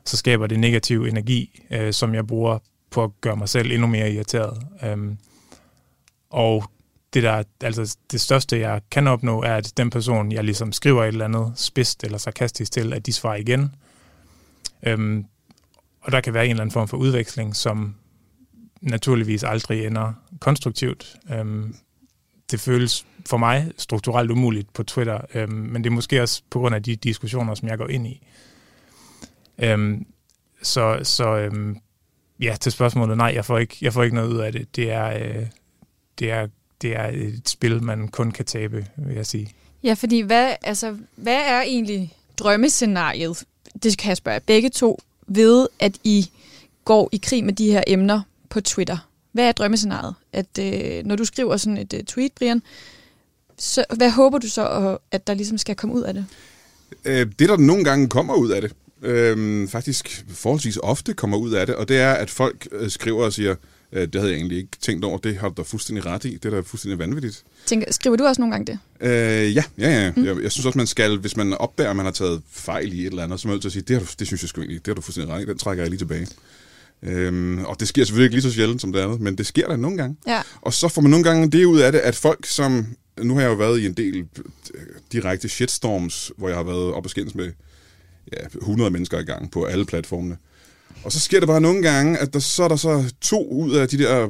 så 0.04 0.16
skaber 0.16 0.46
det 0.46 0.60
negativ 0.60 1.04
energi, 1.04 1.62
øh, 1.70 1.92
som 1.92 2.14
jeg 2.14 2.26
bruger 2.26 2.58
på 2.90 3.04
at 3.04 3.10
gøre 3.20 3.36
mig 3.36 3.48
selv 3.48 3.70
endnu 3.70 3.86
mere 3.86 4.12
irriteret. 4.12 4.58
Um, 4.92 5.18
og 6.30 6.64
det, 7.14 7.22
der, 7.22 7.42
altså 7.60 7.96
det 8.12 8.20
største, 8.20 8.58
jeg 8.60 8.80
kan 8.90 9.06
opnå, 9.06 9.42
er, 9.42 9.54
at 9.54 9.72
den 9.76 9.90
person, 9.90 10.32
jeg 10.32 10.44
ligesom 10.44 10.72
skriver 10.72 11.04
et 11.04 11.08
eller 11.08 11.24
andet 11.24 11.52
spidst 11.56 12.04
eller 12.04 12.18
sarkastisk 12.18 12.72
til, 12.72 12.92
at 12.92 13.06
de 13.06 13.12
svarer 13.12 13.36
igen. 13.36 13.74
Øhm, 14.86 15.24
og 16.00 16.12
der 16.12 16.20
kan 16.20 16.34
være 16.34 16.44
en 16.44 16.50
eller 16.50 16.62
anden 16.62 16.72
form 16.72 16.88
for 16.88 16.96
udveksling, 16.96 17.56
som 17.56 17.94
naturligvis 18.80 19.42
aldrig 19.42 19.86
ender 19.86 20.12
konstruktivt. 20.40 21.16
Øhm, 21.30 21.74
det 22.50 22.60
føles 22.60 23.06
for 23.26 23.36
mig 23.36 23.72
strukturelt 23.78 24.30
umuligt 24.30 24.72
på 24.72 24.82
Twitter, 24.82 25.20
øhm, 25.34 25.52
men 25.52 25.84
det 25.84 25.90
er 25.90 25.94
måske 25.94 26.22
også 26.22 26.42
på 26.50 26.58
grund 26.58 26.74
af 26.74 26.82
de 26.82 26.96
diskussioner, 26.96 27.54
som 27.54 27.68
jeg 27.68 27.78
går 27.78 27.88
ind 27.88 28.06
i. 28.06 28.26
Øhm, 29.58 30.06
så 30.62 31.00
så 31.02 31.36
øhm, 31.36 31.78
ja, 32.40 32.56
til 32.60 32.72
spørgsmålet, 32.72 33.16
nej, 33.16 33.32
jeg 33.34 33.44
får 33.44 33.58
ikke, 33.58 33.76
jeg 33.82 33.92
får 33.92 34.02
ikke 34.02 34.16
noget 34.16 34.28
ud 34.28 34.38
af 34.38 34.52
det. 34.52 34.76
Det 34.76 34.90
er, 34.90 35.06
øh, 35.06 35.46
det 36.18 36.30
er 36.30 36.46
det 36.82 36.96
er 36.96 37.06
et 37.06 37.48
spil, 37.48 37.82
man 37.82 38.08
kun 38.08 38.30
kan 38.30 38.44
tabe, 38.44 38.86
vil 38.96 39.14
jeg 39.14 39.26
sige. 39.26 39.48
Ja, 39.82 39.94
fordi 39.94 40.20
hvad, 40.20 40.54
altså, 40.62 40.96
hvad 41.16 41.40
er 41.46 41.60
egentlig 41.60 42.12
drømmescenariet? 42.38 43.44
Det 43.82 43.98
kan 43.98 44.08
jeg 44.08 44.16
spørge 44.16 44.40
begge 44.40 44.68
to 44.68 44.98
ved, 45.28 45.68
at 45.78 45.96
I 46.04 46.30
går 46.84 47.08
i 47.12 47.16
krig 47.16 47.44
med 47.44 47.52
de 47.52 47.70
her 47.70 47.82
emner 47.86 48.20
på 48.48 48.60
Twitter. 48.60 49.08
Hvad 49.32 49.48
er 49.48 49.52
drømmescenariet? 49.52 50.14
At 50.32 50.58
øh, 50.60 51.04
når 51.04 51.16
du 51.16 51.24
skriver 51.24 51.56
sådan 51.56 51.78
et 51.78 51.92
øh, 51.92 52.04
tweet, 52.04 52.32
Brian, 52.32 52.62
så 53.58 53.84
hvad 53.96 54.10
håber 54.10 54.38
du 54.38 54.48
så, 54.48 54.98
at 55.10 55.26
der 55.26 55.34
ligesom 55.34 55.58
skal 55.58 55.76
komme 55.76 55.94
ud 55.94 56.02
af 56.02 56.14
det? 56.14 56.26
Øh, 57.04 57.26
det, 57.38 57.48
der 57.48 57.56
nogle 57.56 57.84
gange 57.84 58.08
kommer 58.08 58.34
ud 58.34 58.50
af 58.50 58.60
det, 58.60 58.72
øh, 59.02 59.68
faktisk 59.68 60.24
forholdsvis 60.28 60.76
ofte 60.76 61.14
kommer 61.14 61.36
ud 61.36 61.52
af 61.52 61.66
det, 61.66 61.74
og 61.74 61.88
det 61.88 61.98
er, 61.98 62.12
at 62.12 62.30
folk 62.30 62.68
øh, 62.72 62.90
skriver 62.90 63.24
og 63.24 63.32
siger, 63.32 63.50
Øh, 63.50 63.56
det 63.92 64.14
havde 64.14 64.28
jeg 64.28 64.36
egentlig 64.36 64.58
ikke 64.58 64.70
tænkt 64.80 65.04
over. 65.04 65.18
Det 65.18 65.36
har 65.36 65.48
du 65.48 65.54
da 65.56 65.62
fuldstændig 65.62 66.06
ret 66.06 66.24
i. 66.24 66.34
Det 66.34 66.44
er 66.44 66.50
da 66.50 66.60
fuldstændig 66.60 66.98
vanvittigt. 66.98 67.44
Tænker, 67.66 67.92
skriver 67.92 68.16
du 68.16 68.24
også 68.24 68.40
nogle 68.40 68.52
gange 68.54 68.66
det? 68.66 68.78
Øh, 69.00 69.56
ja, 69.56 69.64
ja, 69.78 69.90
ja. 70.04 70.12
Mm. 70.16 70.24
Jeg, 70.24 70.42
jeg 70.42 70.52
synes 70.52 70.66
også, 70.66 70.78
man 70.78 70.86
skal, 70.86 71.18
hvis 71.18 71.36
man 71.36 71.54
opdager, 71.54 71.90
at 71.90 71.96
man 71.96 72.04
har 72.04 72.12
taget 72.12 72.42
fejl 72.50 72.92
i 72.92 73.00
et 73.00 73.06
eller 73.06 73.22
andet, 73.24 73.40
så 73.40 73.48
er 73.48 73.48
man 73.48 73.54
nødt 73.54 73.62
til 73.62 73.68
at 73.68 73.72
sige, 73.72 73.82
det, 73.82 73.96
har 73.96 74.00
du, 74.00 74.06
det 74.18 74.26
synes 74.26 74.42
jeg 74.42 74.48
sgu 74.48 74.60
egentlig, 74.60 74.78
det 74.78 74.86
har 74.86 74.94
du 74.94 75.00
fuldstændig 75.00 75.34
ret 75.34 75.42
i. 75.42 75.46
Den 75.46 75.58
trækker 75.58 75.84
jeg 75.84 75.90
lige 75.90 76.00
tilbage. 76.00 76.26
Øhm, 77.02 77.64
og 77.64 77.80
det 77.80 77.88
sker 77.88 78.04
selvfølgelig 78.04 78.24
ikke 78.24 78.34
lige 78.34 78.42
så 78.42 78.52
sjældent 78.52 78.80
som 78.80 78.92
det 78.92 79.00
andet, 79.00 79.20
men 79.20 79.38
det 79.38 79.46
sker 79.46 79.66
der 79.66 79.76
nogle 79.76 79.96
gange. 79.96 80.16
Ja. 80.26 80.42
Og 80.60 80.72
så 80.72 80.88
får 80.88 81.02
man 81.02 81.10
nogle 81.10 81.24
gange 81.24 81.50
det 81.50 81.64
ud 81.64 81.80
af 81.80 81.92
det, 81.92 81.98
at 81.98 82.16
folk 82.16 82.46
som... 82.46 82.86
Nu 83.22 83.34
har 83.34 83.40
jeg 83.40 83.48
jo 83.48 83.54
været 83.54 83.80
i 83.80 83.86
en 83.86 83.92
del 83.92 84.16
øh, 84.74 84.80
direkte 85.12 85.48
shitstorms, 85.48 86.32
hvor 86.36 86.48
jeg 86.48 86.56
har 86.56 86.64
været 86.64 86.92
op 86.92 87.04
og 87.04 87.10
skændes 87.10 87.34
med 87.34 87.52
ja, 88.32 88.46
100 88.58 88.90
mennesker 88.90 89.18
i 89.18 89.22
gang 89.22 89.50
på 89.50 89.64
alle 89.64 89.84
platformene. 89.84 90.36
Og 91.04 91.12
så 91.12 91.20
sker 91.20 91.40
det 91.40 91.46
bare 91.46 91.60
nogle 91.60 91.82
gange, 91.82 92.18
at 92.18 92.32
der, 92.32 92.38
så 92.38 92.64
er 92.64 92.68
der 92.68 92.76
så 92.76 93.14
to 93.20 93.48
ud 93.50 93.72
af 93.72 93.88
de 93.88 93.98
der 93.98 94.28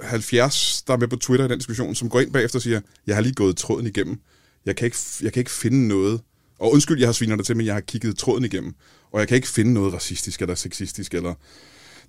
70, 0.00 0.82
der 0.86 0.92
er 0.92 0.98
med 0.98 1.08
på 1.08 1.16
Twitter 1.16 1.44
i 1.44 1.48
den 1.48 1.58
diskussion, 1.58 1.94
som 1.94 2.08
går 2.08 2.20
ind 2.20 2.32
bagefter 2.32 2.58
og 2.58 2.62
siger, 2.62 2.80
jeg 3.06 3.14
har 3.14 3.22
lige 3.22 3.34
gået 3.34 3.56
tråden 3.56 3.86
igennem. 3.86 4.20
Jeg 4.66 4.76
kan 4.76 4.84
ikke, 4.84 4.96
jeg 5.22 5.32
kan 5.32 5.40
ikke 5.40 5.50
finde 5.50 5.88
noget. 5.88 6.20
Og 6.58 6.72
undskyld, 6.72 6.98
jeg 6.98 7.08
har 7.08 7.12
sviner 7.12 7.36
dig 7.36 7.46
til, 7.46 7.56
men 7.56 7.66
jeg 7.66 7.74
har 7.74 7.80
kigget 7.80 8.18
tråden 8.18 8.44
igennem. 8.44 8.74
Og 9.12 9.20
jeg 9.20 9.28
kan 9.28 9.34
ikke 9.34 9.48
finde 9.48 9.72
noget 9.72 9.94
racistisk, 9.94 10.42
eller 10.42 10.54
sexistisk, 10.54 11.14
eller 11.14 11.34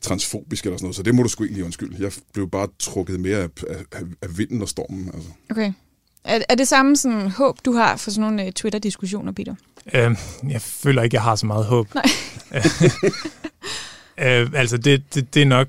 transfobisk 0.02 0.66
eller 0.66 0.78
sådan 0.78 0.86
noget. 0.86 0.96
Så 0.96 1.04
det 1.04 1.16
må 1.16 1.24
du 1.24 1.30
sgu 1.30 1.44
egentlig 1.44 1.64
undskylde. 1.64 2.04
Jeg 2.04 2.12
blev 2.34 2.50
bare 2.50 2.68
trukket 2.80 3.20
mere 3.20 3.38
af, 3.38 3.50
af, 3.92 4.02
af 4.22 4.38
vinden 4.38 4.62
og 4.62 4.70
stormen. 4.70 5.12
Altså. 5.14 5.30
Okay. 5.52 5.74
Er, 6.24 6.40
er 6.50 6.56
det 6.56 6.68
samme 6.68 6.98
sådan, 6.98 7.30
håb, 7.30 7.58
du 7.66 7.72
har 7.72 7.96
for 7.96 8.12
sådan 8.12 8.22
nogle 8.22 8.46
uh, 8.46 8.52
Twitter-diskussioner, 8.52 9.32
Peter? 9.32 9.56
Øhm, 9.94 10.18
jeg 10.50 10.62
føler 10.62 11.04
ikke, 11.04 11.16
jeg 11.16 11.24
har 11.24 11.36
så 11.36 11.46
meget 11.46 11.66
håb. 11.66 11.88
Nej. 11.96 12.06
Øh, 14.18 14.50
altså, 14.54 14.78
det, 14.78 15.16
det, 15.16 15.34
det, 15.34 15.42
er 15.42 15.46
nok, 15.46 15.68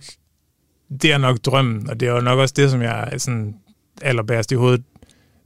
det 1.03 1.13
er 1.13 1.19
nok 1.19 1.37
drømmen, 1.37 1.91
og 1.91 2.01
det 2.01 2.09
er 2.09 2.13
jo 2.13 2.21
nok 2.21 2.39
også 2.39 2.55
det, 2.57 2.71
som 2.71 2.83
jeg 2.83 3.13
sådan 3.19 3.55
allerbærst 4.03 4.53
i 4.53 4.55
hovedet 4.55 4.83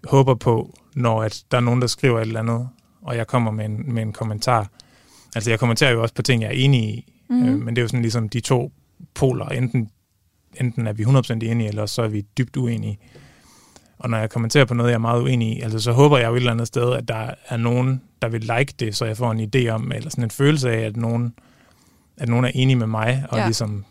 håber 0.04 0.34
på, 0.34 0.78
når 0.94 1.22
at 1.22 1.44
der 1.50 1.56
er 1.56 1.60
nogen, 1.60 1.80
der 1.80 1.86
skriver 1.86 2.18
et 2.20 2.26
eller 2.26 2.40
andet, 2.40 2.68
og 3.02 3.16
jeg 3.16 3.26
kommer 3.26 3.50
med 3.50 3.64
en, 3.64 3.94
med 3.94 4.02
en 4.02 4.12
kommentar. 4.12 4.70
Altså, 5.34 5.50
jeg 5.50 5.58
kommenterer 5.58 5.90
jo 5.90 6.02
også 6.02 6.14
på 6.14 6.22
ting, 6.22 6.42
jeg 6.42 6.48
er 6.48 6.52
enig 6.52 6.82
i, 6.82 7.12
mm-hmm. 7.28 7.48
øh, 7.48 7.60
men 7.60 7.76
det 7.76 7.80
er 7.80 7.82
jo 7.82 7.88
sådan 7.88 8.02
ligesom 8.02 8.28
de 8.28 8.40
to 8.40 8.72
poler. 9.14 9.46
Enten, 9.46 9.90
enten 10.60 10.86
er 10.86 10.92
vi 10.92 11.04
100% 11.04 11.32
enige, 11.32 11.68
eller 11.68 11.86
så 11.86 12.02
er 12.02 12.08
vi 12.08 12.24
dybt 12.38 12.56
uenige. 12.56 12.98
Og 13.98 14.10
når 14.10 14.18
jeg 14.18 14.30
kommenterer 14.30 14.64
på 14.64 14.74
noget, 14.74 14.90
jeg 14.90 14.94
er 14.94 14.98
meget 14.98 15.22
uenig 15.22 15.56
i, 15.56 15.60
altså, 15.60 15.78
så 15.78 15.92
håber 15.92 16.18
jeg 16.18 16.28
jo 16.28 16.32
et 16.32 16.36
eller 16.36 16.52
andet 16.52 16.66
sted, 16.66 16.92
at 16.92 17.08
der 17.08 17.30
er 17.48 17.56
nogen, 17.56 18.02
der 18.22 18.28
vil 18.28 18.40
like 18.40 18.74
det, 18.78 18.96
så 18.96 19.04
jeg 19.04 19.16
får 19.16 19.32
en 19.32 19.50
idé 19.56 19.68
om, 19.68 19.92
eller 19.92 20.10
sådan 20.10 20.24
en 20.24 20.30
følelse 20.30 20.70
af, 20.70 20.80
at 20.80 20.96
nogen 20.96 21.34
at 22.22 22.28
nogen 22.28 22.44
er 22.44 22.50
enige 22.54 22.76
med 22.76 22.86
mig, 22.86 23.26
og 23.28 23.38
ja. 23.38 23.44
ligesom 23.44 23.84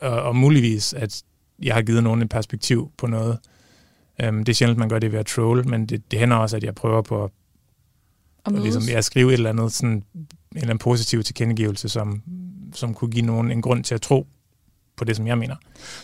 og, 0.00 0.22
og 0.22 0.36
muligvis, 0.36 0.92
at 0.92 1.22
jeg 1.62 1.74
har 1.74 1.82
givet 1.82 2.02
nogen 2.02 2.22
et 2.22 2.28
perspektiv 2.28 2.90
på 2.98 3.06
noget. 3.06 3.38
Um, 4.28 4.44
det 4.44 4.48
er 4.48 4.54
sjældent, 4.54 4.78
man 4.78 4.88
gør 4.88 4.98
det 4.98 5.12
ved 5.12 5.18
at 5.18 5.26
troll, 5.26 5.68
men 5.68 5.86
det, 5.86 6.10
det 6.10 6.18
hænder 6.18 6.36
også, 6.36 6.56
at 6.56 6.64
jeg 6.64 6.74
prøver 6.74 7.02
på 7.02 7.24
at, 7.24 7.30
Og 8.44 8.52
mødes. 8.52 8.64
ligesom, 8.64 8.82
jeg 8.94 9.04
skrive 9.04 9.28
et 9.28 9.34
eller 9.34 9.50
andet, 9.50 9.72
sådan, 9.72 9.90
en 9.90 10.04
eller 10.52 10.64
anden 10.64 10.78
positiv 10.78 11.22
tilkendegivelse, 11.22 11.88
som, 11.88 12.22
som 12.74 12.94
kunne 12.94 13.10
give 13.10 13.26
nogen 13.26 13.50
en 13.50 13.62
grund 13.62 13.84
til 13.84 13.94
at 13.94 14.02
tro 14.02 14.26
på 14.96 15.04
det, 15.04 15.16
som 15.16 15.26
jeg 15.26 15.38
mener. 15.38 15.56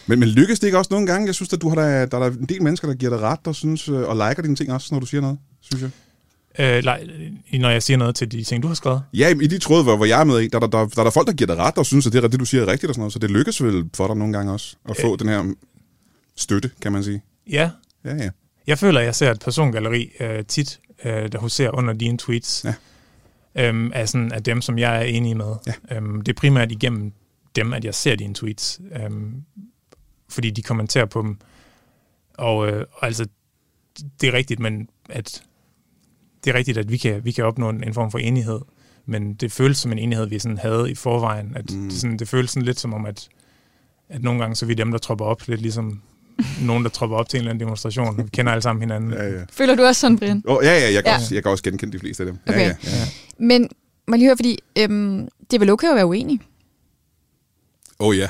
Men, 0.06 0.20
men 0.20 0.28
lykkes 0.28 0.60
det 0.60 0.66
ikke 0.66 0.78
også 0.78 0.88
nogle 0.90 1.06
gange? 1.06 1.26
Jeg 1.26 1.34
synes, 1.34 1.52
at 1.52 1.62
du 1.62 1.68
har 1.68 1.76
da, 1.76 2.06
der 2.06 2.18
er 2.18 2.30
der 2.30 2.30
en 2.30 2.46
del 2.46 2.62
mennesker, 2.62 2.88
der 2.88 2.94
giver 2.94 3.10
dig 3.16 3.20
ret 3.20 3.46
og, 3.46 3.54
synes, 3.54 3.88
øh, 3.88 4.08
og 4.08 4.16
liker 4.16 4.42
dine 4.42 4.56
ting 4.56 4.72
også, 4.72 4.94
når 4.94 5.00
du 5.00 5.06
siger 5.06 5.20
noget, 5.20 5.38
synes 5.60 5.82
jeg. 5.82 5.90
Øh, 6.58 6.84
nej, 6.84 7.06
når 7.52 7.70
jeg 7.70 7.82
siger 7.82 7.96
noget 7.96 8.14
til 8.14 8.32
de 8.32 8.44
ting, 8.44 8.62
du 8.62 8.68
har 8.68 8.74
skrevet. 8.74 9.02
Ja, 9.14 9.28
i 9.28 9.46
de 9.46 9.58
tråde, 9.58 9.82
hvor, 9.82 9.96
hvor 9.96 10.04
jeg 10.06 10.20
er 10.20 10.24
med 10.24 10.38
i, 10.40 10.48
der, 10.48 10.58
der, 10.58 10.66
der, 10.66 10.86
der 10.86 11.00
er 11.00 11.04
der 11.04 11.10
folk, 11.10 11.26
der 11.26 11.32
giver 11.32 11.46
dig 11.46 11.56
ret 11.56 11.78
og 11.78 11.86
synes, 11.86 12.06
at 12.06 12.12
det, 12.12 12.24
er 12.24 12.28
det, 12.28 12.40
du 12.40 12.44
siger 12.44 12.62
er 12.62 12.66
rigtigt 12.66 12.88
og 12.88 12.94
sådan 12.94 13.00
noget. 13.00 13.12
Så 13.12 13.18
det 13.18 13.30
lykkes 13.30 13.62
vel 13.62 13.90
for 13.94 14.06
dig 14.06 14.16
nogle 14.16 14.32
gange 14.32 14.52
også 14.52 14.76
at 14.88 14.96
få 15.00 15.16
den 15.16 15.28
her 15.28 15.54
støtte, 16.36 16.70
kan 16.82 16.92
man 16.92 17.04
sige. 17.04 17.22
Ja, 17.50 17.70
Ja, 18.04 18.14
ja. 18.14 18.28
jeg 18.66 18.78
føler, 18.78 19.00
at 19.00 19.06
jeg 19.06 19.14
ser 19.14 19.30
et 19.30 19.40
persongalleri 19.40 20.10
øh, 20.20 20.44
tit, 20.44 20.80
øh, 21.04 21.32
der 21.32 21.38
huserer 21.38 21.70
under 21.70 21.92
dine 21.94 22.18
tweets, 22.18 22.64
Ja. 22.64 22.74
øhm, 23.68 23.92
af, 23.94 24.08
sådan, 24.08 24.32
af 24.32 24.42
dem, 24.42 24.62
som 24.62 24.78
jeg 24.78 24.96
er 24.96 25.02
enig 25.02 25.36
med. 25.36 25.54
Ja. 25.66 25.96
Øhm, 25.96 26.20
det 26.22 26.32
er 26.32 26.40
primært 26.40 26.72
igennem 26.72 27.12
dem, 27.56 27.72
at 27.72 27.84
jeg 27.84 27.94
ser 27.94 28.14
dine 28.14 28.34
tweets, 28.34 28.80
øhm, 29.04 29.34
fordi 30.28 30.50
de 30.50 30.62
kommenterer 30.62 31.04
på 31.06 31.22
dem. 31.22 31.38
Og, 32.38 32.68
øh, 32.68 32.86
altså, 33.02 33.26
det 34.20 34.28
er 34.28 34.32
rigtigt, 34.32 34.60
men 34.60 34.88
at 35.08 35.42
det 36.44 36.50
er 36.50 36.54
rigtigt, 36.54 36.78
at 36.78 36.90
vi 36.90 36.96
kan, 36.96 37.24
vi 37.24 37.32
kan 37.32 37.44
opnå 37.44 37.68
en, 37.68 37.84
en 37.84 37.94
form 37.94 38.10
for 38.10 38.18
enighed, 38.18 38.60
men 39.06 39.34
det 39.34 39.52
føles 39.52 39.78
som 39.78 39.92
en 39.92 39.98
enighed, 39.98 40.26
vi 40.26 40.38
sådan 40.38 40.58
havde 40.58 40.90
i 40.90 40.94
forvejen. 40.94 41.52
At 41.56 41.70
Mm. 41.70 41.88
det, 41.88 41.92
sådan, 41.98 42.16
det 42.16 42.28
føles 42.28 42.50
sådan 42.50 42.64
lidt 42.66 42.80
som 42.80 42.94
om, 42.94 43.06
at, 43.06 43.28
at 44.08 44.22
nogle 44.22 44.40
gange 44.40 44.56
så 44.56 44.64
er 44.64 44.66
vi 44.66 44.74
dem, 44.74 44.90
der 44.90 44.98
tropper 44.98 45.24
op, 45.24 45.42
lidt 45.48 45.60
ligesom 45.62 46.02
nogen, 46.62 46.84
der 46.84 46.90
tropper 46.90 47.16
op 47.16 47.28
til 47.28 47.36
en 47.36 47.40
eller 47.40 47.50
anden 47.50 47.60
demonstration. 47.66 48.16
Vi 48.18 48.22
kender 48.32 48.52
alle 48.52 48.62
sammen 48.62 48.82
hinanden. 48.82 49.12
ja, 49.12 49.28
ja. 49.28 49.40
Føler 49.50 49.74
du 49.74 49.82
også 49.84 50.00
sådan, 50.00 50.18
Brian? 50.18 50.42
Oh, 50.46 50.64
ja, 50.64 50.78
ja, 50.78 50.92
jeg 50.92 51.04
kan, 51.04 51.10
Ja. 51.12 51.16
Også, 51.16 51.34
jeg 51.34 51.42
kan 51.42 51.50
også 51.52 51.64
genkende 51.64 51.92
de 51.92 51.98
fleste 51.98 52.22
af 52.22 52.26
dem. 52.26 52.38
Okay. 52.48 52.58
Ja, 52.60 52.66
ja, 52.66 52.72
ja. 52.84 53.04
Men 53.38 53.68
må 54.08 54.14
jeg 54.14 54.18
lige 54.18 54.28
høre, 54.28 54.36
fordi 54.36 54.58
øhm, 54.78 55.28
det 55.50 55.54
er 55.56 55.58
vel 55.58 55.70
okay 55.70 55.88
at 55.88 55.94
være 55.96 56.06
uenig? 56.06 56.40
Oh 57.98 58.18
ja. 58.18 58.28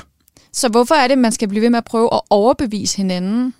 Så 0.53 0.69
hvorfor 0.69 0.95
er 0.95 1.07
det, 1.07 1.17
man 1.17 1.31
skal 1.31 1.47
blive 1.47 1.61
ved 1.61 1.69
med 1.69 1.77
at 1.77 1.85
prøve 1.85 2.09
at 2.13 2.21
overbevise 2.29 2.97
hinanden? 2.97 3.53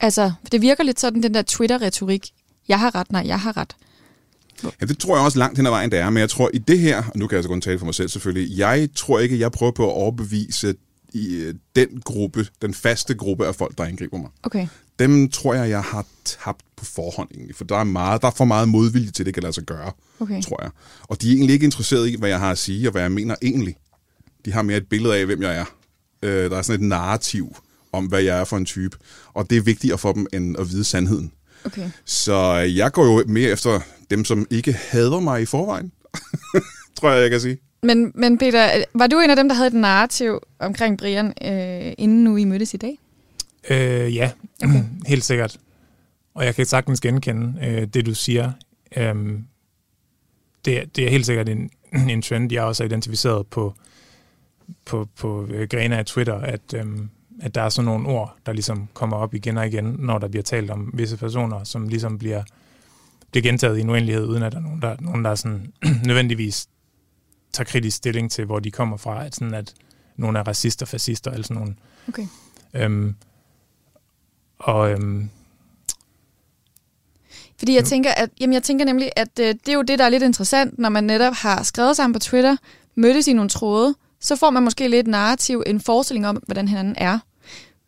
Altså, 0.00 0.32
for 0.42 0.48
det 0.50 0.60
virker 0.62 0.84
lidt 0.84 1.00
sådan, 1.00 1.22
den 1.22 1.34
der 1.34 1.42
Twitter-retorik. 1.42 2.30
Jeg 2.68 2.80
har 2.80 2.94
ret, 2.94 3.12
nej, 3.12 3.22
jeg 3.26 3.40
har 3.40 3.56
ret. 3.56 3.76
Ja, 4.80 4.86
det 4.86 4.98
tror 4.98 5.16
jeg 5.16 5.24
også 5.24 5.38
langt 5.38 5.58
hen 5.58 5.66
ad 5.66 5.70
vejen, 5.70 5.90
det 5.90 5.98
er. 5.98 6.10
Men 6.10 6.20
jeg 6.20 6.30
tror 6.30 6.50
i 6.54 6.58
det 6.58 6.78
her, 6.78 6.96
og 7.02 7.18
nu 7.18 7.26
kan 7.26 7.36
jeg 7.36 7.42
så 7.44 7.48
kun 7.48 7.60
tale 7.60 7.78
for 7.78 7.84
mig 7.84 7.94
selv 7.94 8.08
selvfølgelig, 8.08 8.58
jeg 8.58 8.88
tror 8.96 9.18
ikke, 9.18 9.38
jeg 9.38 9.52
prøver 9.52 9.72
på 9.72 9.86
at 9.86 9.92
overbevise 9.92 10.74
i 11.12 11.34
øh, 11.34 11.54
den 11.76 12.00
gruppe, 12.04 12.46
den 12.62 12.74
faste 12.74 13.14
gruppe 13.14 13.46
af 13.46 13.54
folk, 13.54 13.78
der 13.78 13.84
angriber 13.84 14.18
mig. 14.18 14.30
Okay. 14.42 14.66
Dem 14.98 15.28
tror 15.30 15.54
jeg, 15.54 15.70
jeg 15.70 15.82
har 15.82 16.06
tabt 16.24 16.62
på 16.76 16.84
forhånd 16.84 17.28
egentlig, 17.34 17.56
for 17.56 17.64
der 17.64 17.76
er, 17.76 17.84
meget, 17.84 18.22
der 18.22 18.28
er 18.28 18.32
for 18.36 18.44
meget 18.44 18.68
modvilje 18.68 19.10
til, 19.10 19.26
det 19.26 19.34
kan 19.34 19.42
lade 19.42 19.52
sig 19.52 19.64
gøre, 19.64 19.92
Okay. 20.20 20.42
tror 20.42 20.62
jeg. 20.62 20.70
Og 21.02 21.22
de 21.22 21.28
er 21.28 21.34
egentlig 21.36 21.54
ikke 21.54 21.64
interesseret 21.64 22.08
i, 22.08 22.16
hvad 22.18 22.28
jeg 22.28 22.38
har 22.38 22.50
at 22.50 22.58
sige, 22.58 22.88
og 22.88 22.92
hvad 22.92 23.02
jeg 23.02 23.12
mener 23.12 23.34
egentlig. 23.42 23.76
De 24.44 24.52
har 24.52 24.62
mere 24.62 24.76
et 24.76 24.88
billede 24.88 25.16
af, 25.16 25.26
hvem 25.26 25.42
jeg 25.42 25.56
er. 25.56 25.64
Øh, 26.22 26.50
der 26.50 26.56
er 26.56 26.62
sådan 26.62 26.80
et 26.82 26.88
narrativ 26.88 27.56
om, 27.92 28.06
hvad 28.06 28.20
jeg 28.22 28.40
er 28.40 28.44
for 28.44 28.56
en 28.56 28.64
type. 28.64 28.96
Og 29.34 29.50
det 29.50 29.58
er 29.58 29.62
vigtigere 29.62 29.98
for 29.98 30.12
dem, 30.12 30.26
end 30.32 30.56
at 30.58 30.70
vide 30.70 30.84
sandheden. 30.84 31.32
Okay. 31.64 31.90
Så 32.04 32.54
jeg 32.54 32.92
går 32.92 33.04
jo 33.04 33.24
mere 33.26 33.50
efter 33.50 33.80
dem, 34.16 34.24
som 34.24 34.46
ikke 34.50 34.72
hader 34.72 35.20
mig 35.20 35.42
i 35.42 35.46
forvejen. 35.46 35.92
tror 37.00 37.10
jeg, 37.10 37.22
jeg 37.22 37.30
kan 37.30 37.40
sige. 37.40 37.58
Men, 37.82 38.12
men 38.14 38.38
Peter, 38.38 38.84
var 38.94 39.06
du 39.06 39.18
en 39.18 39.30
af 39.30 39.36
dem, 39.36 39.48
der 39.48 39.54
havde 39.56 39.66
et 39.68 39.74
narrativ 39.74 40.40
omkring 40.58 40.98
Brian, 40.98 41.26
øh, 41.26 41.92
inden 41.98 42.24
nu 42.24 42.36
I 42.36 42.44
mødtes 42.44 42.74
i 42.74 42.76
dag? 42.76 42.98
Øh, 43.70 44.16
ja, 44.16 44.30
Okay. 44.64 44.82
helt 45.06 45.24
sikkert. 45.24 45.58
Og 46.34 46.44
jeg 46.44 46.54
kan 46.54 46.66
sagtens 46.66 47.00
genkende 47.00 47.54
øh, 47.66 47.86
det, 47.86 48.06
du 48.06 48.14
siger. 48.14 48.52
Øhm, 48.96 49.44
det, 50.64 50.78
er- 50.78 50.84
det 50.96 51.04
er 51.06 51.10
helt 51.10 51.26
sikkert 51.26 51.48
en, 51.48 51.70
en 52.10 52.22
trend, 52.22 52.52
jeg 52.52 52.62
også 52.62 52.82
har 52.82 52.86
identificeret 52.88 53.46
på, 53.46 53.74
på, 54.84 55.08
på 55.18 55.46
øh, 55.50 55.68
grene 55.68 55.96
af 55.98 56.06
Twitter, 56.06 56.34
at, 56.34 56.60
øhm, 56.74 57.08
at 57.42 57.54
der 57.54 57.62
er 57.62 57.68
sådan 57.68 57.84
nogle 57.86 58.08
ord, 58.08 58.36
der 58.46 58.52
ligesom 58.52 58.88
kommer 58.94 59.16
op 59.16 59.34
igen 59.34 59.56
og 59.56 59.66
igen, 59.66 59.96
når 59.98 60.18
der 60.18 60.28
bliver 60.28 60.42
talt 60.42 60.70
om 60.70 60.90
visse 60.94 61.16
personer, 61.16 61.64
som 61.64 61.88
ligesom 61.88 62.18
bliver, 62.18 62.42
bliver 63.32 63.42
gentaget 63.42 63.78
i 63.78 63.80
en 63.80 63.90
uendelighed, 63.90 64.26
uden 64.26 64.42
at 64.42 64.52
der 64.52 64.58
er 64.58 64.62
nogen, 64.62 64.82
der, 64.82 64.96
nogen, 65.00 65.24
der 65.24 65.34
sådan, 65.34 65.72
nødvendigvis 66.06 66.68
tager 67.52 67.64
kritisk 67.64 67.96
stilling 67.96 68.30
til, 68.30 68.44
hvor 68.44 68.58
de 68.58 68.70
kommer 68.70 68.96
fra. 68.96 69.24
At, 69.24 69.34
sådan 69.34 69.54
at 69.54 69.74
nogle 70.16 70.38
er 70.38 70.42
racister, 70.42 70.86
fascister, 70.86 71.30
eller 71.30 71.44
sådan 71.44 71.56
nogle 71.56 71.74
Okay. 72.08 72.26
Øhm, 72.74 73.14
og 74.58 74.90
øhm, 74.90 75.30
Fordi 77.58 77.74
jeg 77.74 77.84
tænker, 77.84 78.10
at, 78.10 78.30
jamen 78.40 78.54
jeg 78.54 78.62
tænker 78.62 78.84
nemlig, 78.84 79.10
at 79.16 79.38
øh, 79.40 79.46
det 79.46 79.68
er 79.68 79.72
jo 79.72 79.82
det, 79.82 79.98
der 79.98 80.04
er 80.04 80.08
lidt 80.08 80.22
interessant, 80.22 80.78
når 80.78 80.88
man 80.88 81.04
netop 81.04 81.34
har 81.34 81.62
skrevet 81.62 81.96
sammen 81.96 82.12
på 82.12 82.18
Twitter, 82.18 82.56
mødtes 82.94 83.28
i 83.28 83.32
nogle 83.32 83.50
tråde, 83.50 83.94
så 84.20 84.36
får 84.36 84.50
man 84.50 84.62
måske 84.62 84.88
lidt 84.88 85.06
narrativ, 85.06 85.62
en 85.66 85.80
forestilling 85.80 86.26
om, 86.26 86.42
hvordan 86.46 86.68
hinanden 86.68 86.94
er. 86.98 87.18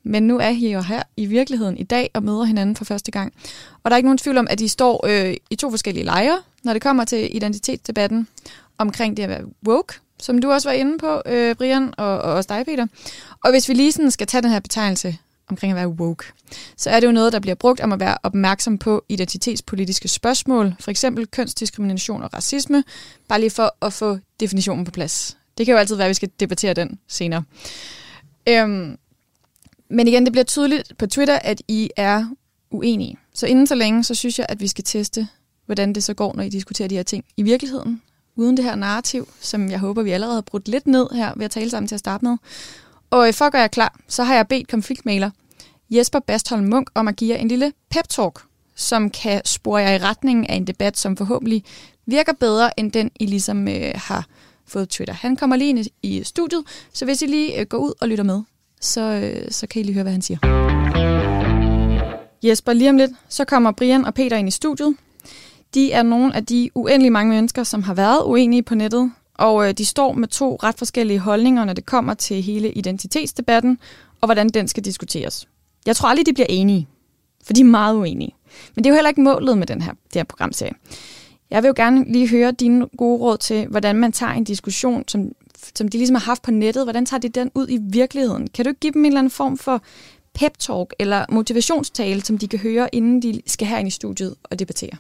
Men 0.05 0.23
nu 0.23 0.39
er 0.39 0.49
I 0.49 0.73
jo 0.73 0.81
her 0.81 1.03
i 1.17 1.27
virkeligheden 1.27 1.77
i 1.77 1.83
dag 1.83 2.11
og 2.15 2.23
møder 2.23 2.45
hinanden 2.45 2.77
for 2.77 2.85
første 2.85 3.11
gang. 3.11 3.33
Og 3.83 3.91
der 3.91 3.95
er 3.95 3.97
ikke 3.97 4.07
nogen 4.07 4.19
tvivl 4.19 4.39
om, 4.39 4.47
at 4.51 4.61
I 4.61 4.69
står 4.69 5.07
øh, 5.07 5.37
i 5.51 5.57
to 5.57 5.71
forskellige 5.71 6.05
lejre, 6.05 6.39
når 6.65 6.73
det 6.73 6.83
kommer 6.83 7.05
til 7.05 7.37
identitetsdebatten 7.37 8.29
omkring 8.79 9.17
det 9.17 9.23
at 9.23 9.29
være 9.29 9.45
woke, 9.67 9.95
som 10.21 10.41
du 10.41 10.51
også 10.51 10.69
var 10.69 10.75
inde 10.75 10.99
på, 10.99 11.23
øh, 11.27 11.55
Brian, 11.55 11.95
og, 11.99 12.19
og 12.19 12.35
også 12.35 12.55
dig, 12.55 12.67
Peter. 12.67 12.87
Og 13.45 13.51
hvis 13.51 13.69
vi 13.69 13.75
lige 13.75 13.93
sådan 13.93 14.11
skal 14.11 14.27
tage 14.27 14.43
den 14.43 14.51
her 14.51 14.61
betegnelse 14.61 15.19
omkring 15.49 15.73
at 15.73 15.77
være 15.77 15.89
woke, 15.89 16.25
så 16.77 16.91
er 16.91 17.01
det 17.01 17.07
jo 17.07 17.13
noget, 17.13 17.33
der 17.33 17.39
bliver 17.39 17.55
brugt 17.55 17.81
om 17.81 17.93
at 17.93 18.01
være 18.01 18.17
opmærksom 18.23 18.79
på 18.79 19.05
identitetspolitiske 19.09 20.09
spørgsmål, 20.09 20.75
for 20.81 20.91
eksempel 20.91 21.27
kønsdiskrimination 21.27 22.23
og 22.23 22.35
racisme, 22.35 22.85
bare 23.29 23.41
lige 23.41 23.51
for 23.51 23.77
at 23.87 23.93
få 23.93 24.19
definitionen 24.41 24.85
på 24.85 24.91
plads. 24.91 25.37
Det 25.59 25.67
kan 25.67 25.73
jo 25.73 25.79
altid 25.79 25.97
være, 25.97 26.07
at 26.07 26.09
vi 26.09 26.15
skal 26.15 26.31
debattere 26.41 26.75
den 26.75 26.99
senere. 27.09 27.43
Øhm, 28.49 28.97
men 29.91 30.09
igen, 30.09 30.25
det 30.25 30.33
bliver 30.33 30.45
tydeligt 30.45 30.93
på 30.99 31.07
Twitter, 31.07 31.39
at 31.39 31.63
I 31.69 31.91
er 31.97 32.27
uenige. 32.71 33.19
Så 33.35 33.47
inden 33.47 33.67
så 33.67 33.75
længe, 33.75 34.05
så 34.05 34.15
synes 34.15 34.39
jeg, 34.39 34.47
at 34.49 34.61
vi 34.61 34.69
skal 34.69 34.85
teste, 34.85 35.29
hvordan 35.67 35.93
det 35.93 36.05
så 36.05 36.15
går, 36.15 36.35
når 36.35 36.43
I 36.43 36.49
diskuterer 36.49 36.89
de 36.89 36.97
her 36.97 37.03
ting 37.03 37.25
i 37.37 37.43
virkeligheden, 37.43 38.03
uden 38.37 38.57
det 38.57 38.65
her 38.65 38.75
narrativ, 38.75 39.29
som 39.41 39.71
jeg 39.71 39.79
håber, 39.79 40.03
vi 40.03 40.11
allerede 40.11 40.35
har 40.35 40.41
brudt 40.41 40.69
lidt 40.69 40.87
ned 40.87 41.07
her 41.15 41.33
ved 41.37 41.45
at 41.45 41.51
tale 41.51 41.71
sammen 41.71 41.89
til 41.89 41.95
at 41.95 41.99
starte 41.99 42.25
med. 42.25 42.37
Og 43.11 43.29
øh, 43.29 43.35
for 43.35 43.45
at 43.45 43.53
gøre 43.53 43.63
jer 43.63 43.69
klar, 43.69 44.01
så 44.09 44.25
har 44.25 44.35
jeg 44.35 44.49
bedt 44.49 44.69
konfliktmaler 44.69 45.31
Jesper 45.91 46.19
Bastholm 46.19 46.65
Munk 46.67 46.91
om 46.95 47.09
at 47.09 47.17
give 47.17 47.35
jer 47.35 47.41
en 47.41 47.49
lille 47.49 47.73
pep-talk, 47.91 48.43
som 48.75 49.11
kan 49.11 49.43
spore 49.45 49.83
jer 49.83 49.95
i 49.95 49.99
retningen 49.99 50.47
af 50.47 50.55
en 50.55 50.67
debat, 50.67 50.99
som 50.99 51.17
forhåbentlig 51.17 51.65
virker 52.07 52.33
bedre, 52.33 52.81
end 52.81 52.93
den 52.93 53.11
I 53.21 53.27
ligesom 53.27 53.69
øh, 53.69 53.93
har 53.95 54.27
fået 54.67 54.89
Twitter. 54.89 55.15
Han 55.15 55.37
kommer 55.37 55.57
lige 55.57 55.69
ind 55.69 55.79
i 55.79 55.93
i 56.03 56.25
studiet, 56.25 56.65
så 56.93 57.05
hvis 57.05 57.23
I 57.23 57.27
lige 57.27 57.61
øh, 57.61 57.67
går 57.67 57.79
ud 57.79 57.93
og 58.01 58.09
lytter 58.09 58.25
med, 58.25 58.43
så, 58.85 59.01
øh, 59.01 59.51
så 59.51 59.67
kan 59.67 59.81
I 59.81 59.83
lige 59.83 59.95
høre, 59.95 60.03
hvad 60.03 60.13
han 60.13 60.23
siger. 60.23 60.39
Jesper, 62.43 62.73
lige 62.73 62.91
om 62.91 62.97
lidt, 62.97 63.11
så 63.29 63.45
kommer 63.45 63.73
Brian 63.73 64.05
og 64.05 64.15
Peter 64.15 64.37
ind 64.37 64.49
i 64.49 64.51
studiet. 64.51 64.97
De 65.75 65.93
er 65.93 66.03
nogle 66.03 66.37
af 66.37 66.47
de 66.47 66.71
uendelig 66.75 67.13
mange 67.13 67.31
mennesker, 67.31 67.63
som 67.63 67.83
har 67.83 67.95
været 67.95 68.23
uenige 68.25 68.63
på 68.63 68.75
nettet, 68.75 69.13
og 69.35 69.69
øh, 69.69 69.75
de 69.75 69.85
står 69.85 70.13
med 70.13 70.29
to 70.29 70.59
ret 70.63 70.79
forskellige 70.79 71.19
holdninger, 71.19 71.65
når 71.65 71.73
det 71.73 71.87
kommer 71.87 72.15
til 72.15 72.43
hele 72.43 72.73
identitetsdebatten, 72.73 73.79
og 74.21 74.27
hvordan 74.27 74.49
den 74.49 74.69
skal 74.69 74.85
diskuteres. 74.85 75.49
Jeg 75.87 75.97
tror 75.97 76.09
aldrig, 76.09 76.27
de 76.27 76.33
bliver 76.33 76.47
enige, 76.49 76.89
for 77.45 77.53
de 77.53 77.61
er 77.61 77.65
meget 77.65 77.97
uenige. 77.97 78.35
Men 78.75 78.85
det 78.85 78.91
er 78.91 78.93
jo 78.93 78.95
heller 78.95 79.09
ikke 79.09 79.21
målet 79.21 79.59
med 79.59 79.67
den 79.67 79.83
her, 79.83 79.93
det 79.93 80.15
her 80.15 80.25
programserie. 80.25 80.73
Jeg 81.51 81.63
vil 81.63 81.69
jo 81.69 81.75
gerne 81.77 82.13
lige 82.13 82.29
høre 82.29 82.53
dine 82.53 82.87
gode 82.99 83.21
råd 83.21 83.39
til, 83.39 83.67
hvordan 83.67 83.97
man 83.97 84.13
tager 84.13 84.33
en 84.33 84.45
diskussion, 84.45 85.05
som, 85.09 85.33
som 85.75 85.89
de 85.89 85.99
ligesom 85.99 86.15
har 86.15 86.23
haft 86.23 86.43
på 86.43 86.51
nettet. 86.51 86.85
Hvordan 86.85 87.07
tager 87.07 87.21
de 87.21 87.29
den 87.29 87.51
ud 87.55 87.67
i 87.69 87.79
virkeligheden? 87.83 88.51
Kan 88.51 88.65
du 88.65 88.69
ikke 88.69 88.81
give 88.81 88.93
dem 88.93 89.03
en 89.05 89.07
eller 89.07 89.19
anden 89.19 89.31
form 89.31 89.59
for 89.59 89.83
pep-talk 90.39 90.87
eller 90.99 91.25
motivationstale, 91.29 92.25
som 92.25 92.39
de 92.39 92.49
kan 92.49 92.59
høre, 92.59 92.95
inden 92.95 93.23
de 93.23 93.43
skal 93.47 93.67
herind 93.67 93.89
i 93.89 93.91
studiet 93.91 94.35
og 94.43 94.59
debattere? 94.59 94.97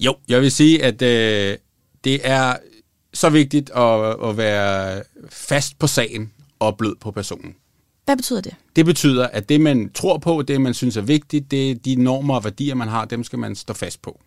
Jo, 0.00 0.16
jeg 0.28 0.40
vil 0.40 0.50
sige, 0.50 0.84
at 0.84 1.02
øh, 1.02 1.56
det 2.04 2.20
er 2.24 2.56
så 3.12 3.30
vigtigt 3.30 3.70
at, 3.70 4.28
at 4.28 4.36
være 4.36 5.02
fast 5.28 5.78
på 5.78 5.86
sagen 5.86 6.32
og 6.58 6.76
blød 6.76 6.94
på 7.00 7.10
personen. 7.10 7.54
Hvad 8.04 8.16
betyder 8.16 8.40
det? 8.40 8.54
Det 8.76 8.86
betyder, 8.86 9.26
at 9.26 9.48
det, 9.48 9.60
man 9.60 9.90
tror 9.94 10.18
på, 10.18 10.42
det, 10.42 10.60
man 10.60 10.74
synes 10.74 10.96
er 10.96 11.00
vigtigt, 11.00 11.50
det 11.50 11.84
de 11.84 11.94
normer 11.96 12.34
og 12.34 12.44
værdier, 12.44 12.74
man 12.74 12.88
har, 12.88 13.04
dem 13.04 13.24
skal 13.24 13.38
man 13.38 13.54
stå 13.54 13.72
fast 13.72 14.02
på. 14.02 14.20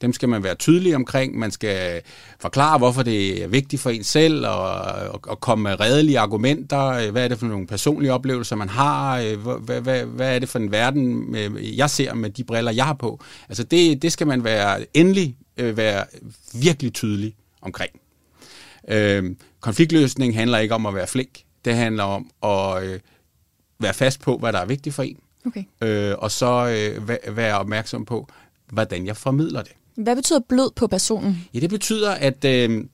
Dem 0.00 0.12
skal 0.12 0.28
man 0.28 0.42
være 0.42 0.54
tydelig 0.54 0.96
omkring. 0.96 1.38
Man 1.38 1.50
skal 1.50 2.02
forklare, 2.40 2.78
hvorfor 2.78 3.02
det 3.02 3.42
er 3.42 3.48
vigtigt 3.48 3.82
for 3.82 3.90
en 3.90 4.04
selv, 4.04 4.46
og, 4.46 4.68
og, 4.72 5.20
og 5.22 5.40
komme 5.40 5.62
med 5.62 5.80
redelige 5.80 6.18
argumenter. 6.18 7.10
Hvad 7.10 7.24
er 7.24 7.28
det 7.28 7.38
for 7.38 7.46
nogle 7.46 7.66
personlige 7.66 8.12
oplevelser, 8.12 8.56
man 8.56 8.68
har? 8.68 9.22
Hvad, 9.36 9.80
hvad, 9.80 10.04
hvad 10.04 10.34
er 10.34 10.38
det 10.38 10.48
for 10.48 10.58
en 10.58 10.72
verden, 10.72 11.32
med, 11.32 11.60
jeg 11.60 11.90
ser 11.90 12.14
med 12.14 12.30
de 12.30 12.44
briller, 12.44 12.72
jeg 12.72 12.84
har 12.84 12.94
på? 12.94 13.20
Altså 13.48 13.62
det, 13.64 14.02
det 14.02 14.12
skal 14.12 14.26
man 14.26 14.44
være 14.44 14.86
endelig 14.94 15.36
øh, 15.56 15.76
være 15.76 16.04
virkelig 16.54 16.92
tydelig 16.92 17.34
omkring. 17.62 17.90
Øh, 18.88 19.24
konfliktløsning 19.60 20.36
handler 20.36 20.58
ikke 20.58 20.74
om 20.74 20.86
at 20.86 20.94
være 20.94 21.06
flink. 21.06 21.40
Det 21.64 21.74
handler 21.74 22.04
om 22.04 22.30
at 22.42 22.84
øh, 22.84 23.00
være 23.80 23.94
fast 23.94 24.20
på, 24.20 24.38
hvad 24.38 24.52
der 24.52 24.58
er 24.58 24.66
vigtigt 24.66 24.94
for 24.94 25.02
en 25.02 25.18
Okay. 25.46 25.64
øh, 25.82 26.14
og 26.18 26.30
så 26.30 26.46
øh, 26.68 27.08
væ- 27.10 27.30
være 27.30 27.58
opmærksom 27.58 28.04
på, 28.04 28.28
hvordan 28.72 29.06
jeg 29.06 29.16
formidler 29.16 29.62
det. 29.62 29.72
Hvad 29.96 30.16
betyder 30.16 30.40
blød 30.48 30.70
på 30.76 30.86
personen? 30.86 31.48
Ja, 31.54 31.60
det 31.60 31.70
betyder, 31.70 32.10
at, 32.10 32.44
øh, 32.44 32.84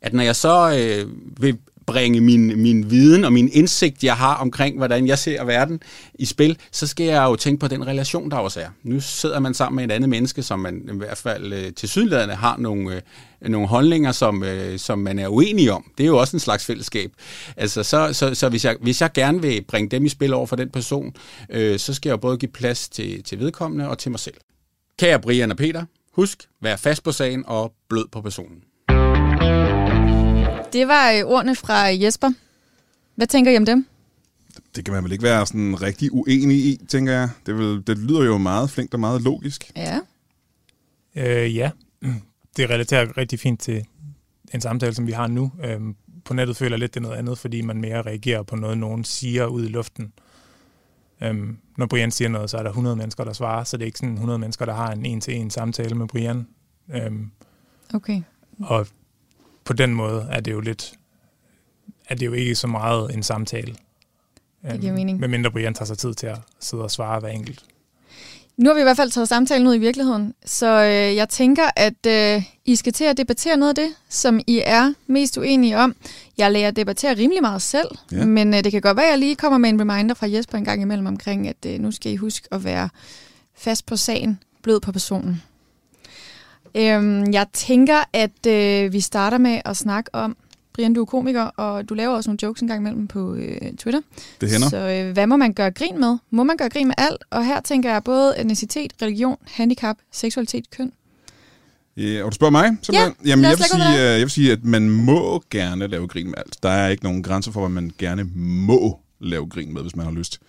at 0.00 0.12
når 0.12 0.22
jeg 0.22 0.36
så 0.36 0.78
øh, 0.78 1.12
vil 1.40 1.58
bringe 1.86 2.20
min, 2.20 2.62
min 2.62 2.90
viden 2.90 3.24
og 3.24 3.32
min 3.32 3.50
indsigt, 3.52 4.04
jeg 4.04 4.16
har 4.16 4.34
omkring, 4.34 4.76
hvordan 4.76 5.06
jeg 5.06 5.18
ser 5.18 5.44
verden 5.44 5.80
i 6.14 6.24
spil, 6.24 6.58
så 6.72 6.86
skal 6.86 7.06
jeg 7.06 7.24
jo 7.24 7.36
tænke 7.36 7.60
på 7.60 7.68
den 7.68 7.86
relation, 7.86 8.30
der 8.30 8.36
også 8.36 8.60
er. 8.60 8.68
Nu 8.82 9.00
sidder 9.00 9.40
man 9.40 9.54
sammen 9.54 9.76
med 9.76 9.84
et 9.84 9.92
andet 9.92 10.10
menneske, 10.10 10.42
som 10.42 10.58
man 10.58 10.90
i 10.94 10.96
hvert 10.96 11.18
fald 11.18 11.52
øh, 11.52 11.72
til 11.72 11.88
sydlæderne 11.88 12.34
har 12.34 12.56
nogle, 12.56 12.94
øh, 12.94 13.50
nogle 13.50 13.68
holdninger, 13.68 14.12
som, 14.12 14.44
øh, 14.44 14.78
som 14.78 14.98
man 14.98 15.18
er 15.18 15.28
uenig 15.28 15.72
om. 15.72 15.92
Det 15.98 16.04
er 16.04 16.08
jo 16.08 16.18
også 16.18 16.36
en 16.36 16.40
slags 16.40 16.66
fællesskab. 16.66 17.10
Altså, 17.56 17.82
så 17.82 18.12
så, 18.12 18.34
så 18.34 18.48
hvis, 18.48 18.64
jeg, 18.64 18.76
hvis 18.80 19.00
jeg 19.00 19.12
gerne 19.12 19.42
vil 19.42 19.64
bringe 19.68 19.88
dem 19.90 20.04
i 20.04 20.08
spil 20.08 20.34
over 20.34 20.46
for 20.46 20.56
den 20.56 20.70
person, 20.70 21.14
øh, 21.50 21.78
så 21.78 21.94
skal 21.94 22.08
jeg 22.08 22.12
jo 22.12 22.20
både 22.20 22.38
give 22.38 22.52
plads 22.52 22.88
til, 22.88 23.22
til 23.22 23.38
vedkommende 23.38 23.88
og 23.88 23.98
til 23.98 24.10
mig 24.10 24.20
selv. 24.20 24.34
Kære 24.98 25.20
Brian 25.20 25.50
og 25.50 25.56
Peter, 25.56 25.84
husk, 26.16 26.48
vær 26.60 26.76
fast 26.76 27.02
på 27.02 27.12
sagen 27.12 27.44
og 27.46 27.72
blød 27.88 28.08
på 28.12 28.20
personen. 28.20 28.62
Det 30.72 30.88
var 30.88 31.12
øh, 31.12 31.24
ordene 31.24 31.56
fra 31.56 31.74
Jesper. 31.74 32.30
Hvad 33.14 33.26
tænker 33.26 33.52
I 33.52 33.56
om 33.56 33.66
dem? 33.66 33.86
Det 34.76 34.84
kan 34.84 34.94
man 34.94 35.04
vel 35.04 35.12
ikke 35.12 35.24
være 35.24 35.46
sådan 35.46 35.82
rigtig 35.82 36.12
uenig 36.12 36.56
i, 36.56 36.80
tænker 36.88 37.12
jeg. 37.12 37.28
Det, 37.46 37.58
vil, 37.58 37.86
det 37.86 37.98
lyder 37.98 38.24
jo 38.24 38.38
meget 38.38 38.70
flinkt 38.70 38.94
og 38.94 39.00
meget 39.00 39.22
logisk. 39.22 39.72
Ja. 39.76 40.00
Øh, 41.16 41.56
ja, 41.56 41.70
det 42.56 42.70
relaterer 42.70 43.16
rigtig 43.16 43.40
fint 43.40 43.60
til 43.60 43.86
en 44.54 44.60
samtale, 44.60 44.94
som 44.94 45.06
vi 45.06 45.12
har 45.12 45.26
nu. 45.26 45.52
Øhm, 45.64 45.96
på 46.24 46.34
nettet 46.34 46.56
føler 46.56 46.72
jeg 46.72 46.78
lidt, 46.78 46.94
det 46.94 47.00
er 47.00 47.02
noget 47.02 47.16
andet, 47.16 47.38
fordi 47.38 47.60
man 47.60 47.80
mere 47.80 48.02
reagerer 48.02 48.42
på 48.42 48.56
noget, 48.56 48.78
nogen 48.78 49.04
siger 49.04 49.46
ud 49.46 49.64
i 49.64 49.68
luften. 49.68 50.12
Øhm, 51.20 51.58
når 51.76 51.86
Brian 51.86 52.10
siger 52.10 52.28
noget, 52.28 52.50
så 52.50 52.56
er 52.56 52.62
der 52.62 52.70
100 52.70 52.96
mennesker, 52.96 53.24
der 53.24 53.32
svarer, 53.32 53.64
så 53.64 53.76
det 53.76 53.82
er 53.82 53.86
ikke 53.86 53.98
sådan 53.98 54.14
100 54.14 54.38
mennesker, 54.38 54.64
der 54.64 54.74
har 54.74 54.92
en 54.92 55.06
en-til-en 55.06 55.50
samtale 55.50 55.94
med 55.94 56.08
Brian. 56.08 56.46
Øhm, 56.94 57.30
Okay. 57.94 58.22
og 58.60 58.86
på 59.64 59.72
den 59.72 59.94
måde 59.94 60.26
er 60.30 60.40
det 60.40 60.52
jo 60.52 60.60
lidt, 60.60 60.94
er 62.08 62.14
det 62.14 62.26
jo 62.26 62.32
ikke 62.32 62.54
så 62.54 62.66
meget 62.66 63.14
en 63.14 63.22
samtale. 63.22 63.76
Det 64.70 64.80
giver 64.80 64.92
mening. 64.92 65.20
Med 65.20 65.28
mindre 65.28 65.50
Brian 65.50 65.74
tager 65.74 65.86
sig 65.86 65.98
tid 65.98 66.14
til 66.14 66.26
at 66.26 66.38
sidde 66.60 66.82
og 66.82 66.90
svare 66.90 67.20
hver 67.20 67.28
enkelt. 67.28 67.64
Nu 68.56 68.68
har 68.70 68.74
vi 68.74 68.80
i 68.80 68.82
hvert 68.82 68.96
fald 68.96 69.10
taget 69.10 69.28
samtalen 69.28 69.66
ud 69.66 69.74
i 69.74 69.78
virkeligheden, 69.78 70.34
så 70.46 70.66
øh, 70.66 71.16
jeg 71.16 71.28
tænker, 71.28 71.62
at 71.76 72.06
øh, 72.06 72.42
I 72.64 72.76
skal 72.76 72.92
til 72.92 73.04
at 73.04 73.16
debattere 73.16 73.56
noget 73.56 73.68
af 73.78 73.84
det, 73.84 73.94
som 74.08 74.40
I 74.46 74.62
er 74.64 74.92
mest 75.06 75.36
uenige 75.38 75.78
om. 75.78 75.94
Jeg 76.38 76.52
lærer 76.52 76.68
at 76.68 76.76
debattere 76.76 77.14
rimelig 77.16 77.42
meget 77.42 77.62
selv, 77.62 77.88
Ja. 78.12 78.24
men 78.24 78.54
øh, 78.54 78.64
det 78.64 78.72
kan 78.72 78.80
godt 78.80 78.96
være, 78.96 79.06
at 79.06 79.10
jeg 79.10 79.18
lige 79.18 79.36
kommer 79.36 79.58
med 79.58 79.68
en 79.70 79.80
reminder 79.80 80.14
fra 80.14 80.30
Jesper 80.30 80.58
en 80.58 80.64
gang 80.64 80.82
imellem 80.82 81.06
omkring, 81.06 81.48
at 81.48 81.56
øh, 81.66 81.78
nu 81.80 81.90
skal 81.90 82.12
I 82.12 82.16
huske 82.16 82.48
at 82.52 82.64
være 82.64 82.88
fast 83.56 83.86
på 83.86 83.96
sagen, 83.96 84.38
blød 84.62 84.80
på 84.80 84.92
personen. 84.92 85.42
Øhm, 86.74 87.32
jeg 87.32 87.46
tænker, 87.52 87.98
at 88.12 88.46
øh, 88.46 88.92
vi 88.92 89.00
starter 89.00 89.38
med 89.38 89.60
at 89.64 89.76
snakke 89.76 90.14
om, 90.14 90.36
Brian, 90.76 90.94
du 90.94 91.00
er 91.00 91.04
komiker, 91.04 91.42
og 91.42 91.88
du 91.88 91.94
laver 91.94 92.14
også 92.14 92.30
nogle 92.30 92.38
jokes 92.42 92.62
en 92.62 92.68
gang 92.68 92.80
imellem 92.80 93.06
på 93.06 93.34
øh, 93.34 93.72
Twitter. 93.78 94.00
Det 94.40 94.50
hænder. 94.50 94.68
Så 94.68 94.76
øh, 94.76 95.12
hvad 95.12 95.26
må 95.26 95.36
man 95.36 95.52
gøre 95.52 95.70
grin 95.70 96.00
med? 96.00 96.18
Må 96.30 96.44
man 96.44 96.56
gøre 96.56 96.68
grin 96.68 96.86
med 96.86 96.94
alt? 96.98 97.24
Og 97.30 97.46
her 97.46 97.60
tænker 97.60 97.92
jeg 97.92 98.04
både 98.04 98.40
etnicitet, 98.40 98.92
religion, 99.02 99.36
handicap, 99.44 99.96
seksualitet, 100.12 100.70
køn. 100.70 100.92
Ja, 101.96 102.24
og 102.24 102.30
du 102.30 102.34
spørger 102.34 102.50
mig? 102.50 102.76
Jamen, 102.92 103.42
lad 103.42 103.50
jeg 103.50 103.52
os 103.52 103.72
vil, 103.72 103.78
lægge 103.78 103.90
ud 103.90 103.94
sige, 103.94 103.94
øh, 103.94 104.12
jeg 104.12 104.20
vil 104.20 104.30
sige, 104.30 104.52
at 104.52 104.64
man 104.64 104.90
må 104.90 105.44
gerne 105.50 105.86
lave 105.86 106.08
grin 106.08 106.26
med 106.26 106.34
alt. 106.36 106.62
Der 106.62 106.68
er 106.68 106.88
ikke 106.88 107.04
nogen 107.04 107.22
grænser 107.22 107.52
for, 107.52 107.60
hvad 107.60 107.70
man 107.70 107.92
gerne 107.98 108.24
må 108.34 109.00
lave 109.20 109.48
grin 109.48 109.74
med, 109.74 109.82
hvis 109.82 109.96
man 109.96 110.06
har 110.06 110.12
lyst. 110.12 110.40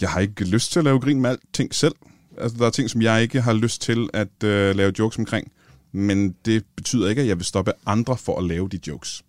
Jeg 0.00 0.10
har 0.10 0.20
ikke 0.20 0.44
lyst 0.44 0.72
til 0.72 0.78
at 0.78 0.84
lave 0.84 1.00
grin 1.00 1.20
med 1.20 1.30
alting 1.30 1.74
selv. 1.74 1.94
Altså, 2.38 2.58
der 2.58 2.66
er 2.66 2.70
ting, 2.70 2.90
som 2.90 3.02
jeg 3.02 3.22
ikke 3.22 3.40
har 3.40 3.52
lyst 3.52 3.82
til 3.82 4.08
at 4.12 4.44
øh, 4.44 4.76
lave 4.76 4.92
jokes 4.98 5.18
omkring. 5.18 5.52
Men 5.92 6.34
det 6.44 6.64
betyder 6.76 7.08
ikke, 7.08 7.22
at 7.22 7.28
jeg 7.28 7.36
vil 7.36 7.44
stoppe 7.44 7.72
andre 7.86 8.16
for 8.16 8.38
at 8.38 8.44
lave 8.44 8.68
de 8.68 8.80
jokes. 8.86 9.22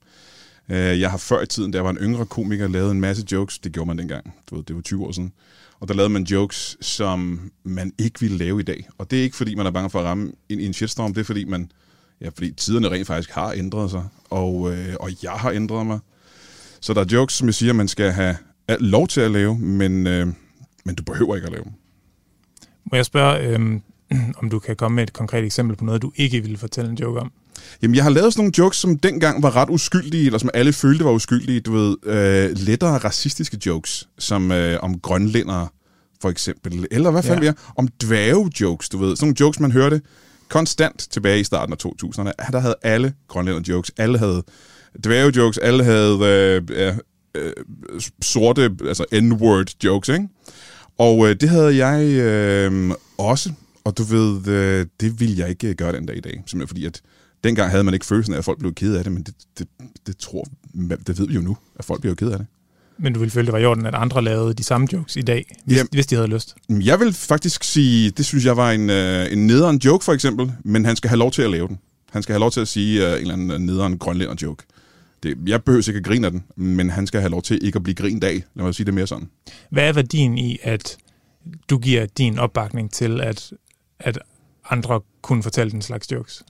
Øh, 0.69 0.99
jeg 0.99 1.11
har 1.11 1.17
før 1.17 1.41
i 1.41 1.45
tiden, 1.45 1.71
da 1.71 1.77
jeg 1.77 1.85
var 1.85 1.91
en 1.91 1.97
yngre 1.97 2.25
komiker, 2.25 2.67
lavet 2.67 2.91
en 2.91 3.01
masse 3.01 3.25
jokes. 3.31 3.59
Det 3.59 3.71
gjorde 3.71 3.87
man 3.87 3.97
dengang. 3.97 4.33
Du 4.49 4.55
ved, 4.55 4.63
det 4.63 4.75
var 4.75 4.81
20 4.81 5.05
år 5.05 5.11
siden. 5.11 5.33
Og 5.79 5.87
der 5.87 5.93
lavede 5.93 6.13
man 6.13 6.23
jokes, 6.23 6.77
som 6.81 7.51
man 7.63 7.93
ikke 7.97 8.19
ville 8.19 8.37
lave 8.37 8.59
i 8.59 8.63
dag. 8.63 8.87
Og 8.97 9.11
det 9.11 9.19
er 9.19 9.23
ikke, 9.23 9.35
fordi 9.35 9.55
man 9.55 9.65
er 9.65 9.71
bange 9.71 9.89
for 9.89 9.99
at 9.99 10.05
ramme 10.05 10.31
ind 10.49 10.61
i 10.61 10.65
en 10.65 10.73
shitstorm. 10.73 11.13
Det 11.13 11.21
er, 11.21 11.25
fordi 11.25 11.45
man... 11.45 11.71
Ja, 12.21 12.29
fordi 12.29 12.51
tiderne 12.51 12.89
rent 12.89 13.07
faktisk 13.07 13.31
har 13.31 13.51
ændret 13.51 13.91
sig. 13.91 14.03
Og, 14.29 14.73
øh, 14.73 14.95
og 14.99 15.11
jeg 15.23 15.31
har 15.31 15.51
ændret 15.51 15.85
mig. 15.85 15.99
Så 16.81 16.93
der 16.93 17.01
er 17.01 17.05
jokes, 17.11 17.35
som 17.35 17.47
jeg 17.47 17.53
siger, 17.53 17.73
man 17.73 17.87
skal 17.87 18.11
have 18.11 18.37
lov 18.79 19.07
til 19.07 19.21
at 19.21 19.31
lave, 19.31 19.57
men, 19.57 20.07
øh, 20.07 20.27
men 20.85 20.95
du 20.95 21.03
behøver 21.03 21.35
ikke 21.35 21.45
at 21.45 21.51
lave 21.51 21.63
dem. 21.63 21.71
Må 22.91 22.95
jeg 22.95 23.05
spørge, 23.05 23.47
øh, 23.47 23.79
om 24.41 24.49
du 24.49 24.59
kan 24.59 24.75
komme 24.75 24.95
med 24.95 25.03
et 25.03 25.13
konkret 25.13 25.43
eksempel 25.43 25.75
på 25.75 25.85
noget, 25.85 26.01
du 26.01 26.11
ikke 26.15 26.41
ville 26.41 26.57
fortælle 26.57 26.89
en 26.91 26.97
joke 26.97 27.19
om? 27.19 27.31
Jamen, 27.81 27.95
jeg 27.95 28.03
har 28.03 28.11
lavet 28.11 28.33
sådan 28.33 28.41
nogle 28.41 28.53
jokes, 28.57 28.77
som 28.77 28.97
dengang 28.99 29.43
var 29.43 29.55
ret 29.55 29.69
uskyldige, 29.69 30.25
eller 30.25 30.39
som 30.39 30.49
alle 30.53 30.73
følte 30.73 31.03
var 31.05 31.11
uskyldige. 31.11 31.59
Du 31.59 31.71
ved, 31.73 31.95
øh, 32.05 32.57
lettere 32.57 32.97
racistiske 32.97 33.57
jokes, 33.65 34.07
som 34.19 34.51
øh, 34.51 34.79
om 34.81 34.99
grønlændere, 34.99 35.67
for 36.21 36.29
eksempel. 36.29 36.85
Eller 36.91 37.11
hvad 37.11 37.23
fanden 37.23 37.43
Ja. 37.43 37.49
er 37.49 37.53
om 37.75 37.87
dvæve-jokes, 38.03 38.89
du 38.89 38.97
ved. 38.97 39.15
Sådan 39.15 39.25
nogle 39.25 39.35
jokes, 39.39 39.59
man 39.59 39.71
hørte 39.71 40.01
konstant 40.49 41.07
tilbage 41.11 41.39
i 41.39 41.43
starten 41.43 41.73
af 41.73 41.77
2000'erne. 41.85 42.31
Der 42.51 42.59
havde 42.59 42.75
alle 42.81 43.13
grønlænder-jokes. 43.27 43.91
Alle 43.97 44.17
havde 44.17 44.43
dvæve-jokes. 45.03 45.57
Alle 45.57 45.83
havde 45.83 46.17
øh, 46.21 46.61
øh, 46.87 46.93
øh, 47.35 47.53
sorte, 48.21 48.71
altså 48.87 49.05
N-word-jokes, 49.13 50.09
ikke? 50.13 50.27
Og 50.97 51.29
øh, 51.29 51.35
det 51.41 51.49
havde 51.49 51.85
jeg 51.85 52.03
øh, 52.03 52.91
også. 53.17 53.51
Og 53.83 53.97
du 53.97 54.03
ved, 54.03 54.47
øh, 54.47 54.85
det 54.99 55.19
ville 55.19 55.37
jeg 55.37 55.49
ikke 55.49 55.73
gøre 55.73 55.91
den 55.91 56.05
dag 56.05 56.17
i 56.17 56.21
dag. 56.21 56.31
Simpelthen 56.33 56.67
fordi, 56.67 56.85
at 56.85 57.01
dengang 57.47 57.71
havde 57.71 57.83
man 57.83 57.93
ikke 57.93 58.05
følelsen 58.05 58.33
af, 58.33 58.37
at 58.37 58.45
folk 58.45 58.59
blev 58.59 58.73
ked 58.73 58.95
af 58.95 59.03
det, 59.03 59.13
men 59.13 59.23
det, 59.23 59.33
det, 59.59 59.67
det 60.07 60.17
tror 60.17 60.47
det 61.07 61.19
ved 61.19 61.27
vi 61.27 61.33
jo 61.33 61.41
nu, 61.41 61.57
at 61.79 61.85
folk 61.85 62.01
bliver 62.01 62.15
ked 62.15 62.31
af 62.31 62.37
det. 62.37 62.47
Men 62.99 63.13
du 63.13 63.19
ville 63.19 63.31
føle, 63.31 63.45
det 63.45 63.53
var 63.53 63.59
i 63.59 63.65
orden, 63.65 63.85
at 63.85 63.95
andre 63.95 64.23
lavede 64.23 64.53
de 64.53 64.63
samme 64.63 64.87
jokes 64.93 65.15
i 65.15 65.21
dag, 65.21 65.55
hvis, 65.65 65.77
Jamen- 65.77 65.89
hvis 65.91 66.07
de 66.07 66.15
havde 66.15 66.27
lyst. 66.27 66.55
Jeg 66.69 66.99
vil 66.99 67.13
faktisk 67.13 67.63
sige, 67.63 68.09
det 68.09 68.25
synes 68.25 68.45
jeg 68.45 68.57
var 68.57 68.71
en, 68.71 68.89
øh, 68.89 69.31
en 69.31 69.47
nederen 69.47 69.77
joke 69.77 70.05
for 70.05 70.13
eksempel, 70.13 70.51
men 70.63 70.85
han 70.85 70.95
skal 70.95 71.09
have 71.09 71.19
lov 71.19 71.31
til 71.31 71.41
at 71.41 71.49
lave 71.49 71.67
den. 71.67 71.79
Han 72.11 72.23
skal 72.23 72.33
have 72.33 72.39
lov 72.39 72.51
til 72.51 72.59
at 72.59 72.67
sige 72.67 73.07
øh, 73.07 73.13
en 73.13 73.17
eller 73.21 73.33
anden 73.33 73.65
nederen 73.65 73.97
grønlænder 73.97 74.35
joke. 74.41 74.63
Det, 75.23 75.37
jeg 75.47 75.63
behøver 75.63 75.89
ikke 75.89 75.97
at 75.97 76.03
grine 76.03 76.27
af 76.27 76.31
den, 76.31 76.43
men 76.55 76.89
han 76.89 77.07
skal 77.07 77.19
have 77.19 77.31
lov 77.31 77.41
til 77.41 77.65
ikke 77.65 77.75
at 77.75 77.83
blive 77.83 77.95
grint 77.95 78.23
af. 78.23 78.43
Lad 78.55 78.65
mig 78.65 78.75
sige 78.75 78.85
det 78.85 78.93
mere 78.93 79.07
sådan. 79.07 79.29
Hvad 79.69 79.87
er 79.87 79.93
værdien 79.93 80.37
i, 80.37 80.57
at 80.63 80.97
du 81.69 81.77
giver 81.77 82.05
din 82.05 82.39
opbakning 82.39 82.91
til, 82.91 83.21
at, 83.21 83.53
at 83.99 84.19
andre 84.69 85.01
kunne 85.21 85.43
fortælle 85.43 85.71
den 85.71 85.81
slags 85.81 86.11
jokes? 86.11 86.43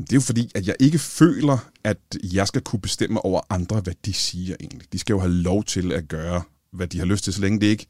Jamen, 0.00 0.06
Det 0.06 0.12
er 0.12 0.16
jo 0.16 0.20
fordi, 0.20 0.50
at 0.54 0.66
jeg 0.66 0.74
ikke 0.80 0.98
føler, 0.98 1.70
at 1.84 1.98
jeg 2.32 2.48
skal 2.48 2.62
kunne 2.62 2.80
bestemme 2.80 3.24
over 3.24 3.40
andre, 3.50 3.80
hvad 3.80 3.94
de 4.04 4.12
siger 4.12 4.56
egentlig. 4.60 4.92
De 4.92 4.98
skal 4.98 5.12
jo 5.12 5.20
have 5.20 5.32
lov 5.32 5.64
til 5.64 5.92
at 5.92 6.08
gøre, 6.08 6.42
hvad 6.72 6.86
de 6.86 6.98
har 6.98 7.06
lyst 7.06 7.24
til, 7.24 7.32
så 7.32 7.40
længe 7.40 7.60
det 7.60 7.66
ikke... 7.66 7.86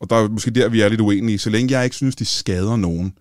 Og 0.00 0.10
der 0.10 0.16
er 0.16 0.28
måske 0.28 0.50
der, 0.50 0.68
vi 0.68 0.80
er 0.80 0.88
lidt 0.88 1.00
uenige. 1.00 1.38
Så 1.38 1.50
længe 1.50 1.72
jeg 1.72 1.84
ikke 1.84 1.96
synes, 1.96 2.16
de 2.16 2.24
skader 2.24 2.76
nogen. 2.76 3.18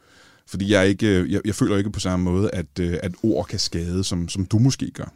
Fordi 0.47 0.71
jeg, 0.73 0.87
ikke, 0.87 1.31
jeg, 1.31 1.41
jeg 1.45 1.55
føler 1.55 1.77
ikke 1.77 1.89
på 1.89 1.99
samme 1.99 2.23
måde, 2.25 2.49
at, 2.51 2.79
øh, 2.79 2.97
at 3.03 3.11
ord 3.23 3.45
kan 3.47 3.59
skade, 3.59 4.03
som, 4.03 4.29
som 4.29 4.45
du 4.45 4.59
måske 4.59 4.91
gør. 4.91 5.13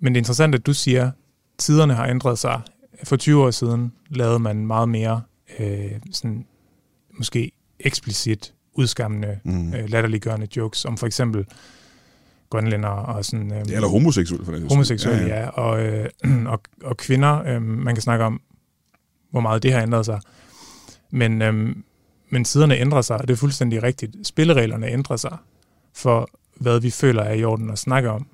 Men 0.00 0.14
det 0.14 0.18
er 0.18 0.20
interessant, 0.20 0.54
at 0.54 0.66
du 0.66 0.74
siger, 0.74 1.06
at 1.06 1.12
tiderne 1.58 1.94
har 1.94 2.06
ændret 2.06 2.38
sig. 2.38 2.60
For 3.04 3.16
20 3.16 3.42
år 3.42 3.50
siden 3.50 3.92
lavede 4.10 4.38
man 4.38 4.66
meget 4.66 4.88
mere 4.88 5.22
øh, 5.58 5.90
sådan, 6.12 6.46
måske 7.18 7.52
eksplicit 7.80 8.54
udskammende, 8.74 9.38
Mm. 9.44 9.52
mm. 9.52 9.74
øh, 9.74 9.88
latterliggørende 9.90 10.48
jokes, 10.56 10.84
om 10.84 10.96
for 10.98 11.06
eksempel 11.06 11.44
grønlænder 12.50 12.88
og 12.88 13.24
sådan... 13.24 13.52
Øh, 13.52 13.60
Eller 13.60 13.88
homoseksuelle 13.88 14.44
for 14.44 14.52
det. 14.52 14.68
homoseksuelle, 14.70 15.26
ja, 15.26 15.40
ja. 15.40 15.48
Og, 15.48 15.82
øh, 15.82 16.08
og, 16.52 16.60
og 16.82 16.96
kvinder, 16.96 17.42
øh, 17.46 17.62
man 17.62 17.94
kan 17.94 18.02
snakke 18.02 18.24
om, 18.24 18.40
hvor 19.30 19.40
meget 19.40 19.62
det 19.62 19.72
har 19.72 19.82
ændret 19.82 20.06
sig. 20.06 20.20
Men, 21.10 21.42
øh, 21.42 21.76
men 22.30 22.44
tiderne 22.44 22.76
ændrer 22.78 23.02
sig, 23.02 23.16
og 23.20 23.28
det 23.28 23.34
er 23.34 23.38
fuldstændig 23.38 23.82
rigtigt. 23.82 24.26
Spillereglerne 24.26 24.88
ændrer 24.88 25.16
sig 25.16 25.36
for, 25.94 26.28
hvad 26.56 26.80
vi 26.80 26.90
føler 26.90 27.22
er 27.22 27.32
i 27.34 27.44
orden 27.44 27.70
at 27.70 27.78
snakke 27.78 28.10
om. 28.10 28.26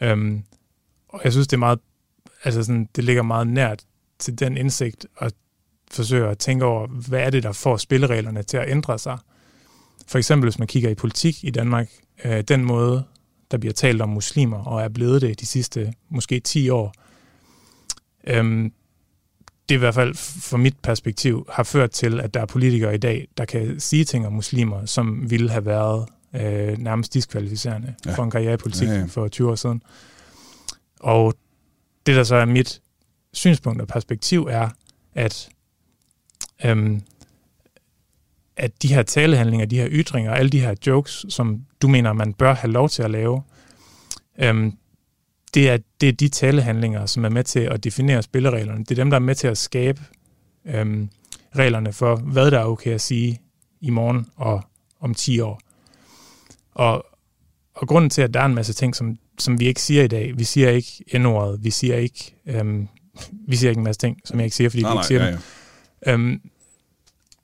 Øhm, 0.00 0.42
og 1.08 1.20
jeg 1.24 1.32
synes, 1.32 1.48
det 1.48 1.56
er 1.56 1.58
meget, 1.58 1.78
altså 2.44 2.62
sådan, 2.62 2.88
det 2.96 3.04
ligger 3.04 3.22
meget 3.22 3.46
nært 3.46 3.82
til 4.18 4.38
den 4.38 4.56
indsigt 4.56 5.06
at 5.18 5.32
forsøge 5.90 6.28
at 6.28 6.38
tænke 6.38 6.64
over, 6.64 6.86
hvad 6.86 7.20
er 7.20 7.30
det, 7.30 7.42
der 7.42 7.52
får 7.52 7.76
spillereglerne 7.76 8.42
til 8.42 8.56
at 8.56 8.70
ændre 8.70 8.98
sig. 8.98 9.18
For 10.06 10.18
eksempel, 10.18 10.46
hvis 10.50 10.58
man 10.58 10.68
kigger 10.68 10.90
i 10.90 10.94
politik 10.94 11.44
i 11.44 11.50
Danmark, 11.50 11.88
øh, 12.24 12.42
den 12.42 12.64
måde, 12.64 13.04
der 13.50 13.58
bliver 13.58 13.72
talt 13.72 14.02
om 14.02 14.08
muslimer, 14.08 14.64
og 14.64 14.82
er 14.82 14.88
blevet 14.88 15.22
det 15.22 15.40
de 15.40 15.46
sidste 15.46 15.92
måske 16.08 16.40
10 16.40 16.68
år, 16.68 16.94
øhm, 18.26 18.72
det 19.68 19.74
i 19.74 19.78
hvert 19.78 19.94
fald 19.94 20.14
fra 20.14 20.56
mit 20.56 20.76
perspektiv 20.82 21.46
har 21.52 21.62
ført 21.62 21.90
til, 21.90 22.20
at 22.20 22.34
der 22.34 22.40
er 22.40 22.46
politikere 22.46 22.94
i 22.94 22.98
dag, 22.98 23.28
der 23.38 23.44
kan 23.44 23.80
sige 23.80 24.04
ting 24.04 24.26
om 24.26 24.32
muslimer, 24.32 24.86
som 24.86 25.30
ville 25.30 25.50
have 25.50 25.66
været 25.66 26.08
øh, 26.34 26.78
nærmest 26.78 27.14
diskvalificerende 27.14 27.94
Ja. 28.06 28.14
for 28.14 28.22
en 28.24 28.30
karriere 28.30 28.54
i 28.54 28.56
politik 28.56 28.88
ja. 28.88 28.94
ja. 28.94 29.04
for 29.04 29.28
20 29.28 29.50
år 29.50 29.54
siden. 29.54 29.82
Og 31.00 31.34
det, 32.06 32.16
der 32.16 32.24
så 32.24 32.36
er 32.36 32.44
mit 32.44 32.80
synspunkt 33.32 33.80
og 33.80 33.88
perspektiv, 33.88 34.46
er, 34.50 34.68
at, 35.14 35.48
øhm, 36.64 37.02
at 38.58 38.82
de 38.82 38.94
her 38.94 39.02
talehandlinger, 39.02 39.66
de 39.66 39.78
her 39.78 39.88
ytringer, 39.90 40.32
alle 40.32 40.50
de 40.50 40.60
her 40.60 40.74
jokes, 40.86 41.26
som 41.28 41.64
du 41.82 41.88
mener, 41.88 42.12
man 42.12 42.32
bør 42.32 42.54
have 42.54 42.72
lov 42.72 42.88
til 42.88 43.02
at 43.02 43.10
lave, 43.10 43.42
øhm, 44.38 44.72
det, 45.54 45.70
er, 45.70 45.78
det 46.00 46.08
er 46.08 46.12
de 46.12 46.28
talehandlinger, 46.28 47.06
som 47.06 47.24
er 47.24 47.28
med 47.28 47.44
til 47.44 47.60
at 47.60 47.84
definere 47.84 48.22
spillereglerne. 48.22 48.78
Det 48.78 48.90
er 48.90 48.94
dem, 48.94 49.10
der 49.10 49.16
er 49.16 49.20
med 49.20 49.34
til 49.34 49.48
at 49.48 49.58
skabe 49.58 50.00
øhm, 50.66 51.10
reglerne 51.56 51.92
for, 51.92 52.16
hvad 52.16 52.50
der 52.50 52.58
er 52.58 52.64
okay 52.64 52.90
at 52.90 53.00
sige 53.00 53.40
i 53.80 53.90
morgen 53.90 54.26
og 54.36 54.62
om 55.00 55.14
10 55.14 55.40
år. 55.40 55.60
Og, 56.74 57.06
og 57.74 57.88
grunden 57.88 58.10
til, 58.10 58.22
at 58.22 58.34
der 58.34 58.40
er 58.40 58.46
en 58.46 58.54
masse 58.54 58.72
ting, 58.72 58.96
som, 58.96 59.18
som 59.38 59.60
vi 59.60 59.66
ikke 59.66 59.82
siger 59.82 60.02
i 60.02 60.08
dag, 60.08 60.38
vi 60.38 60.44
siger 60.44 60.70
ikke 60.70 61.04
n-ordet, 61.18 61.64
vi 61.64 61.70
siger 61.70 61.96
ikke, 61.96 62.34
øhm, 62.46 62.88
vi 63.48 63.56
siger 63.56 63.70
ikke 63.70 63.78
en 63.78 63.84
masse 63.84 64.00
ting, 64.00 64.20
som 64.24 64.38
jeg 64.38 64.44
ikke 64.44 64.56
siger, 64.56 64.70
fordi 64.70 64.82
nej, 64.82 64.92
vi 64.92 64.96
ikke 64.96 65.06
siger 65.06 65.20
nej, 65.20 65.30
dem. 65.30 65.38
Ja, 66.06 66.10
ja. 66.10 66.14
Øhm, 66.14 66.40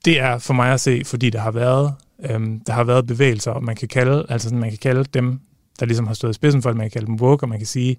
det 0.05 0.19
er 0.19 0.37
for 0.37 0.53
mig 0.53 0.73
at 0.73 0.81
se, 0.81 1.01
fordi 1.05 1.29
der 1.29 1.39
har 1.39 1.51
været, 1.51 1.93
øhm, 2.29 2.59
der 2.59 2.73
har 2.73 2.83
været 2.83 3.07
bevægelser, 3.07 3.51
og 3.51 3.63
man 3.63 3.75
kan 3.75 3.87
kalde, 3.87 4.25
altså 4.29 4.55
man 4.55 4.69
kan 4.69 4.79
kalde 4.79 5.03
dem, 5.03 5.39
der 5.79 5.85
ligesom 5.85 6.07
har 6.07 6.13
stået 6.13 6.31
i 6.31 6.33
spidsen 6.33 6.61
for 6.61 6.69
det, 6.69 6.77
man 6.77 6.85
kan 6.85 6.91
kalde 6.91 7.07
dem 7.07 7.15
woke, 7.15 7.43
og 7.43 7.49
man 7.49 7.57
kan 7.57 7.67
sige, 7.67 7.97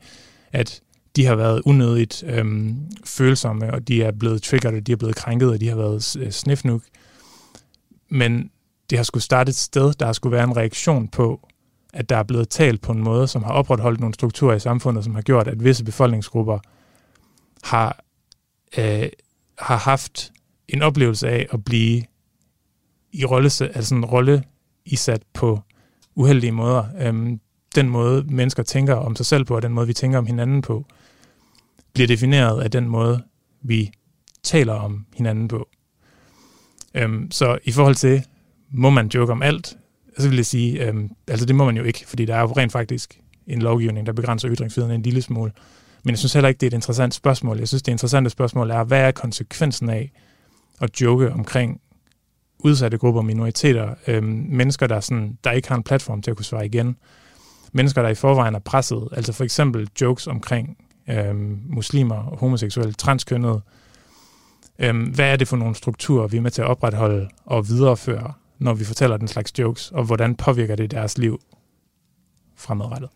at 0.52 0.80
de 1.16 1.26
har 1.26 1.34
været 1.34 1.62
unødigt 1.64 2.24
øhm, 2.26 2.76
følsomme, 3.04 3.74
og 3.74 3.88
de 3.88 4.02
er 4.02 4.12
blevet 4.12 4.42
triggered, 4.42 4.76
og 4.76 4.86
de 4.86 4.92
er 4.92 4.96
blevet 4.96 5.16
krænket, 5.16 5.50
og 5.50 5.60
de 5.60 5.68
har 5.68 5.76
været 5.76 6.16
øh, 6.20 6.30
snifnuk. 6.30 6.82
Men 8.08 8.50
det 8.90 8.98
har 8.98 9.02
skulle 9.02 9.22
starte 9.22 9.50
et 9.50 9.56
sted, 9.56 9.92
der 9.92 10.06
har 10.06 10.12
skulle 10.12 10.36
være 10.36 10.44
en 10.44 10.56
reaktion 10.56 11.08
på, 11.08 11.48
at 11.92 12.08
der 12.08 12.16
er 12.16 12.22
blevet 12.22 12.48
talt 12.48 12.80
på 12.80 12.92
en 12.92 13.02
måde, 13.02 13.28
som 13.28 13.42
har 13.42 13.52
opretholdt 13.52 14.00
nogle 14.00 14.14
strukturer 14.14 14.56
i 14.56 14.60
samfundet, 14.60 15.04
som 15.04 15.14
har 15.14 15.22
gjort, 15.22 15.48
at 15.48 15.64
visse 15.64 15.84
befolkningsgrupper 15.84 16.58
har, 17.62 18.04
øh, 18.78 19.08
har 19.58 19.76
haft 19.76 20.32
en 20.68 20.82
oplevelse 20.82 21.28
af 21.28 21.46
at 21.52 21.64
blive 21.64 22.02
i 23.12 23.24
rolle, 23.24 23.50
altså 23.60 23.94
en 23.94 24.04
rolle 24.04 24.44
isat 24.84 25.22
på 25.34 25.60
uheldige 26.14 26.52
måder. 26.52 26.84
Øhm, 27.00 27.40
den 27.74 27.88
måde, 27.88 28.24
mennesker 28.28 28.62
tænker 28.62 28.94
om 28.94 29.16
sig 29.16 29.26
selv 29.26 29.44
på, 29.44 29.56
og 29.56 29.62
den 29.62 29.72
måde, 29.72 29.86
vi 29.86 29.92
tænker 29.92 30.18
om 30.18 30.26
hinanden 30.26 30.62
på, 30.62 30.84
bliver 31.92 32.06
defineret 32.06 32.62
af 32.62 32.70
den 32.70 32.88
måde, 32.88 33.22
vi 33.62 33.90
taler 34.42 34.72
om 34.72 35.06
hinanden 35.14 35.48
på. 35.48 35.68
Øhm, 36.94 37.30
så 37.30 37.58
i 37.64 37.72
forhold 37.72 37.94
til, 37.94 38.22
må 38.70 38.90
man 38.90 39.06
joke 39.14 39.32
om 39.32 39.42
alt, 39.42 39.76
så 40.18 40.28
vil 40.28 40.36
jeg 40.36 40.46
sige, 40.46 40.86
øhm, 40.86 41.10
altså 41.28 41.46
det 41.46 41.54
må 41.54 41.64
man 41.64 41.76
jo 41.76 41.82
ikke, 41.82 42.04
fordi 42.06 42.24
der 42.24 42.34
er 42.34 42.40
jo 42.40 42.46
rent 42.46 42.72
faktisk 42.72 43.20
en 43.46 43.62
lovgivning, 43.62 44.06
der 44.06 44.12
begrænser 44.12 44.50
ytringsfriheden 44.50 44.94
en 44.94 45.02
lille 45.02 45.22
smule. 45.22 45.52
Men 46.04 46.10
jeg 46.10 46.18
synes 46.18 46.32
heller 46.32 46.48
ikke, 46.48 46.58
det 46.58 46.66
er 46.66 46.70
et 46.70 46.74
interessant 46.74 47.14
spørgsmål. 47.14 47.58
Jeg 47.58 47.68
synes, 47.68 47.82
det 47.82 47.92
interessante 47.92 48.30
spørgsmål 48.30 48.70
er, 48.70 48.84
hvad 48.84 49.00
er 49.00 49.10
konsekvensen 49.10 49.90
af 49.90 50.12
at 50.80 51.00
joke 51.00 51.32
omkring 51.32 51.80
udsatte 52.58 52.98
grupper, 52.98 53.22
minoriteter, 53.22 53.94
øh, 54.06 54.22
mennesker, 54.24 54.86
der, 54.86 55.00
sådan, 55.00 55.38
der 55.44 55.50
ikke 55.50 55.68
har 55.68 55.76
en 55.76 55.82
platform 55.82 56.22
til 56.22 56.30
at 56.30 56.36
kunne 56.36 56.44
svare 56.44 56.66
igen, 56.66 56.96
mennesker, 57.72 58.02
der 58.02 58.08
i 58.08 58.14
forvejen 58.14 58.54
er 58.54 58.58
presset, 58.58 59.08
altså 59.12 59.32
for 59.32 59.44
eksempel 59.44 59.88
jokes 60.00 60.26
omkring 60.26 60.76
øh, 61.10 61.34
muslimer, 61.70 62.16
homoseksuelle, 62.16 62.92
transkønnede. 62.92 63.60
øh, 64.78 65.08
hvad 65.14 65.32
er 65.32 65.36
det 65.36 65.48
for 65.48 65.56
nogle 65.56 65.74
strukturer, 65.74 66.26
vi 66.26 66.36
er 66.36 66.40
med 66.40 66.50
til 66.50 66.62
at 66.62 66.68
opretholde 66.68 67.28
og 67.44 67.68
videreføre, 67.68 68.32
når 68.58 68.74
vi 68.74 68.84
fortæller 68.84 69.16
den 69.16 69.28
slags 69.28 69.58
jokes, 69.58 69.90
og 69.90 70.04
hvordan 70.04 70.34
påvirker 70.34 70.76
det 70.76 70.90
deres 70.90 71.18
liv? 71.18 71.40
Fremadrettet? 72.56 73.10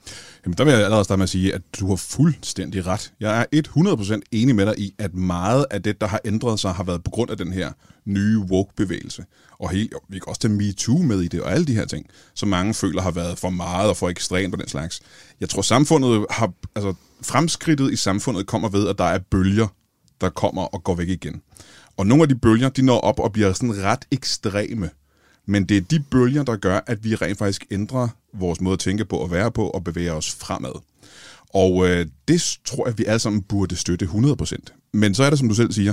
Jamen, 0.45 0.59
der 0.59 0.65
vil 0.65 0.73
jeg 0.73 0.85
allerede 0.85 1.05
starte 1.05 1.19
med 1.19 1.23
at 1.23 1.31
sige, 1.31 1.55
at 1.55 1.63
du 1.81 1.89
har 1.89 1.97
fuldstændig 1.97 2.87
ret. 2.87 3.13
Jeg 3.21 3.47
er 3.53 3.63
100% 4.17 4.21
enig 4.33 4.55
med 4.55 4.67
dig 4.67 4.79
i, 4.79 4.95
at 4.99 5.15
meget 5.15 5.67
af 5.71 5.83
det, 5.83 6.01
der 6.01 6.07
har 6.07 6.21
ændret 6.25 6.61
sig, 6.61 6.73
har 6.73 6.85
været 6.85 7.05
på 7.05 7.11
grund 7.11 7.31
af 7.31 7.37
den 7.37 7.53
her 7.53 7.73
nye 8.05 8.39
woke-bevægelse. 8.39 9.25
Og 9.59 9.71
helt, 9.71 9.95
vi 10.09 10.19
kan 10.19 10.29
også 10.29 10.41
tage 10.41 10.55
MeToo 10.55 10.99
med 10.99 11.21
i 11.21 11.29
det, 11.29 11.43
og 11.43 11.53
alle 11.53 11.67
de 11.67 11.75
her 11.75 11.85
ting, 11.85 12.07
som 12.35 12.49
mange 12.49 12.75
føler 12.75 13.03
har 13.03 13.11
været 13.11 13.39
for 13.39 13.51
meget 13.51 13.91
og 13.91 13.97
for 13.97 14.09
ekstremt 14.09 14.55
på 14.55 14.61
den 14.61 14.69
slags. 14.69 15.01
Jeg 15.41 15.49
tror, 15.49 15.63
samfundet 15.63 16.27
har, 16.31 16.53
altså 16.75 16.95
fremskridtet 17.23 17.93
i 17.93 17.97
samfundet 17.97 18.47
kommer 18.47 18.69
ved, 18.69 18.89
at 18.89 18.99
der 18.99 19.05
er 19.05 19.19
bølger, 19.19 19.67
der 20.21 20.29
kommer 20.29 20.63
og 20.63 20.85
går 20.85 20.95
væk 20.95 21.09
igen. 21.09 21.43
Og 21.97 22.07
nogle 22.07 22.23
af 22.23 22.29
de 22.29 22.35
bølger, 22.35 22.69
de 22.69 22.83
når 22.83 22.99
op 23.01 23.19
og 23.19 23.33
bliver 23.33 23.53
sådan 23.53 23.83
ret 23.83 24.05
ekstreme. 24.11 24.91
Men 25.47 25.65
det 25.65 25.77
er 25.77 25.81
de 25.81 26.01
bølger, 26.01 26.43
der 26.43 26.57
gør, 26.57 26.81
at 26.87 27.05
vi 27.05 27.15
rent 27.15 27.39
faktisk 27.39 27.67
ændrer 27.71 28.09
vores 28.33 28.61
måde 28.61 28.73
at 28.73 28.79
tænke 28.79 29.05
på 29.05 29.17
og 29.17 29.31
være 29.31 29.51
på 29.51 29.69
og 29.69 29.85
bevæge 29.85 30.13
os 30.13 30.31
fremad. 30.31 30.83
Og 31.55 31.89
øh, 31.89 32.07
det 32.29 32.59
tror 32.65 32.87
jeg, 32.87 32.99
vi 32.99 33.05
alle 33.05 33.19
sammen 33.19 33.43
burde 33.43 33.77
støtte 33.77 34.07
100%. 34.07 34.57
Men 34.93 35.15
så 35.15 35.25
er 35.25 35.31
det, 35.31 35.39
som 35.39 35.49
du 35.49 35.55
selv 35.55 35.73
siger, 35.73 35.93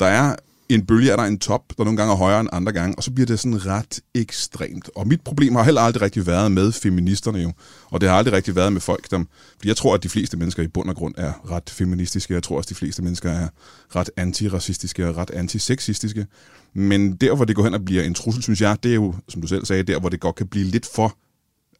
der 0.00 0.06
er 0.06 0.36
en 0.68 0.86
bølge, 0.86 1.10
er 1.10 1.16
der 1.16 1.22
en 1.22 1.38
top, 1.38 1.62
der 1.78 1.84
nogle 1.84 1.96
gange 1.96 2.12
er 2.12 2.16
højere 2.16 2.40
end 2.40 2.48
andre 2.52 2.72
gange, 2.72 2.94
og 2.96 3.02
så 3.02 3.10
bliver 3.10 3.26
det 3.26 3.38
sådan 3.38 3.66
ret 3.66 4.00
ekstremt. 4.14 4.90
Og 4.96 5.08
mit 5.08 5.20
problem 5.20 5.54
har 5.54 5.62
heller 5.62 5.80
aldrig 5.80 6.02
rigtig 6.02 6.26
været 6.26 6.52
med 6.52 6.72
feministerne 6.72 7.38
jo, 7.38 7.52
og 7.90 8.00
det 8.00 8.08
har 8.08 8.16
aldrig 8.16 8.34
rigtig 8.34 8.56
været 8.56 8.72
med 8.72 8.80
folk, 8.80 9.10
der... 9.10 9.24
Fordi 9.56 9.68
jeg 9.68 9.76
tror, 9.76 9.94
at 9.94 10.02
de 10.02 10.08
fleste 10.08 10.36
mennesker 10.36 10.62
i 10.62 10.68
bund 10.68 10.88
og 10.88 10.96
grund 10.96 11.14
er 11.16 11.50
ret 11.50 11.70
feministiske, 11.70 12.34
jeg 12.34 12.42
tror 12.42 12.56
også, 12.56 12.66
at 12.66 12.70
de 12.70 12.74
fleste 12.74 13.02
mennesker 13.02 13.30
er 13.30 13.48
ret 13.96 14.10
antiracistiske 14.16 15.08
og 15.08 15.16
ret 15.16 15.30
antisexistiske. 15.30 16.26
Men 16.74 17.16
der, 17.16 17.34
hvor 17.34 17.44
det 17.44 17.56
går 17.56 17.64
hen 17.64 17.74
og 17.74 17.84
bliver 17.84 18.02
en 18.02 18.14
trussel, 18.14 18.42
synes 18.42 18.60
jeg, 18.60 18.76
det 18.82 18.90
er 18.90 18.94
jo, 18.94 19.14
som 19.28 19.40
du 19.40 19.46
selv 19.46 19.64
sagde, 19.64 19.82
der, 19.82 20.00
hvor 20.00 20.08
det 20.08 20.20
godt 20.20 20.36
kan 20.36 20.46
blive 20.46 20.64
lidt 20.64 20.86
for 20.94 21.16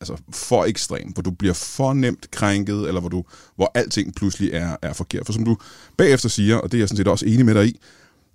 altså 0.01 0.17
for 0.33 0.65
ekstrem, 0.65 1.09
hvor 1.09 1.23
du 1.23 1.31
bliver 1.31 1.55
for 1.55 1.93
nemt 1.93 2.31
krænket, 2.31 2.89
eller 2.89 3.01
hvor, 3.01 3.09
du, 3.09 3.25
hvor 3.57 3.73
alting 3.75 4.15
pludselig 4.15 4.51
er, 4.53 4.77
er 4.83 4.93
forkert. 4.93 5.27
For 5.27 5.33
som 5.33 5.45
du 5.45 5.57
bagefter 5.97 6.29
siger, 6.29 6.57
og 6.57 6.73
det 6.73 6.79
er 6.79 6.83
jeg 6.83 6.89
sådan 6.89 6.97
set 6.97 7.09
også 7.09 7.27
enig 7.27 7.47
med 7.47 7.55
dig 7.55 7.67
i, 7.67 7.81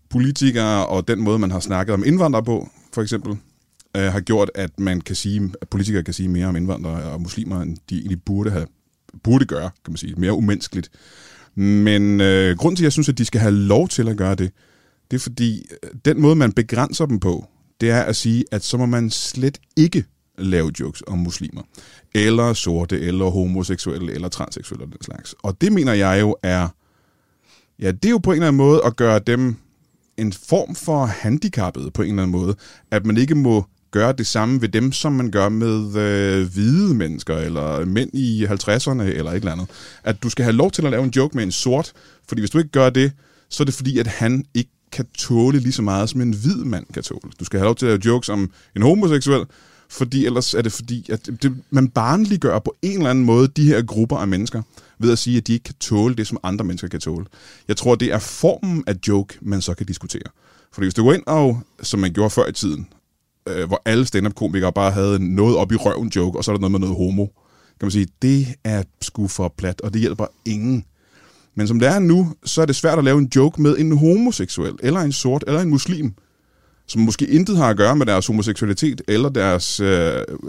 politikere 0.09 0.87
og 0.87 1.07
den 1.07 1.21
måde, 1.21 1.39
man 1.39 1.51
har 1.51 1.59
snakket 1.59 1.93
om 1.93 2.03
indvandrere 2.05 2.43
på, 2.43 2.69
for 2.93 3.01
eksempel, 3.01 3.37
øh, 3.97 4.03
har 4.03 4.19
gjort, 4.19 4.51
at 4.55 4.79
man 4.79 5.01
kan 5.01 5.15
sige, 5.15 5.51
at 5.61 5.69
politikere 5.69 6.03
kan 6.03 6.13
sige 6.13 6.29
mere 6.29 6.47
om 6.47 6.55
indvandrere 6.55 7.03
og 7.03 7.21
muslimer, 7.21 7.61
end 7.61 7.77
de 7.89 7.97
egentlig 7.97 8.23
burde, 8.23 8.51
have, 8.51 8.67
burde 9.23 9.45
gøre, 9.45 9.69
kan 9.85 9.91
man 9.91 9.97
sige. 9.97 10.15
Mere 10.17 10.33
umenneskeligt. 10.33 10.89
Men 11.55 12.21
øh, 12.21 12.57
grunden 12.57 12.75
til, 12.75 12.83
at 12.83 12.85
jeg 12.85 12.91
synes, 12.91 13.09
at 13.09 13.17
de 13.17 13.25
skal 13.25 13.41
have 13.41 13.53
lov 13.53 13.87
til 13.87 14.09
at 14.09 14.17
gøre 14.17 14.35
det, 14.35 14.51
det 15.11 15.17
er 15.17 15.21
fordi, 15.21 15.65
øh, 15.83 15.89
den 16.05 16.21
måde, 16.21 16.35
man 16.35 16.51
begrænser 16.51 17.05
dem 17.05 17.19
på, 17.19 17.45
det 17.81 17.89
er 17.89 18.01
at 18.01 18.15
sige, 18.15 18.45
at 18.51 18.63
så 18.63 18.77
må 18.77 18.85
man 18.85 19.09
slet 19.09 19.57
ikke 19.75 20.05
lave 20.37 20.71
jokes 20.79 21.03
om 21.07 21.17
muslimer, 21.17 21.61
eller 22.15 22.53
sorte, 22.53 23.01
eller 23.01 23.25
homoseksuelle, 23.25 24.13
eller 24.13 24.29
transseksuelle 24.29 24.85
og 24.85 24.91
den 24.91 25.03
slags. 25.03 25.35
Og 25.43 25.61
det 25.61 25.71
mener 25.71 25.93
jeg 25.93 26.21
jo 26.21 26.35
er, 26.43 26.67
ja, 27.79 27.91
det 27.91 28.05
er 28.05 28.09
jo 28.09 28.17
på 28.17 28.31
en 28.31 28.35
eller 28.35 28.47
anden 28.47 28.57
måde 28.57 28.81
at 28.85 28.95
gøre 28.95 29.19
dem 29.19 29.55
en 30.17 30.33
form 30.33 30.75
for 30.75 31.05
handicappet 31.05 31.93
på 31.93 32.01
en 32.01 32.09
eller 32.09 32.23
anden 32.23 32.41
måde, 32.41 32.55
at 32.91 33.05
man 33.05 33.17
ikke 33.17 33.35
må 33.35 33.65
gøre 33.91 34.13
det 34.13 34.27
samme 34.27 34.61
ved 34.61 34.69
dem, 34.69 34.91
som 34.91 35.11
man 35.11 35.31
gør 35.31 35.49
med 35.49 35.95
øh, 35.95 36.47
hvide 36.53 36.93
mennesker, 36.93 37.37
eller 37.37 37.85
mænd 37.85 38.09
i 38.13 38.45
50'erne, 38.45 39.01
eller 39.01 39.31
et 39.31 39.35
eller 39.35 39.51
andet. 39.51 39.67
At 40.03 40.23
du 40.23 40.29
skal 40.29 40.43
have 40.43 40.55
lov 40.55 40.71
til 40.71 40.85
at 40.85 40.91
lave 40.91 41.03
en 41.03 41.13
joke 41.15 41.37
med 41.37 41.43
en 41.43 41.51
sort, 41.51 41.93
fordi 42.27 42.41
hvis 42.41 42.49
du 42.49 42.57
ikke 42.57 42.71
gør 42.71 42.89
det, 42.89 43.11
så 43.49 43.63
er 43.63 43.65
det 43.65 43.73
fordi, 43.73 43.97
at 43.99 44.07
han 44.07 44.45
ikke 44.53 44.69
kan 44.91 45.05
tåle 45.17 45.59
lige 45.59 45.71
så 45.71 45.81
meget, 45.81 46.09
som 46.09 46.21
en 46.21 46.33
hvid 46.33 46.63
mand 46.63 46.85
kan 46.93 47.03
tåle. 47.03 47.31
Du 47.39 47.45
skal 47.45 47.59
have 47.59 47.65
lov 47.65 47.75
til 47.75 47.85
at 47.85 47.89
lave 47.89 48.01
jokes 48.05 48.29
om 48.29 48.51
en 48.75 48.81
homoseksuel, 48.81 49.45
fordi 49.93 50.25
ellers 50.25 50.53
er 50.53 50.61
det 50.61 50.71
fordi, 50.71 51.05
at 51.11 51.25
det, 51.25 51.55
man 51.69 51.87
barnliggør 51.87 52.59
på 52.59 52.75
en 52.81 52.97
eller 52.97 53.09
anden 53.09 53.25
måde 53.25 53.47
de 53.47 53.67
her 53.67 53.81
grupper 53.81 54.17
af 54.17 54.27
mennesker, 54.27 54.61
ved 54.99 55.11
at 55.11 55.17
sige, 55.17 55.37
at 55.37 55.47
de 55.47 55.53
ikke 55.53 55.63
kan 55.63 55.75
tåle 55.79 56.15
det, 56.15 56.27
som 56.27 56.37
andre 56.43 56.65
mennesker 56.65 56.87
kan 56.87 56.99
tåle. 56.99 57.25
Jeg 57.67 57.77
tror, 57.77 57.95
det 57.95 58.13
er 58.13 58.19
formen 58.19 58.83
af 58.87 58.95
joke, 59.07 59.37
man 59.41 59.61
så 59.61 59.73
kan 59.73 59.85
diskutere. 59.85 60.23
Fordi 60.73 60.85
hvis 60.85 60.93
du 60.93 61.03
går 61.03 61.13
ind 61.13 61.23
og, 61.27 61.61
som 61.81 61.99
man 61.99 62.13
gjorde 62.13 62.29
før 62.29 62.47
i 62.47 62.51
tiden, 62.51 62.87
øh, 63.47 63.67
hvor 63.67 63.81
alle 63.85 64.05
stand-up-komikere 64.05 64.73
bare 64.73 64.91
havde 64.91 65.35
noget 65.35 65.57
op 65.57 65.71
i 65.71 65.75
røven 65.75 66.11
joke, 66.15 66.37
og 66.37 66.43
så 66.43 66.51
er 66.51 66.55
der 66.55 66.61
noget 66.61 66.71
med 66.71 66.79
noget 66.79 66.95
homo, 66.95 67.25
kan 67.79 67.85
man 67.85 67.91
sige, 67.91 68.07
det 68.21 68.47
er 68.63 68.83
sgu 69.01 69.27
for 69.27 69.53
plat, 69.57 69.81
og 69.81 69.93
det 69.93 70.01
hjælper 70.01 70.25
ingen. 70.45 70.85
Men 71.55 71.67
som 71.67 71.79
det 71.79 71.87
er 71.87 71.99
nu, 71.99 72.33
så 72.45 72.61
er 72.61 72.65
det 72.65 72.75
svært 72.75 72.97
at 72.97 73.03
lave 73.03 73.19
en 73.19 73.31
joke 73.35 73.61
med 73.61 73.77
en 73.77 73.97
homoseksuel, 73.97 74.73
eller 74.79 74.99
en 74.99 75.11
sort, 75.11 75.43
eller 75.47 75.61
en 75.61 75.69
muslim, 75.69 76.13
som 76.87 77.01
måske 77.01 77.27
intet 77.27 77.57
har 77.57 77.69
at 77.69 77.77
gøre 77.77 77.95
med 77.95 78.05
deres 78.05 78.27
homoseksualitet, 78.27 79.01
eller 79.07 79.29
deres 79.29 79.79
øh, 79.79 79.87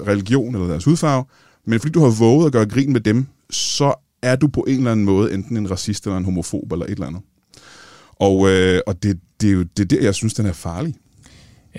religion, 0.07 0.55
eller 0.55 0.69
deres 0.69 0.85
hudfarve, 0.85 1.25
men 1.67 1.81
fordi 1.81 1.93
du 1.93 2.01
har 2.01 2.19
våget 2.19 2.47
at 2.47 2.53
gøre 2.53 2.67
grin 2.67 2.93
med 2.93 3.01
dem, 3.01 3.27
så 3.51 3.95
er 4.23 4.37
du 4.37 4.49
på 4.49 4.61
en 4.69 4.77
eller 4.77 4.93
anden 4.93 5.07
måde 5.07 5.35
enten 5.35 5.57
en 5.57 5.71
racist 5.71 6.07
eller 6.07 6.17
en 6.17 6.25
homofob 6.25 6.73
eller 6.73 6.87
et 6.87 6.91
eller 6.91 7.07
andet. 7.07 7.23
Og, 8.11 8.51
øh, 8.51 8.81
og 8.87 9.03
det, 9.03 9.21
det 9.41 9.49
er 9.49 9.53
jo 9.53 9.63
det 9.63 9.81
er 9.81 9.97
der, 9.97 10.03
jeg 10.03 10.15
synes, 10.15 10.35
den 10.35 10.47
er 10.47 10.53
farlig. 10.53 10.95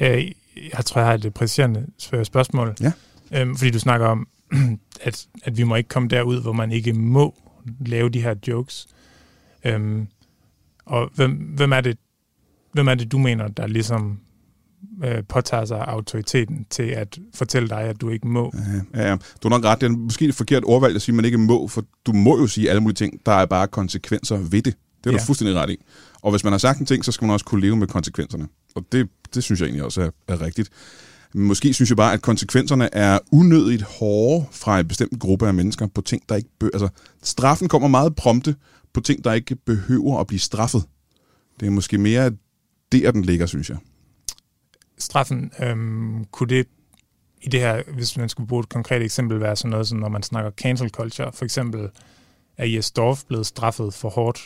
Øh, 0.02 0.32
jeg 0.74 0.86
tror, 0.86 1.02
jeg 1.02 1.08
har 1.08 1.14
et 1.14 1.34
præciserende 1.34 1.86
spørgsmål. 2.24 2.76
Ja. 2.82 2.92
Øhm, 3.34 3.56
fordi 3.56 3.72
du 3.72 3.80
snakker 3.80 4.08
om, 4.08 4.28
at, 5.02 5.28
at 5.44 5.58
vi 5.58 5.64
må 5.64 5.76
ikke 5.76 5.90
komme 5.90 6.10
derud, 6.10 6.42
hvor 6.42 6.54
man 6.54 6.72
ikke 6.72 6.94
må 6.94 7.36
lave 7.86 8.10
de 8.10 8.22
her 8.22 8.36
jokes. 8.48 8.88
Øhm, 9.66 10.08
og 10.86 11.10
hvem, 11.16 11.32
hvem, 11.32 11.72
er 11.72 11.82
det, 11.82 11.98
hvem 12.72 12.88
er 12.88 12.96
det, 12.96 13.12
du 13.12 13.18
mener, 13.18 13.48
der 13.48 13.68
ligesom 13.68 14.20
øh, 15.04 15.24
påtager 15.30 15.66
sig 15.66 15.88
autoriteten 15.88 16.66
til 16.70 16.84
at 16.84 17.18
fortælle 17.34 17.70
dig, 17.70 17.80
at 17.80 18.02
du 18.02 18.10
ikke 18.10 18.28
må. 18.28 18.54
Ja, 18.94 19.10
ja. 19.10 19.16
Du 19.16 19.50
har 19.50 19.50
nok 19.50 19.66
ret. 19.66 19.82
Det 19.82 19.88
er 19.88 19.98
måske 19.98 20.26
et 20.26 20.36
forkert 20.36 20.64
ordvalg 20.66 20.96
at 20.96 21.02
sige, 21.02 21.14
at 21.14 21.16
man 21.16 21.26
ikke 21.26 21.38
må, 21.38 21.68
for 21.68 21.86
du 22.06 22.14
må 22.14 22.40
jo 22.40 22.48
sige 22.48 22.70
alle 22.70 22.82
mulige 22.82 22.96
ting. 22.96 23.26
Der 23.26 23.32
er 23.32 23.46
bare 23.46 23.68
konsekvenser 23.68 24.38
ved 24.38 24.62
det. 24.62 24.76
Det 25.04 25.10
er 25.10 25.12
ja. 25.12 25.18
du 25.18 25.24
fuldstændig 25.24 25.56
ret 25.56 25.70
i. 25.70 25.78
Og 26.22 26.32
hvis 26.32 26.44
man 26.44 26.54
har 26.54 26.58
sagt 26.58 26.80
en 26.80 26.86
ting, 26.86 27.06
så 27.06 27.12
skal 27.12 27.26
man 27.26 27.34
også 27.34 27.46
kunne 27.46 27.62
leve 27.62 27.76
med 27.76 27.88
konsekvenserne. 27.88 28.48
Og 28.76 28.86
det, 28.92 29.10
det 29.36 29.44
synes 29.44 29.60
jeg 29.60 29.66
egentlig 29.66 29.84
også 29.84 30.02
er, 30.02 30.10
er 30.28 30.42
rigtigt. 30.42 30.70
Måske 31.34 31.74
synes 31.74 31.90
jeg 31.90 31.98
bare, 31.98 32.14
at 32.14 32.22
konsekvenserne 32.22 32.96
er 32.96 33.20
unødigt 33.32 33.82
hårde 33.82 34.46
fra 34.52 34.80
en 34.80 34.88
bestemt 34.88 35.20
gruppe 35.20 35.48
af 35.48 35.54
mennesker 35.54 35.88
på 35.88 36.02
ting, 36.02 36.22
der 36.30 36.36
ikke... 36.36 36.50
Be- 36.60 36.70
altså, 36.74 36.90
straffen 37.24 37.68
kommer 37.68 37.88
meget 37.88 38.16
prompte 38.16 38.56
på 38.94 39.02
ting, 39.02 39.24
der 39.24 39.34
ikke 39.34 39.56
behøver 39.56 40.20
at 40.20 40.28
blive 40.28 40.40
straffet. 40.40 40.84
Det 41.60 41.66
er 41.66 41.70
måske 41.70 41.98
mere 41.98 42.32
der, 42.92 43.12
den 43.12 43.22
ligger, 43.22 43.46
synes 43.46 43.70
jeg. 43.70 43.78
Straffen, 44.98 45.52
øhm, 45.60 46.26
kunne 46.32 46.50
det 46.50 46.68
i 47.42 47.50
det 47.50 47.60
her, 47.60 47.82
hvis 47.94 48.18
man 48.18 48.30
skulle 48.30 48.48
bruge 48.48 48.60
et 48.60 48.70
konkret 48.70 49.02
eksempel, 49.02 49.40
være 49.40 49.56
sådan 49.56 49.72
noget, 49.72 49.88
som 49.88 49.98
når 49.98 50.10
man 50.10 50.24
snakker 50.24 50.52
cancel 50.52 50.90
culture, 50.90 51.32
for 51.34 51.46
eksempel, 51.46 51.90
er 52.58 52.66
Jes 52.66 52.92
Dorf 52.92 53.24
blevet 53.28 53.46
straffet 53.46 53.94
for 53.94 54.10
hårdt? 54.10 54.40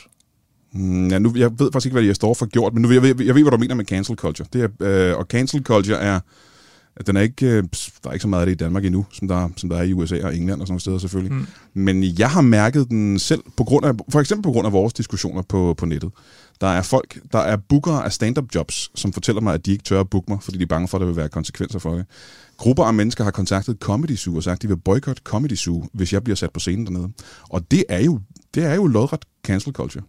Mm, 0.72 1.08
ja, 1.08 1.18
nu, 1.18 1.32
jeg 1.36 1.50
ved 1.58 1.72
faktisk 1.72 1.86
ikke, 1.86 1.94
hvad 1.94 2.08
Jes 2.08 2.18
Dorf 2.18 2.38
har 2.38 2.46
gjort, 2.46 2.74
men 2.74 2.82
nu, 2.82 2.90
jeg, 2.90 3.02
ved, 3.02 3.08
jeg 3.24 3.34
ved, 3.34 3.42
hvad 3.42 3.50
du 3.50 3.56
mener 3.56 3.74
med 3.74 3.84
cancel 3.84 4.16
culture. 4.16 4.48
Det 4.52 4.62
er, 4.62 5.10
øh, 5.10 5.18
og 5.18 5.24
cancel 5.24 5.62
culture 5.62 5.98
er 5.98 6.20
den 7.06 7.16
er 7.16 7.20
ikke, 7.20 7.46
øh, 7.46 7.64
der 8.02 8.08
er 8.08 8.12
ikke 8.12 8.22
så 8.22 8.28
meget 8.28 8.40
af 8.40 8.46
det 8.46 8.52
i 8.52 8.56
Danmark 8.56 8.84
endnu, 8.84 9.06
som 9.12 9.28
der, 9.28 9.48
som 9.56 9.68
der 9.68 9.76
er 9.76 9.82
i 9.82 9.92
USA 9.92 10.24
og 10.24 10.36
England 10.36 10.60
og 10.60 10.66
sådan 10.66 10.72
nogle 10.72 10.80
steder 10.80 10.98
selvfølgelig. 10.98 11.32
Mm. 11.32 11.46
Men 11.74 12.04
jeg 12.18 12.30
har 12.30 12.40
mærket 12.40 12.88
den 12.88 13.18
selv, 13.18 13.42
på 13.56 13.64
grund 13.64 13.86
af, 13.86 13.94
for 14.08 14.20
eksempel 14.20 14.42
på 14.42 14.52
grund 14.52 14.66
af 14.66 14.72
vores 14.72 14.92
diskussioner 14.92 15.42
på, 15.42 15.74
på 15.78 15.86
nettet. 15.86 16.10
Der 16.60 16.66
er 16.66 16.82
folk, 16.82 17.18
der 17.32 17.38
er 17.38 17.56
bookere 17.56 18.04
af 18.04 18.12
stand-up 18.12 18.54
jobs, 18.54 18.90
som 18.94 19.12
fortæller 19.12 19.40
mig, 19.42 19.54
at 19.54 19.66
de 19.66 19.72
ikke 19.72 19.84
tør 19.84 20.00
at 20.00 20.10
booke 20.10 20.30
mig, 20.30 20.42
fordi 20.42 20.58
de 20.58 20.62
er 20.62 20.66
bange 20.66 20.88
for, 20.88 20.98
at 20.98 21.00
der 21.00 21.06
vil 21.06 21.16
være 21.16 21.28
konsekvenser 21.28 21.78
for 21.78 21.94
det. 21.94 22.06
Grupper 22.56 22.84
af 22.84 22.94
mennesker 22.94 23.24
har 23.24 23.30
kontaktet 23.30 23.76
Comedy 23.80 24.16
Zoo 24.16 24.36
og 24.36 24.42
sagt, 24.42 24.54
at 24.54 24.62
de 24.62 24.68
vil 24.68 24.76
boykotte 24.76 25.22
Comedy 25.24 25.56
Zoo, 25.56 25.84
hvis 25.92 26.12
jeg 26.12 26.24
bliver 26.24 26.36
sat 26.36 26.50
på 26.52 26.60
scenen 26.60 26.86
dernede. 26.86 27.08
Og 27.48 27.70
det 27.70 27.84
er 27.88 28.00
jo, 28.00 28.20
det 28.54 28.64
er 28.64 28.74
jo 28.74 28.86
lodret 28.86 29.24
cancel 29.44 29.72
culture. 29.72 30.04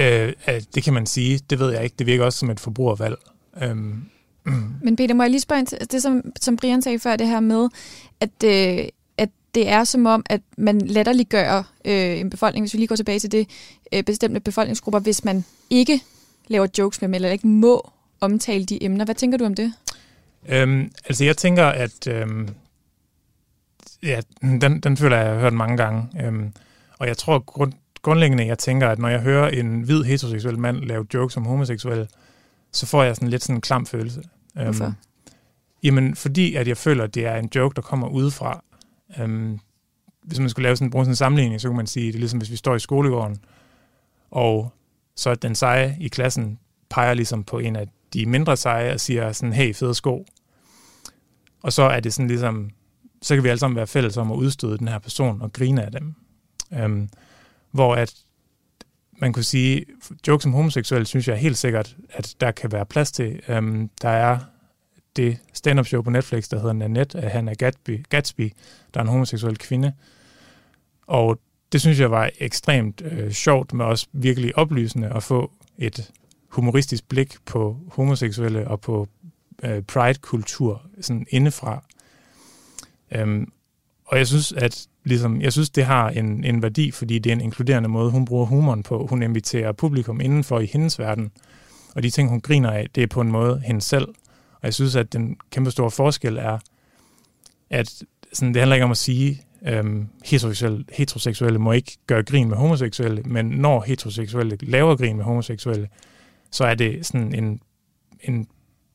Øh, 0.00 0.32
det 0.74 0.82
kan 0.82 0.94
man 0.94 1.06
sige. 1.06 1.40
Det 1.50 1.58
ved 1.58 1.72
jeg 1.72 1.84
ikke. 1.84 1.96
Det 1.98 2.06
virker 2.06 2.24
også 2.24 2.38
som 2.38 2.50
et 2.50 2.60
forbrugervalg. 2.60 3.16
Øhm. 3.62 4.02
Mm. 4.44 4.74
Men 4.82 4.96
Peter, 4.96 5.14
må 5.14 5.22
jeg 5.22 5.30
lige 5.30 5.40
spørge 5.40 5.58
ind 5.58 5.66
til 5.66 5.78
det, 5.90 6.02
som, 6.02 6.22
som 6.40 6.56
Brian 6.56 6.82
sagde 6.82 6.98
før, 6.98 7.16
det 7.16 7.26
her 7.26 7.40
med, 7.40 7.68
at, 8.20 8.44
øh, 8.44 8.88
at 9.18 9.28
det 9.54 9.68
er 9.68 9.84
som 9.84 10.06
om, 10.06 10.22
at 10.26 10.40
man 10.58 10.80
latterliggør 10.80 11.72
øh, 11.84 12.20
en 12.20 12.30
befolkning, 12.30 12.62
hvis 12.62 12.74
vi 12.74 12.78
lige 12.78 12.88
går 12.88 12.96
tilbage 12.96 13.18
til 13.18 13.32
det, 13.32 13.48
øh, 13.92 14.02
bestemte 14.02 14.40
befolkningsgrupper, 14.40 15.00
hvis 15.00 15.24
man 15.24 15.44
ikke 15.70 16.00
laver 16.48 16.66
jokes 16.78 17.00
med 17.00 17.08
dem, 17.08 17.14
eller 17.14 17.30
ikke 17.30 17.46
må 17.46 17.90
omtale 18.20 18.64
de 18.64 18.84
emner. 18.84 19.04
Hvad 19.04 19.14
tænker 19.14 19.38
du 19.38 19.44
om 19.44 19.54
det? 19.54 19.72
Øhm, 20.48 20.90
altså 21.04 21.24
jeg 21.24 21.36
tænker, 21.36 21.64
at 21.64 22.06
øhm, 22.06 22.48
ja, 24.02 24.20
den, 24.42 24.80
den 24.80 24.96
føler 24.96 25.16
jeg, 25.16 25.26
jeg 25.26 25.34
har 25.34 25.40
hørt 25.40 25.52
mange 25.52 25.76
gange. 25.76 26.08
Øhm, 26.24 26.52
og 26.98 27.06
jeg 27.06 27.16
tror 27.16 27.38
grund, 27.38 27.72
grundlæggende, 28.02 28.46
jeg 28.46 28.58
tænker, 28.58 28.88
at 28.88 28.98
når 28.98 29.08
jeg 29.08 29.20
hører 29.20 29.48
en 29.48 29.80
hvid 29.80 30.02
heteroseksuel 30.02 30.58
mand 30.58 30.76
lave 30.76 31.06
jokes 31.14 31.36
om 31.36 31.44
homoseksuelle, 31.44 32.08
så 32.72 32.86
får 32.86 33.02
jeg 33.02 33.16
sådan 33.16 33.28
lidt 33.28 33.42
sådan 33.42 33.56
en 33.56 33.60
klam 33.60 33.86
følelse. 33.86 34.22
Hvorfor? 34.54 34.84
Um, 34.84 34.94
jamen, 35.82 36.16
fordi 36.16 36.54
at 36.54 36.68
jeg 36.68 36.76
føler, 36.76 37.04
at 37.04 37.14
det 37.14 37.26
er 37.26 37.36
en 37.36 37.50
joke, 37.54 37.76
der 37.76 37.82
kommer 37.82 38.08
udefra. 38.08 38.64
Um, 39.22 39.60
hvis 40.22 40.38
man 40.38 40.50
skulle 40.50 40.62
lave 40.62 40.76
sådan, 40.76 40.90
bruge 40.90 41.04
sådan 41.04 41.12
en 41.12 41.16
sammenligning, 41.16 41.60
så 41.60 41.68
kunne 41.68 41.76
man 41.76 41.86
sige, 41.86 42.06
det 42.06 42.14
er 42.14 42.18
ligesom, 42.18 42.38
hvis 42.38 42.50
vi 42.50 42.56
står 42.56 42.74
i 42.74 42.78
skolegården, 42.78 43.38
og 44.30 44.72
så 45.16 45.34
den 45.34 45.54
seje 45.54 45.96
i 46.00 46.08
klassen 46.08 46.58
peger 46.90 47.14
ligesom 47.14 47.44
på 47.44 47.58
en 47.58 47.76
af 47.76 47.88
de 48.12 48.26
mindre 48.26 48.56
seje 48.56 48.92
og 48.92 49.00
siger 49.00 49.32
sådan, 49.32 49.52
hey, 49.52 49.74
fede 49.74 49.94
sko. 49.94 50.26
Og 51.62 51.72
så 51.72 51.82
er 51.82 52.00
det 52.00 52.14
sådan 52.14 52.28
ligesom, 52.28 52.70
så 53.22 53.34
kan 53.34 53.44
vi 53.44 53.48
alle 53.48 53.58
sammen 53.58 53.76
være 53.76 53.86
fælles 53.86 54.16
om 54.16 54.32
at 54.32 54.36
udstøde 54.36 54.78
den 54.78 54.88
her 54.88 54.98
person 54.98 55.42
og 55.42 55.52
grine 55.52 55.84
af 55.84 55.92
dem. 55.92 56.14
Um, 56.84 57.08
hvor 57.70 57.94
at 57.94 58.14
man 59.20 59.32
kunne 59.32 59.42
sige, 59.42 59.84
jokes 60.28 60.46
om 60.46 60.52
homoseksuelle, 60.52 61.06
synes 61.06 61.28
jeg 61.28 61.36
helt 61.36 61.58
sikkert, 61.58 61.96
at 62.10 62.34
der 62.40 62.50
kan 62.50 62.72
være 62.72 62.86
plads 62.86 63.12
til. 63.12 63.40
Øhm, 63.48 63.90
der 64.02 64.08
er 64.08 64.38
det 65.16 65.38
stand-up 65.52 65.86
show 65.86 66.02
på 66.02 66.10
Netflix, 66.10 66.48
der 66.48 66.58
hedder 66.58 66.72
Nanette 66.72 67.18
af 67.18 67.30
Hannah 67.30 67.54
Gatsby, 67.58 68.04
Gatsby, 68.08 68.52
der 68.94 69.00
er 69.00 69.04
en 69.04 69.10
homoseksuel 69.10 69.58
kvinde. 69.58 69.92
Og 71.06 71.38
det 71.72 71.80
synes 71.80 72.00
jeg 72.00 72.10
var 72.10 72.30
ekstremt 72.38 73.02
øh, 73.04 73.30
sjovt, 73.32 73.72
men 73.72 73.86
også 73.86 74.06
virkelig 74.12 74.58
oplysende 74.58 75.08
at 75.08 75.22
få 75.22 75.52
et 75.78 76.10
humoristisk 76.48 77.08
blik 77.08 77.36
på 77.46 77.76
homoseksuelle 77.92 78.68
og 78.68 78.80
på 78.80 79.08
øh, 79.62 79.82
pride-kultur 79.82 80.82
sådan 81.00 81.26
indefra. 81.30 81.84
Øhm, 83.12 83.52
og 84.04 84.18
jeg 84.18 84.26
synes, 84.26 84.52
at 84.52 84.86
ligesom, 85.04 85.40
jeg 85.40 85.52
synes, 85.52 85.70
det 85.70 85.84
har 85.84 86.08
en, 86.08 86.44
en 86.44 86.62
værdi, 86.62 86.90
fordi 86.90 87.18
det 87.18 87.30
er 87.30 87.34
en 87.34 87.40
inkluderende 87.40 87.88
måde, 87.88 88.10
hun 88.10 88.24
bruger 88.24 88.46
humoren 88.46 88.82
på. 88.82 89.06
Hun 89.06 89.22
inviterer 89.22 89.72
publikum 89.72 90.20
indenfor 90.20 90.60
i 90.60 90.66
hendes 90.66 90.98
verden, 90.98 91.30
og 91.94 92.02
de 92.02 92.10
ting, 92.10 92.28
hun 92.28 92.40
griner 92.40 92.70
af, 92.70 92.86
det 92.94 93.02
er 93.02 93.06
på 93.06 93.20
en 93.20 93.32
måde 93.32 93.62
hende 93.64 93.80
selv. 93.80 94.08
Og 94.52 94.60
jeg 94.62 94.74
synes, 94.74 94.96
at 94.96 95.12
den 95.12 95.36
kæmpe 95.50 95.70
store 95.70 95.90
forskel 95.90 96.36
er, 96.36 96.58
at 97.70 98.02
sådan, 98.32 98.54
det 98.54 98.60
handler 98.60 98.74
ikke 98.74 98.84
om 98.84 98.90
at 98.90 98.96
sige, 98.96 99.42
øhm, 99.66 100.08
heteroseksuelle, 100.24 100.84
heteroseksuelle 100.92 101.58
må 101.58 101.72
ikke 101.72 101.96
gøre 102.06 102.22
grin 102.22 102.48
med 102.48 102.56
homoseksuelle, 102.56 103.22
men 103.22 103.46
når 103.46 103.80
heteroseksuelle 103.80 104.58
laver 104.62 104.96
grin 104.96 105.16
med 105.16 105.24
homoseksuelle, 105.24 105.88
så 106.50 106.64
er 106.64 106.74
det 106.74 107.06
sådan 107.06 107.34
en, 107.34 107.60
en 108.20 108.46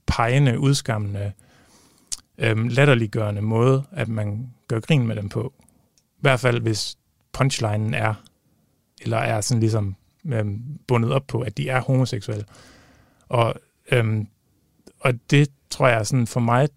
pegende, 0.08 0.60
udskammende, 0.60 1.32
øhm, 2.38 2.68
latterliggørende 2.68 3.41
måde, 3.41 3.84
at 3.91 4.08
man 4.08 4.49
gør 4.68 4.80
grin 4.80 5.08
med 5.08 5.16
dem 5.16 5.30
på. 5.30 5.53
I 6.18 6.22
hvert 6.22 6.39
fald, 6.39 6.61
hvis 6.61 6.97
punchlinen 7.32 7.93
er, 7.93 8.13
eller 9.01 9.18
er 9.18 9.41
sådan 9.41 9.59
ligesom 9.59 9.95
øhm, 10.26 10.80
bundet 10.88 11.11
op 11.11 11.28
på, 11.28 11.41
at 11.41 11.57
de 11.57 11.70
er 11.70 11.82
homoseksuelle. 11.82 12.45
Og, 13.30 13.55
øhm, 13.91 14.28
og 14.99 15.13
det 15.30 15.51
tror 15.70 15.88
jeg 15.88 16.07
sådan 16.07 16.28
for 16.28 16.39
mig, 16.39 16.70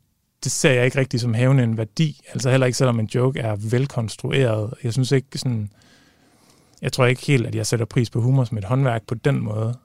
det 0.45 0.53
ser 0.53 0.71
jeg 0.71 0.85
ikke 0.85 0.99
rigtig 0.99 1.21
som 1.21 1.35
hævende 1.35 1.63
en 1.63 1.77
værdi. 1.77 2.21
Altså 2.33 2.51
heller 2.51 2.67
ikke 2.67 2.79
selvom 2.79 3.01
en 3.01 3.11
joke 3.15 3.41
er 3.41 3.57
velkonstrueret. 3.71 4.75
Jeg 4.85 4.93
synes 4.93 5.13
ikke 5.13 5.39
sådan, 5.39 5.71
jeg 6.83 6.93
tror 6.93 7.07
ikke 7.07 7.27
helt, 7.27 7.47
at 7.47 7.55
jeg 7.55 7.67
sætter 7.67 7.87
pris 7.87 8.11
på 8.11 8.21
humor 8.21 8.45
som 8.45 8.59
et 8.59 8.65
håndværk 8.65 9.07
på 9.07 9.15
den 9.15 9.41
måde. 9.41 9.79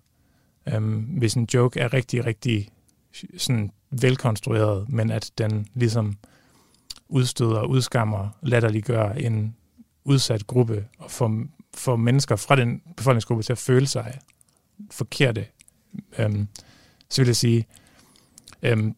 Øhm, 0.68 1.00
hvis 1.00 1.34
en 1.34 1.48
joke 1.54 1.80
er 1.80 1.94
rigtig, 1.94 2.26
rigtig 2.26 2.70
sådan 3.38 3.72
velkonstrueret, 3.92 4.90
men 4.90 5.12
at 5.12 5.32
den 5.38 5.68
ligesom 5.74 6.18
udstøder, 7.14 7.64
udskammer, 7.64 8.30
latterliggør 8.42 9.10
en 9.10 9.56
udsat 10.04 10.48
gruppe 10.48 10.86
og 11.00 11.12
får, 11.12 11.44
får 11.74 11.96
mennesker 11.96 12.36
fra 12.36 12.56
den 12.56 12.82
befolkningsgruppe 12.98 13.44
til 13.44 13.52
at 13.52 13.58
føle 13.58 13.88
sig 13.88 14.20
forkerte, 14.92 15.46
øhm, 16.18 16.48
så 17.10 17.22
vil 17.22 17.28
jeg 17.28 17.36
sige, 17.36 17.68
øhm, 18.62 18.96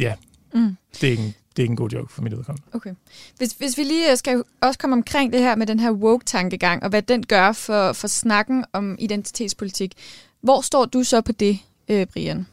ja, 0.00 0.14
mm. 0.54 0.76
det, 1.00 1.04
er 1.06 1.10
ikke 1.10 1.22
en, 1.22 1.28
det 1.28 1.58
er 1.58 1.62
ikke 1.62 1.72
en 1.72 1.76
god 1.76 1.90
joke 1.90 2.12
for 2.12 2.22
mit 2.22 2.32
udkommende. 2.32 2.66
Okay. 2.72 2.94
Hvis, 3.36 3.52
hvis 3.52 3.78
vi 3.78 3.82
lige 3.82 4.16
skal 4.16 4.44
også 4.60 4.78
komme 4.78 4.96
omkring 4.96 5.32
det 5.32 5.40
her 5.40 5.56
med 5.56 5.66
den 5.66 5.80
her 5.80 5.92
woke-tankegang, 5.92 6.82
og 6.82 6.88
hvad 6.88 7.02
den 7.02 7.26
gør 7.26 7.52
for, 7.52 7.92
for 7.92 8.06
snakken 8.08 8.64
om 8.72 8.96
identitetspolitik, 8.98 9.92
hvor 10.40 10.60
står 10.60 10.84
du 10.84 11.02
så 11.02 11.20
på 11.20 11.32
det, 11.32 11.58
øh, 11.88 12.06
Brian? 12.06 12.46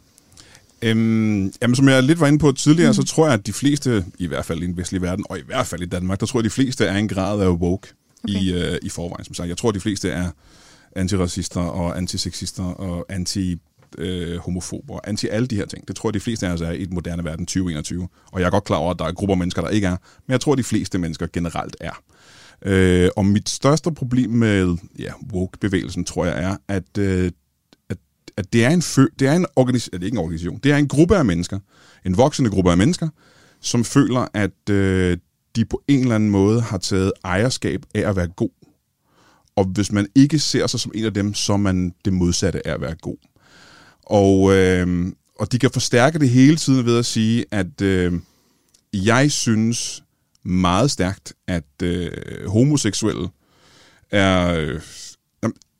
Øhm, 0.85 1.53
jamen, 1.61 1.75
som 1.75 1.89
jeg 1.89 2.03
lidt 2.03 2.19
var 2.19 2.27
inde 2.27 2.39
på 2.39 2.51
tidligere, 2.51 2.89
mm. 2.89 2.93
så 2.93 3.03
tror 3.03 3.25
jeg, 3.25 3.33
at 3.33 3.47
de 3.47 3.53
fleste, 3.53 4.05
i 4.19 4.27
hvert 4.27 4.45
fald 4.45 4.63
i 4.63 4.65
den 4.65 4.77
vestlige 4.77 5.01
verden, 5.01 5.25
og 5.29 5.39
i 5.39 5.41
hvert 5.45 5.67
fald 5.67 5.81
i 5.81 5.85
Danmark, 5.85 6.19
der 6.19 6.25
tror 6.25 6.39
jeg, 6.39 6.45
at 6.45 6.51
de 6.51 6.53
fleste 6.53 6.85
er 6.85 6.95
en 6.95 7.07
grad 7.07 7.41
af 7.41 7.49
woke 7.49 7.87
okay. 8.23 8.33
i, 8.33 8.53
øh, 8.53 8.77
i 8.81 8.89
forvejen. 8.89 9.25
Som 9.25 9.33
sagt. 9.35 9.49
Jeg 9.49 9.57
tror, 9.57 9.69
at 9.69 9.75
de 9.75 9.79
fleste 9.79 10.09
er 10.09 10.29
antiracister 10.95 11.61
og 11.61 11.97
antisexister 11.97 12.63
og 12.63 13.05
anti 13.09 13.57
øh, 13.97 14.37
homofober, 14.37 14.99
anti 15.03 15.27
alle 15.27 15.47
de 15.47 15.55
her 15.55 15.65
ting. 15.65 15.87
Det 15.87 15.95
tror 15.95 16.09
jeg, 16.09 16.13
de 16.13 16.19
fleste 16.19 16.47
af 16.47 16.51
os 16.51 16.61
er 16.61 16.71
i 16.71 16.85
den 16.85 16.93
moderne 16.93 17.23
verden 17.23 17.45
2021. 17.45 18.07
Og 18.31 18.39
jeg 18.39 18.45
er 18.45 18.51
godt 18.51 18.63
klar 18.63 18.77
over, 18.77 18.91
at 18.91 18.99
der 18.99 19.05
er 19.05 19.11
grupper 19.11 19.33
af 19.33 19.37
mennesker, 19.37 19.61
der 19.61 19.69
ikke 19.69 19.87
er, 19.87 19.97
men 20.27 20.31
jeg 20.31 20.41
tror, 20.41 20.51
at 20.51 20.57
de 20.57 20.63
fleste 20.63 20.97
mennesker 20.97 21.27
generelt 21.33 21.77
er. 21.79 22.01
Øh, 22.61 23.09
og 23.15 23.25
mit 23.25 23.49
største 23.49 23.91
problem 23.91 24.29
med 24.29 24.77
ja, 24.99 25.11
woke-bevægelsen, 25.33 26.03
tror 26.03 26.25
jeg, 26.25 26.43
er, 26.43 26.57
at 26.67 26.97
øh, 26.97 27.31
at 28.37 28.53
det 28.53 28.65
er 28.65 28.69
en, 28.69 28.81
fø, 28.81 29.05
det 29.19 29.27
er 29.27 29.33
en 29.33 29.45
organisation, 29.55 29.93
det 29.93 30.01
er 30.01 30.05
ikke 30.05 30.15
en 30.15 30.19
organisation, 30.19 30.59
det 30.63 30.71
er 30.71 30.77
en 30.77 30.87
gruppe 30.87 31.17
af 31.17 31.25
mennesker, 31.25 31.59
en 32.05 32.17
voksende 32.17 32.49
gruppe 32.49 32.71
af 32.71 32.77
mennesker, 32.77 33.09
som 33.61 33.83
føler, 33.83 34.27
at 34.33 34.69
øh, 34.69 35.17
de 35.55 35.65
på 35.65 35.83
en 35.87 35.99
eller 35.99 36.15
anden 36.15 36.29
måde 36.29 36.61
har 36.61 36.77
taget 36.77 37.11
ejerskab 37.23 37.83
af 37.95 38.09
at 38.09 38.15
være 38.15 38.27
god. 38.27 38.49
Og 39.55 39.65
hvis 39.65 39.91
man 39.91 40.07
ikke 40.15 40.39
ser 40.39 40.67
sig 40.67 40.79
som 40.79 40.91
en 40.95 41.05
af 41.05 41.13
dem, 41.13 41.33
så 41.33 41.53
er 41.53 41.57
man 41.57 41.93
det 42.05 42.13
modsatte 42.13 42.67
af 42.67 42.73
at 42.73 42.81
være 42.81 42.95
god. 42.95 43.17
Og, 44.03 44.55
øh, 44.55 45.11
og 45.39 45.51
de 45.51 45.59
kan 45.59 45.71
forstærke 45.71 46.19
det 46.19 46.29
hele 46.29 46.55
tiden 46.55 46.85
ved 46.85 46.99
at 46.99 47.05
sige, 47.05 47.45
at 47.51 47.81
øh, 47.81 48.13
jeg 48.93 49.31
synes 49.31 50.03
meget 50.43 50.91
stærkt, 50.91 51.33
at 51.47 51.81
øh, 51.83 52.11
homoseksuelle 52.47 53.27
er... 54.11 54.55
Øh, 54.55 54.81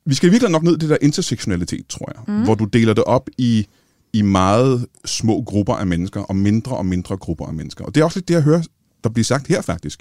vi 0.06 0.14
skal 0.14 0.30
virkelig 0.30 0.50
nok 0.50 0.62
ned 0.62 0.74
i 0.74 0.78
det 0.78 0.88
der 0.88 0.96
intersektionalitet, 1.02 1.86
tror 1.88 2.12
jeg. 2.14 2.34
Mm. 2.34 2.44
Hvor 2.44 2.54
du 2.54 2.64
deler 2.64 2.94
det 2.94 3.04
op 3.04 3.28
i, 3.38 3.66
i 4.12 4.22
meget 4.22 4.86
små 5.04 5.42
grupper 5.46 5.74
af 5.74 5.86
mennesker, 5.86 6.20
og 6.20 6.36
mindre 6.36 6.76
og 6.76 6.86
mindre 6.86 7.16
grupper 7.16 7.46
af 7.46 7.54
mennesker. 7.54 7.84
Og 7.84 7.94
det 7.94 8.00
er 8.00 8.04
også 8.04 8.18
lidt 8.18 8.28
det, 8.28 8.34
jeg 8.34 8.42
hører, 8.42 8.62
der 9.04 9.10
bliver 9.10 9.24
sagt 9.24 9.46
her 9.46 9.62
faktisk. 9.62 10.00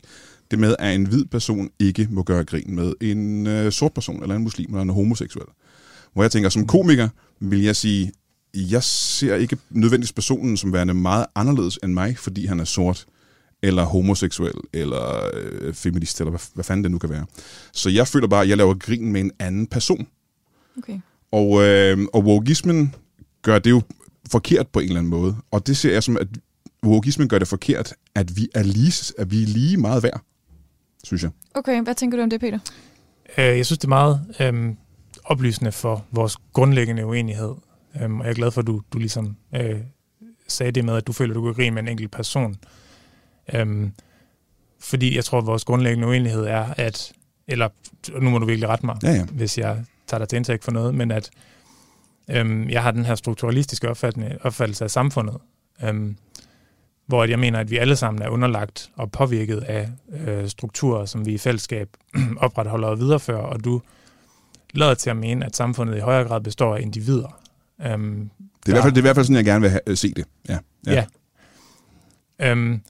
Det 0.52 0.60
med, 0.60 0.76
at 0.80 0.96
en 0.96 1.08
hvid 1.08 1.26
person 1.26 1.70
ikke 1.80 2.08
må 2.12 2.24
gøre 2.24 2.44
grin 2.44 2.76
med 2.76 2.94
en 3.02 3.48
øh, 3.48 3.72
sort 3.72 3.94
person, 3.94 4.22
eller 4.22 4.36
en 4.36 4.44
muslim, 4.44 4.70
eller 4.70 4.82
en 4.82 4.90
homoseksuel. 4.90 5.46
Hvor 6.14 6.24
jeg 6.24 6.32
tænker, 6.32 6.50
som 6.50 6.68
komiker 6.68 7.10
vil 7.40 7.62
jeg 7.62 7.76
sige, 7.76 8.12
jeg 8.54 8.84
ser 8.84 9.36
ikke 9.36 9.58
nødvendigvis 9.70 10.14
personen 10.14 10.58
som 10.58 10.74
værende 10.74 10.94
meget 10.94 11.26
anderledes 11.36 11.80
end 11.84 11.94
mig, 11.94 12.18
fordi 12.18 12.46
han 12.46 12.60
er 12.60 12.64
sort, 12.64 13.06
eller 13.66 13.84
homoseksuel, 13.84 14.54
eller 14.74 15.30
øh, 15.34 15.74
feminist, 15.74 16.22
eller 16.22 16.30
hvad, 16.30 16.40
hvad 16.54 16.64
fanden 16.64 16.84
det 16.84 16.92
nu 16.92 16.98
kan 16.98 17.10
være. 17.10 17.26
Så 17.74 17.90
jeg 17.90 18.08
føler 18.08 18.28
bare, 18.28 18.42
at 18.42 18.50
jeg 18.50 18.58
laver 18.58 18.74
grin 18.74 19.12
med 19.12 19.22
en 19.22 19.32
anden 19.40 19.68
person. 19.68 20.08
Okay. 20.78 21.00
Og, 21.32 21.64
øh, 21.64 21.98
og 22.14 22.24
wokeismen 22.24 22.96
gør 23.42 23.60
det 23.60 23.70
jo 23.70 23.82
forkert 24.32 24.68
på 24.68 24.80
en 24.80 24.86
eller 24.86 25.00
anden 25.00 25.10
måde. 25.10 25.36
Og 25.52 25.68
det 25.68 25.78
ser 25.78 25.94
jeg 25.94 26.04
som, 26.04 26.18
at 26.18 26.28
wokeismen 26.84 27.28
gør 27.28 27.40
det 27.40 27.48
forkert, 27.48 27.94
at 28.16 28.38
vi 28.38 28.50
er 28.56 28.64
lige, 28.64 29.14
at 29.18 29.32
vi 29.32 29.44
er 29.44 29.48
lige 29.48 29.78
meget 29.78 30.04
værd, 30.04 30.22
synes 31.04 31.24
jeg. 31.24 31.32
Okay, 31.54 31.84
hvad 31.84 31.96
tænker 31.96 32.18
du 32.18 32.24
om 32.24 32.30
det, 32.30 32.40
Peter? 32.40 32.60
Øh, 33.38 33.46
jeg 33.46 33.66
synes, 33.66 33.80
det 33.80 33.86
er 33.86 33.90
meget 33.90 34.22
øhm, 34.40 34.78
oplysende 35.24 35.72
for 35.72 36.06
vores 36.12 36.38
grundlæggende 36.54 37.06
uenighed. 37.06 37.54
Øhm, 38.02 38.20
og 38.20 38.26
jeg 38.26 38.32
er 38.32 38.36
glad 38.36 38.52
for, 38.52 38.62
at 38.62 38.68
du, 38.68 38.82
du 38.94 38.98
ligesom 38.98 39.36
øh, 39.56 39.80
sagde 40.48 40.72
det 40.72 40.86
med, 40.86 40.96
at 40.96 41.08
du 41.08 41.14
føler, 41.14 41.32
at 41.32 41.36
du 41.36 41.44
kan 41.44 41.54
grine 41.54 41.74
med 41.74 41.84
en 41.84 41.88
enkelt 41.88 42.12
person. 42.12 42.56
Øhm, 43.54 43.92
fordi 44.80 45.16
jeg 45.16 45.26
tror, 45.26 45.38
at 45.38 45.46
vores 45.46 45.64
grundlæggende 45.64 46.08
uenighed 46.08 46.46
er, 46.46 46.66
at, 46.78 47.14
eller 47.48 47.70
nu 48.22 48.30
må 48.30 48.38
du 48.38 48.46
virkelig 48.46 48.70
rette 48.70 48.86
mig, 48.86 48.98
Ja, 49.04 49.12
ja. 49.12 49.26
hvis 49.26 49.58
jeg 49.58 49.86
tager 50.08 50.20
dig 50.20 50.30
til 50.30 50.36
indtægt 50.38 50.64
for 50.64 50.72
noget, 50.72 50.96
men 50.96 51.12
at 51.12 51.30
øhm, 52.30 52.70
jeg 52.70 52.84
har 52.84 52.92
den 52.92 53.06
her 53.06 53.16
strukturalistiske 53.16 53.90
opfattelse, 53.90 54.84
af 54.84 54.92
samfundet, 54.92 55.38
øhm, 55.84 56.18
hvor 57.08 57.26
jeg 57.26 57.40
mener, 57.40 57.60
at 57.60 57.72
vi 57.72 57.78
alle 57.78 57.96
sammen 57.96 58.22
er 58.24 58.30
underlagt 58.30 58.92
og 58.96 59.12
påvirket 59.12 59.58
af 59.58 59.90
øh, 60.28 60.48
strukturer, 60.48 61.06
som 61.06 61.26
vi 61.26 61.34
i 61.34 61.38
fællesskab 61.38 61.90
opretholder 62.38 62.88
og 62.88 63.00
viderefører, 63.00 63.42
og 63.44 63.64
du 63.66 63.82
lader 64.74 64.94
til 64.94 65.10
at 65.10 65.18
mene, 65.18 65.46
at 65.46 65.56
samfundet 65.56 65.98
i 65.98 66.00
højere 66.00 66.28
grad 66.28 66.42
består 66.42 66.76
af 66.76 66.82
individer. 66.82 67.40
Øhm, 67.86 68.30
Det 68.66 68.66
er, 68.66 68.70
i 68.70 68.72
hvert 68.72 68.84
fald, 68.84 68.94
det 68.94 68.98
er 68.98 69.02
i 69.02 69.08
hvert 69.08 69.16
fald 69.16 69.26
sådan, 69.26 69.36
jeg 69.36 69.46
gerne 69.46 69.62
vil 69.62 69.70
have, 69.70 69.82
øh, 69.88 69.98
se 69.98 70.14
det. 70.14 70.26
Ja. 70.50 70.58
Ja. 70.88 70.94
ja. 72.40 72.52
Øhm, 72.52 72.82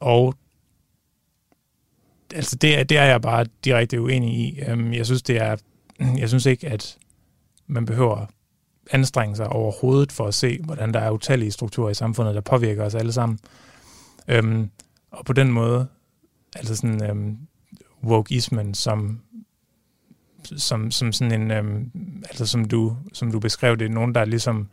og 0.00 0.34
altså 2.34 2.56
det, 2.56 2.88
det 2.88 2.98
er 2.98 3.04
jeg 3.04 3.22
bare 3.22 3.46
direkte 3.64 4.00
uenig 4.00 4.34
i. 4.34 4.60
Øhm, 4.60 4.92
jeg 4.92 5.06
synes 5.06 5.22
det 5.22 5.36
er, 5.36 5.56
jeg 6.16 6.28
synes 6.28 6.46
ikke, 6.46 6.68
at 6.68 6.98
man 7.66 7.86
behøver 7.86 8.26
anstrenge 8.90 9.36
sig 9.36 9.46
overhovedet 9.46 10.12
for 10.12 10.26
at 10.26 10.34
se, 10.34 10.58
hvordan 10.64 10.94
der 10.94 11.00
er 11.00 11.10
utallige 11.10 11.50
strukturer 11.50 11.90
i 11.90 11.94
samfundet, 11.94 12.34
der 12.34 12.40
påvirker 12.40 12.84
os 12.84 12.94
alle 12.94 13.12
sammen. 13.12 13.38
Øhm, 14.28 14.70
og 15.10 15.24
på 15.24 15.32
den 15.32 15.52
måde, 15.52 15.86
altså 16.56 16.76
sådan 16.76 17.10
øhm, 17.10 17.38
wokeismen 18.04 18.74
som 18.74 19.20
som, 20.44 20.90
som 20.90 21.12
sådan 21.12 21.40
en, 21.40 21.50
øhm, 21.50 21.90
altså 22.24 22.46
som 22.46 22.64
du, 22.64 22.96
som 23.12 23.32
du 23.32 23.40
beskrev 23.40 23.76
det, 23.76 23.90
nogen, 23.90 24.14
der 24.14 24.24
ligesom 24.24 24.68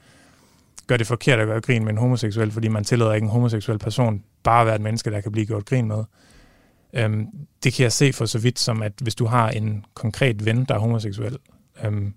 gør 0.88 0.98
det 0.98 1.08
forkert 1.08 1.40
at 1.40 1.48
gøre 1.48 1.62
grin 1.62 1.84
med 1.84 1.92
en 1.92 1.98
homoseksuel, 1.98 2.52
fordi 2.52 2.68
man 2.68 2.84
tillader 2.84 3.14
ikke 3.14 3.26
en 3.26 3.32
homoseksuel 3.32 3.80
person 3.80 4.24
bare 4.44 4.62
at 4.62 4.66
være 4.66 4.76
et 4.76 4.82
menneske, 4.82 5.12
der 5.12 5.22
kan 5.22 5.32
blive 5.32 5.46
gjort 5.46 5.66
grin 5.66 5.88
med. 5.88 6.04
Øhm, 6.94 7.28
det 7.64 7.74
kan 7.74 7.84
jeg 7.84 7.92
se 7.92 8.14
for 8.14 8.26
så 8.26 8.40
vidt 8.40 8.60
som, 8.60 8.82
at 8.82 8.94
hvis 9.02 9.16
du 9.16 9.26
har 9.26 9.50
en 9.50 9.86
konkret 9.94 10.46
ven, 10.46 10.66
der 10.66 10.76
er 10.76 10.80
homoseksuel, 10.80 11.38
øhm, 11.84 12.14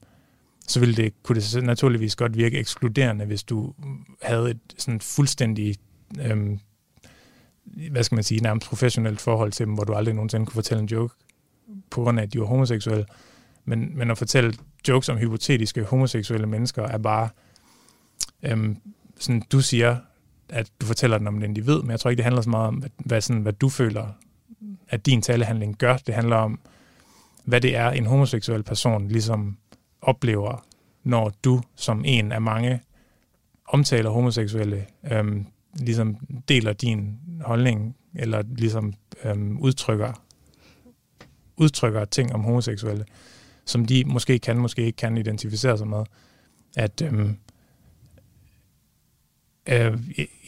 så 0.69 0.81
ville 0.81 0.95
det, 0.95 1.23
kunne 1.23 1.41
det 1.41 1.63
naturligvis 1.63 2.17
godt 2.17 2.37
virke 2.37 2.59
ekskluderende, 2.59 3.25
hvis 3.25 3.43
du 3.43 3.75
havde 4.23 4.51
et 4.51 4.61
sådan 4.79 5.01
fuldstændig, 5.01 5.77
øhm, 6.21 6.59
hvad 7.91 8.03
skal 8.03 8.17
man 8.17 8.25
sige, 8.25 8.41
nærmest 8.41 8.67
professionelt 8.67 9.21
forhold 9.21 9.53
til 9.53 9.67
dem, 9.67 9.75
hvor 9.75 9.85
du 9.85 9.93
aldrig 9.93 10.15
nogensinde 10.15 10.47
kunne 10.47 10.55
fortælle 10.55 10.83
en 10.83 10.89
joke, 10.89 11.15
på 11.91 12.03
grund 12.03 12.19
af, 12.19 12.23
at 12.23 12.33
de 12.33 12.41
var 12.41 12.47
homoseksuelle. 12.47 13.07
Men, 13.65 13.99
men 13.99 14.11
at 14.11 14.19
fortælle 14.19 14.55
jokes 14.89 15.09
om 15.09 15.17
hypotetiske 15.17 15.85
homoseksuelle 15.85 16.47
mennesker 16.47 16.83
er 16.83 16.99
bare, 16.99 17.29
øhm, 18.43 18.77
sådan, 19.19 19.43
du 19.53 19.61
siger, 19.61 19.97
at 20.49 20.71
du 20.81 20.87
fortæller 20.87 21.19
den 21.19 21.27
om 21.27 21.37
en 21.37 21.43
individ, 21.43 21.81
men 21.83 21.91
jeg 21.91 22.01
tror 22.01 22.11
ikke, 22.11 22.19
det 22.19 22.25
handler 22.25 22.43
så 22.43 22.51
meget 22.51 22.69
om, 22.69 22.75
hvad, 22.75 22.91
hvad, 22.99 23.21
sådan, 23.21 23.43
hvad 23.43 23.53
du 23.53 23.69
føler, 23.69 24.07
at 24.89 25.07
din 25.07 25.23
talehandling 25.23 25.79
gør. 25.79 25.97
Det 25.97 26.15
handler 26.15 26.37
om, 26.37 26.61
hvad 27.45 27.61
det 27.61 27.77
er, 27.77 27.91
en 27.91 28.07
homoseksuel 28.07 28.63
person 28.63 29.09
ligesom 29.09 29.57
oplever, 30.03 30.67
når 31.05 31.33
du 31.45 31.61
som 31.77 32.03
en 32.05 32.33
af 32.33 32.41
mange 32.41 32.81
omtaler 33.67 34.11
homoseksuelle, 34.11 34.87
øhm, 35.13 35.47
ligesom 35.79 36.17
deler 36.49 36.73
din 36.73 37.19
holdning, 37.41 37.97
eller 38.15 38.43
ligesom 38.57 38.95
øhm, 39.25 39.59
udtrykker, 39.59 40.13
udtrykker 41.57 42.05
ting 42.05 42.33
om 42.33 42.41
homoseksuelle, 42.41 43.05
som 43.65 43.85
de 43.85 44.05
måske 44.07 44.39
kan, 44.39 44.59
måske 44.59 44.83
ikke 44.83 44.97
kan 44.97 45.17
identificere 45.17 45.79
sig 45.79 45.89
med. 45.89 46.05
At, 46.77 47.03
øhm, 47.03 47.37
øh, 49.71 49.99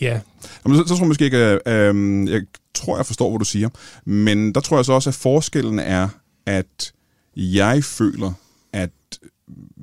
ja, 0.01 0.20
Jamen, 0.64 0.79
så, 0.79 0.85
så 0.87 0.89
tror 0.89 1.05
jeg 1.05 1.09
måske 1.09 1.25
ikke, 1.25 1.37
at, 1.37 1.95
øh, 1.95 2.31
jeg 2.31 2.43
tror, 2.75 2.97
jeg 2.97 3.07
forstår, 3.07 3.31
hvad 3.31 3.39
du 3.39 3.45
siger. 3.45 3.68
Men 4.05 4.55
der 4.55 4.61
tror 4.61 4.77
jeg 4.77 4.85
så 4.85 4.93
også, 4.93 5.11
at 5.11 5.14
forskellen 5.14 5.79
er, 5.79 6.09
at 6.47 6.93
jeg 7.37 7.85
føler, 7.85 8.33
at 8.73 8.91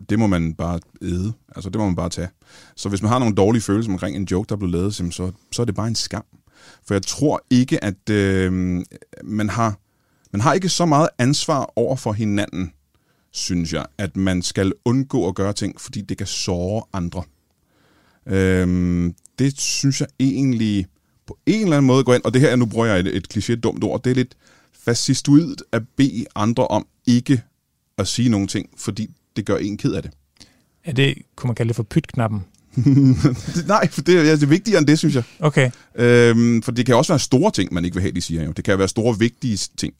det 0.10 0.20
må 0.20 0.28
man 0.28 0.54
bare 0.54 0.80
æde. 1.02 1.34
Altså, 1.56 1.70
det 1.70 1.80
må 1.80 1.86
man 1.86 1.96
bare 1.96 2.10
tage. 2.10 2.30
Så 2.76 2.90
hvis 2.90 3.02
man 3.02 3.12
har 3.12 3.20
nogle 3.20 3.36
dårlige 3.36 3.62
følelser 3.62 3.92
omkring 3.92 4.16
en 4.16 4.28
joke, 4.32 4.50
der 4.50 4.56
er 4.56 4.60
blevet 4.60 4.74
lavet, 4.74 4.96
så, 4.96 5.32
så, 5.52 5.62
er 5.62 5.66
det 5.66 5.76
bare 5.76 5.88
en 5.88 5.96
skam. 5.96 6.26
For 6.88 6.94
jeg 6.94 7.04
tror 7.04 7.42
ikke, 7.50 7.84
at 7.84 8.10
øh, 8.10 8.52
man 9.24 9.50
har 9.50 9.80
man 10.32 10.42
har 10.42 10.54
ikke 10.54 10.70
så 10.70 10.86
meget 10.86 11.10
ansvar 11.18 11.74
over 11.76 11.96
for 11.96 12.14
hinanden, 12.14 12.72
synes 13.32 13.74
jeg, 13.74 13.86
at 13.98 14.18
man 14.18 14.42
skal 14.42 14.74
undgå 14.86 15.28
at 15.28 15.36
gøre 15.36 15.54
ting, 15.54 15.82
fordi 15.82 16.02
det 16.02 16.18
kan 16.18 16.28
såre 16.28 16.84
andre. 16.94 17.24
Øh, 18.26 19.12
det 19.40 19.60
synes 19.60 20.00
jeg 20.02 20.08
egentlig 20.20 20.86
på 21.28 21.38
en 21.46 21.62
eller 21.64 21.78
anden 21.78 21.88
måde 21.88 22.04
går 22.04 22.14
ind, 22.16 22.24
og 22.24 22.34
det 22.34 22.42
her, 22.42 22.56
nu 22.56 22.66
bruger 22.66 22.86
jeg 22.86 23.00
et, 23.00 23.08
et 23.16 23.28
kliché 23.34 23.56
dumt 23.56 23.84
ord, 23.84 24.04
det 24.04 24.10
er 24.12 24.16
lidt 24.16 24.36
fascistoidt 24.86 25.64
at 25.72 25.82
bede 25.98 26.26
andre 26.36 26.68
om 26.68 26.86
ikke 27.08 27.42
at 27.98 28.08
sige 28.08 28.30
nogle 28.30 28.48
ting, 28.48 28.70
fordi 28.78 29.10
det 29.36 29.46
gør 29.46 29.58
en 29.58 29.78
ked 29.78 29.94
af 29.94 30.02
det. 30.04 30.12
er 30.84 30.94
det, 30.94 31.18
kunne 31.36 31.48
man 31.48 31.56
kalde 31.56 31.68
det 31.68 31.76
for 31.76 31.84
pytknappen? 31.84 32.46
Nej, 33.68 33.90
for 33.90 34.02
det, 34.02 34.16
er- 34.18 34.24
det 34.36 34.44
er 34.44 34.48
vigtigere 34.48 34.80
end 34.80 34.88
det, 34.88 34.98
synes 35.00 35.16
jeg. 35.16 35.24
Okay, 35.40 35.72
Øhm, 35.96 36.62
for 36.62 36.72
det 36.72 36.86
kan 36.86 36.96
også 36.96 37.12
være 37.14 37.20
store 37.20 37.52
ting, 37.52 37.74
man 37.74 37.86
ikke 37.86 37.96
vil 37.96 38.02
have, 38.02 38.12
de 38.12 38.22
siger 38.22 38.44
jo. 38.44 38.52
Det 38.52 38.64
kan 38.66 38.80
være 38.80 38.88
store, 38.88 39.20
vigtige 39.20 39.58
ting. 39.78 39.94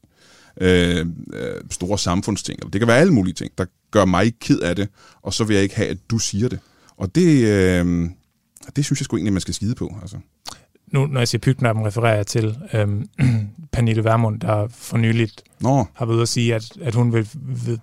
Øh, 0.62 1.06
øh, 1.34 1.46
store 1.72 2.00
samfundsting. 2.00 2.60
Eller 2.60 2.70
Det 2.72 2.82
kan 2.82 2.88
være 2.88 2.98
alle 3.00 3.14
mulige 3.14 3.34
ting, 3.34 3.52
der 3.58 3.66
gør 3.92 4.06
mig 4.06 4.34
ked 4.40 4.60
af 4.60 4.76
det, 4.76 4.88
og 5.22 5.34
så 5.34 5.44
vil 5.44 5.54
jeg 5.54 5.64
ikke 5.64 5.76
have, 5.76 5.90
at 5.90 5.98
du 6.10 6.18
siger 6.18 6.50
det. 6.50 6.60
Og 6.98 7.16
det, 7.16 7.46
øh, 7.48 8.10
det 8.76 8.86
synes 8.86 9.00
jeg 9.00 9.06
sgu 9.06 9.16
egentlig, 9.18 9.34
man 9.34 9.42
skal 9.42 9.54
skide 9.54 9.76
på. 9.76 9.96
Altså. 10.02 10.18
nu 10.88 11.06
når 11.06 11.20
jeg 11.20 11.28
siger 11.28 11.40
pytknappen, 11.40 11.86
refererer 11.86 12.16
jeg 12.16 12.28
til 12.28 12.58
øhm, 12.74 13.10
Pernille 13.74 14.04
Vermund, 14.04 14.40
der 14.40 14.68
for 14.68 14.98
nyligt 14.98 15.44
Nå, 15.62 15.86
har 15.94 16.06
været 16.06 16.22
at 16.22 16.28
sige, 16.28 16.56
at, 16.56 16.78
at 16.82 16.96
hun 16.96 17.14
vil 17.14 17.30
ved, 17.34 17.78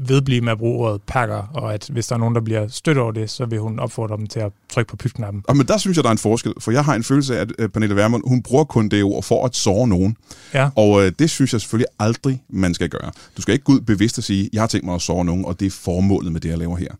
vedblive 0.00 0.40
med 0.40 0.52
at 0.52 0.58
bruge 0.58 0.86
ordet 0.86 1.02
pakker, 1.02 1.36
og 1.54 1.74
at 1.74 1.88
hvis 1.92 2.06
der 2.06 2.14
er 2.14 2.18
nogen, 2.18 2.34
der 2.34 2.40
bliver 2.40 2.68
stødt 2.68 2.98
over 2.98 3.12
det, 3.12 3.30
så 3.30 3.44
vil 3.46 3.58
hun 3.58 3.78
opfordre 3.78 4.16
dem 4.16 4.26
til 4.26 4.40
at 4.40 4.52
trykke 4.68 4.90
på 4.90 4.96
pytknappen. 4.96 5.42
og, 5.48 5.56
men 5.56 5.66
der 5.66 5.78
synes 5.78 5.96
jeg, 5.96 6.04
der 6.04 6.10
er 6.10 6.12
en 6.12 6.18
forskel, 6.18 6.54
for 6.60 6.70
jeg 6.70 6.84
har 6.84 6.94
en 6.94 7.04
følelse 7.04 7.36
af, 7.36 7.40
at 7.40 7.52
øh, 7.58 7.68
Pernille 7.68 7.96
Vermund, 7.96 8.22
hun 8.26 8.42
bruger 8.42 8.64
kun 8.64 8.88
det 8.88 9.02
ord 9.04 9.22
for 9.22 9.46
at 9.46 9.56
såre 9.56 9.88
nogen. 9.88 10.16
Ja, 10.54 10.70
Og 10.76 11.06
øh, 11.06 11.12
det 11.18 11.30
synes 11.30 11.52
jeg 11.52 11.60
selvfølgelig 11.60 11.86
aldrig, 11.98 12.42
man 12.48 12.74
skal 12.74 12.88
gøre. 12.88 13.10
Du 13.36 13.42
skal 13.42 13.52
ikke 13.52 13.64
gå 13.64 13.72
ud 13.72 13.80
bevidst 13.80 14.18
og 14.18 14.24
sige, 14.24 14.50
jeg 14.52 14.62
har 14.62 14.66
tænkt 14.66 14.84
mig 14.86 14.94
at 14.94 15.02
såre 15.02 15.24
nogen, 15.24 15.44
og 15.44 15.60
det 15.60 15.66
er 15.66 15.70
formålet 15.70 16.32
med 16.32 16.40
det, 16.40 16.48
jeg 16.48 16.58
laver 16.58 16.76
her. 16.76 16.90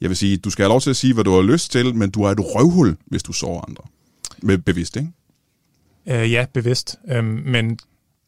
Jeg 0.00 0.08
vil 0.10 0.16
sige, 0.16 0.36
du 0.36 0.50
skal 0.50 0.62
have 0.62 0.68
lov 0.70 0.80
til 0.80 0.90
at 0.90 0.96
sige, 0.96 1.14
hvad 1.14 1.24
du 1.24 1.34
har 1.34 1.42
lyst 1.42 1.72
til, 1.72 1.94
men 1.94 2.10
du 2.10 2.22
er 2.22 2.30
et 2.30 2.40
røvhul, 2.40 2.96
hvis 3.06 3.22
du 3.22 3.32
sårer 3.32 3.64
andre. 3.68 3.82
Med 4.42 4.58
bevidst, 4.58 4.96
ikke? 4.96 5.08
øh, 6.06 6.32
ja 6.32 6.46
bevidst. 6.54 6.96
Øhm, 7.12 7.42
men 7.46 7.78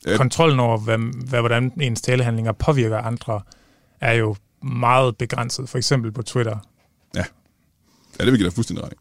Øh. 0.07 0.17
kontrollen 0.17 0.61
over, 0.61 0.79
hvad, 0.79 0.99
hvad, 1.29 1.41
hvordan 1.41 1.73
ens 1.81 2.01
talehandlinger 2.03 2.53
påvirker 2.53 2.99
andre, 2.99 3.41
er 4.01 4.13
jo 4.13 4.37
meget 4.63 5.17
begrænset. 5.17 5.69
For 5.69 5.79
eksempel 5.79 6.13
på 6.13 6.23
Twitter. 6.23 6.59
Ja, 7.15 7.25
det 8.19 8.27
vil 8.27 8.37
give 8.37 8.47
dig 8.47 8.55
fuldstændig 8.55 8.85
ret 8.85 8.93
i. 8.93 8.97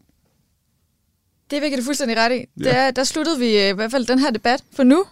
Det 1.50 1.62
vil 1.62 1.70
jeg 1.70 1.84
fuldstændig 1.84 2.16
ret 2.16 2.32
i. 2.32 2.34
Ja. 2.64 2.68
Ja. 2.68 2.84
Der, 2.84 2.90
der 2.90 3.04
sluttede 3.04 3.38
vi 3.38 3.58
øh, 3.58 3.68
i 3.68 3.72
hvert 3.72 3.90
fald 3.90 4.06
den 4.06 4.18
her 4.18 4.30
debat 4.30 4.64
for 4.76 4.82
nu. 4.82 5.04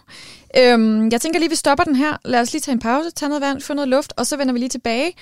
Øhm, 0.57 1.09
jeg 1.11 1.21
tænker 1.21 1.39
lige, 1.39 1.49
vi 1.49 1.55
stopper 1.55 1.83
den 1.83 1.95
her. 1.95 2.17
Lad 2.25 2.41
os 2.41 2.53
lige 2.53 2.61
tage 2.61 2.73
en 2.73 2.79
pause, 2.79 3.11
tage 3.11 3.29
noget 3.29 3.41
vand, 3.41 3.61
få 3.61 3.73
noget 3.73 3.87
luft, 3.87 4.13
og 4.17 4.27
så 4.27 4.37
vender 4.37 4.53
vi 4.53 4.59
lige 4.59 4.69
tilbage. 4.69 5.13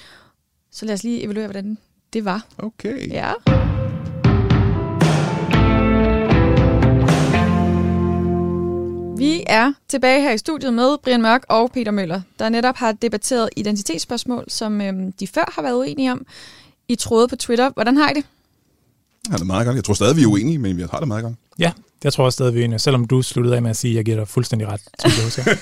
Så 0.71 0.85
lad 0.85 0.93
os 0.93 1.03
lige 1.03 1.23
evaluere, 1.23 1.47
hvordan 1.47 1.77
det 2.13 2.25
var. 2.25 2.45
Okay. 2.57 3.11
Ja. 3.11 3.33
Vi 9.17 9.43
er 9.47 9.73
tilbage 9.87 10.21
her 10.21 10.31
i 10.31 10.37
studiet 10.37 10.73
med 10.73 10.97
Brian 11.03 11.21
Mørk 11.21 11.43
og 11.49 11.71
Peter 11.71 11.91
Møller, 11.91 12.21
der 12.39 12.49
netop 12.49 12.75
har 12.75 12.91
debatteret 12.91 13.49
identitetsspørgsmål, 13.55 14.45
som 14.47 14.81
øhm, 14.81 15.11
de 15.11 15.27
før 15.27 15.53
har 15.55 15.61
været 15.61 15.75
uenige 15.75 16.11
om 16.11 16.25
i 16.87 16.95
tråde 16.95 17.27
på 17.27 17.35
Twitter. 17.35 17.69
Hvordan 17.69 17.97
har 17.97 18.09
I 18.09 18.13
det? 18.13 18.25
Jeg 19.25 19.31
har 19.31 19.37
det 19.37 19.47
meget 19.47 19.65
godt. 19.65 19.75
Jeg 19.75 19.83
tror 19.83 19.93
stadig, 19.93 20.15
vi 20.15 20.23
er 20.23 20.27
uenige, 20.27 20.57
men 20.57 20.77
vi 20.77 20.81
har 20.91 20.99
det 20.99 21.07
meget 21.07 21.23
godt. 21.23 21.35
Ja, 21.59 21.71
jeg 22.03 22.13
tror 22.13 22.25
også 22.25 22.35
stadig, 22.35 22.53
vi 22.53 22.59
er 22.59 22.65
enige, 22.65 22.79
selvom 22.79 23.05
du 23.05 23.21
sluttede 23.21 23.55
af 23.55 23.61
med 23.61 23.69
at 23.69 23.77
sige, 23.77 23.91
at 23.91 23.95
jeg 23.95 24.05
giver 24.05 24.17
dig 24.17 24.27
fuldstændig 24.27 24.67
ret. 24.67 24.81
Som 24.99 25.11
jeg. 25.45 25.57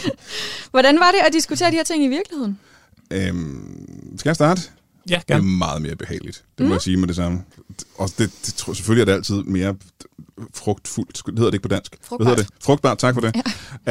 Hvordan 0.70 1.00
var 1.00 1.10
det 1.10 1.18
at 1.26 1.32
diskutere 1.32 1.70
de 1.70 1.76
her 1.76 1.84
ting 1.84 2.04
i 2.04 2.08
virkeligheden? 2.08 2.58
Øhm, 3.10 4.16
skal 4.18 4.28
jeg 4.28 4.36
starte? 4.36 4.62
Ja, 5.10 5.14
Det 5.14 5.22
er 5.30 5.34
gerne. 5.34 5.48
meget 5.48 5.82
mere 5.82 5.96
behageligt. 5.96 6.44
Det 6.58 6.66
må 6.66 6.74
jeg 6.74 6.82
sige 6.82 6.96
med 6.96 7.08
det 7.08 7.16
samme. 7.16 7.42
Og 7.98 8.08
det, 8.18 8.30
det 8.46 8.54
tror 8.54 8.72
selvfølgelig 8.72 9.00
er 9.00 9.04
det 9.04 9.12
altid 9.12 9.42
mere 9.42 9.74
frugtfuldt. 10.54 11.22
Det 11.26 11.34
hedder 11.38 11.50
det 11.50 11.54
ikke 11.54 11.62
på 11.62 11.68
dansk. 11.68 11.92
Hvad 11.98 12.06
Frugtbart. 12.08 12.28
hedder 12.28 12.42
det? 12.42 12.52
Frugtbart, 12.64 12.98
tak 12.98 13.14
for 13.14 13.20
det. 13.20 13.36
Ja. 13.36 13.42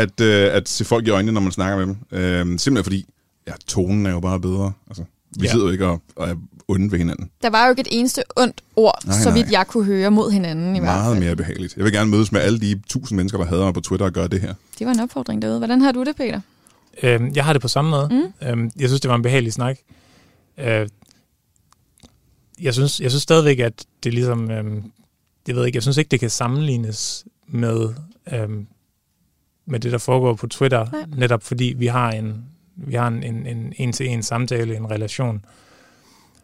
At, 0.02 0.22
øh, 0.22 0.54
at 0.56 0.70
se 0.70 0.86
folk 0.86 1.08
i 1.08 1.10
øjnene, 1.10 1.32
når 1.32 1.42
man 1.42 1.52
snakker 1.52 1.86
med 1.86 1.96
dem. 1.96 2.20
Øh, 2.20 2.60
simpelthen 2.60 2.84
fordi, 2.84 3.06
ja, 3.48 3.54
tonen 3.68 4.06
er 4.06 4.12
jo 4.12 4.20
bare 4.20 4.40
bedre. 4.40 4.72
Altså, 4.88 5.04
vi 5.40 5.46
Ja. 5.46 5.52
sidder 5.52 5.66
jo 5.66 5.72
ikke 5.72 5.86
og, 5.88 6.02
og 6.16 6.30
er 6.30 6.36
onde 6.68 6.92
ved 6.92 6.98
hinanden. 7.00 7.30
Der 7.42 7.50
var 7.50 7.66
jo 7.66 7.70
ikke 7.70 7.80
et 7.82 7.88
eneste 7.92 8.24
ondt 8.36 8.62
ord, 8.76 9.00
Nej, 9.06 9.16
nej, 9.16 9.24
så 9.24 9.30
nej. 9.30 9.38
vidt 9.38 9.52
jeg 9.52 9.68
kunne 9.68 9.84
høre 9.86 10.12
mod 10.12 10.32
hinanden 10.32 10.76
i 10.76 10.80
hvert 10.80 10.94
Meget 10.96 11.16
fald. 11.16 11.26
mere 11.26 11.36
behageligt. 11.36 11.76
Jeg 11.78 11.84
vil 11.86 11.94
gerne 11.94 12.12
mødes 12.12 12.32
med 12.32 12.42
alle 12.42 12.60
de 12.60 12.82
tusind 12.90 13.18
mennesker, 13.18 13.38
der 13.38 13.46
hader 13.46 13.64
mig 13.64 13.74
på 13.74 13.82
Twitter 13.82 14.06
og 14.06 14.14
gøre 14.14 14.28
det 14.28 14.42
her. 14.42 14.54
Det 14.80 14.88
var 14.88 14.94
en 14.94 15.00
opfordring 15.00 15.42
derude. 15.42 15.58
Hvordan 15.58 15.82
har 15.82 15.92
du 15.92 16.04
det, 16.04 16.16
Peter? 16.16 16.40
Øhm, 17.04 17.32
jeg 17.36 17.46
har 17.46 17.54
det 17.54 17.62
på 17.62 17.68
samme 17.68 17.92
måde. 17.92 18.10
Mm. 18.42 18.48
Øhm, 18.48 18.72
jeg 18.80 18.90
synes, 18.90 19.02
det 19.02 19.10
var 19.10 19.16
en 19.16 19.22
behagelig 19.22 19.54
snak. 19.54 19.78
Øh, 20.60 20.88
jeg, 22.62 22.74
synes, 22.74 23.00
jeg 23.00 23.12
synes 23.12 23.24
stadigvæk, 23.24 23.60
at 23.60 23.86
det 24.04 24.14
ligesom... 24.14 24.52
Øhm, 24.52 24.92
jeg 25.48 25.56
ved 25.56 25.66
ikke, 25.66 25.76
jeg 25.76 25.84
synes 25.84 25.98
ikke, 25.98 26.10
det 26.10 26.20
kan 26.20 26.30
sammenlignes 26.30 27.26
med, 27.48 27.94
øhm, 28.34 28.68
med 29.66 29.80
det, 29.80 29.92
der 29.92 29.98
foregår 29.98 30.34
på 30.34 30.48
Twitter. 30.48 30.88
Nej. 30.92 31.06
Netop 31.18 31.44
fordi 31.44 31.76
vi 31.78 31.88
har 31.88 32.12
en 32.12 32.46
vi 32.76 32.96
har 32.96 33.08
en, 33.08 33.24
en, 33.24 33.46
en 33.46 33.74
en-til-en 33.78 34.24
samtale, 34.24 34.76
en 34.76 34.92
relation. 34.92 35.46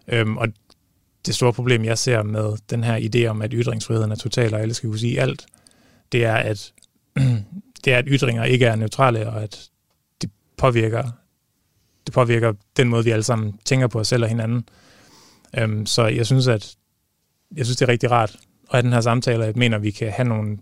Øhm, 0.07 0.37
og 0.37 0.47
det 1.25 1.35
store 1.35 1.53
problem, 1.53 1.85
jeg 1.85 1.97
ser 1.97 2.23
med 2.23 2.57
den 2.69 2.83
her 2.83 2.99
idé 2.99 3.25
om, 3.29 3.41
at 3.41 3.51
ytringsfriheden 3.53 4.11
er 4.11 4.15
total, 4.15 4.53
og 4.53 4.61
alle 4.61 4.73
skal 4.73 4.89
kunne 4.89 4.99
sige 4.99 5.21
alt, 5.21 5.45
det 6.11 6.25
er, 6.25 6.35
at, 6.35 6.73
det 7.85 7.93
er, 7.93 7.97
at 7.97 8.05
ytringer 8.07 8.43
ikke 8.43 8.65
er 8.65 8.75
neutrale, 8.75 9.29
og 9.29 9.43
at 9.43 9.69
det 10.21 10.29
påvirker, 10.57 11.11
det 12.05 12.13
påvirker 12.13 12.53
den 12.77 12.87
måde, 12.89 13.03
vi 13.03 13.11
alle 13.11 13.23
sammen 13.23 13.59
tænker 13.65 13.87
på 13.87 13.99
os 13.99 14.07
selv 14.07 14.23
og 14.23 14.29
hinanden. 14.29 14.65
Øhm, 15.57 15.85
så 15.85 16.07
jeg 16.07 16.25
synes, 16.25 16.47
at 16.47 16.75
jeg 17.55 17.65
synes, 17.65 17.77
det 17.77 17.85
er 17.85 17.91
rigtig 17.91 18.11
rart 18.11 18.29
at 18.29 18.37
have 18.71 18.81
den 18.81 18.93
her 18.93 19.01
samtale, 19.01 19.39
og 19.39 19.45
jeg 19.45 19.53
mener, 19.55 19.77
at 19.77 19.83
vi 19.83 19.91
kan 19.91 20.11
have 20.11 20.27
nogle 20.27 20.57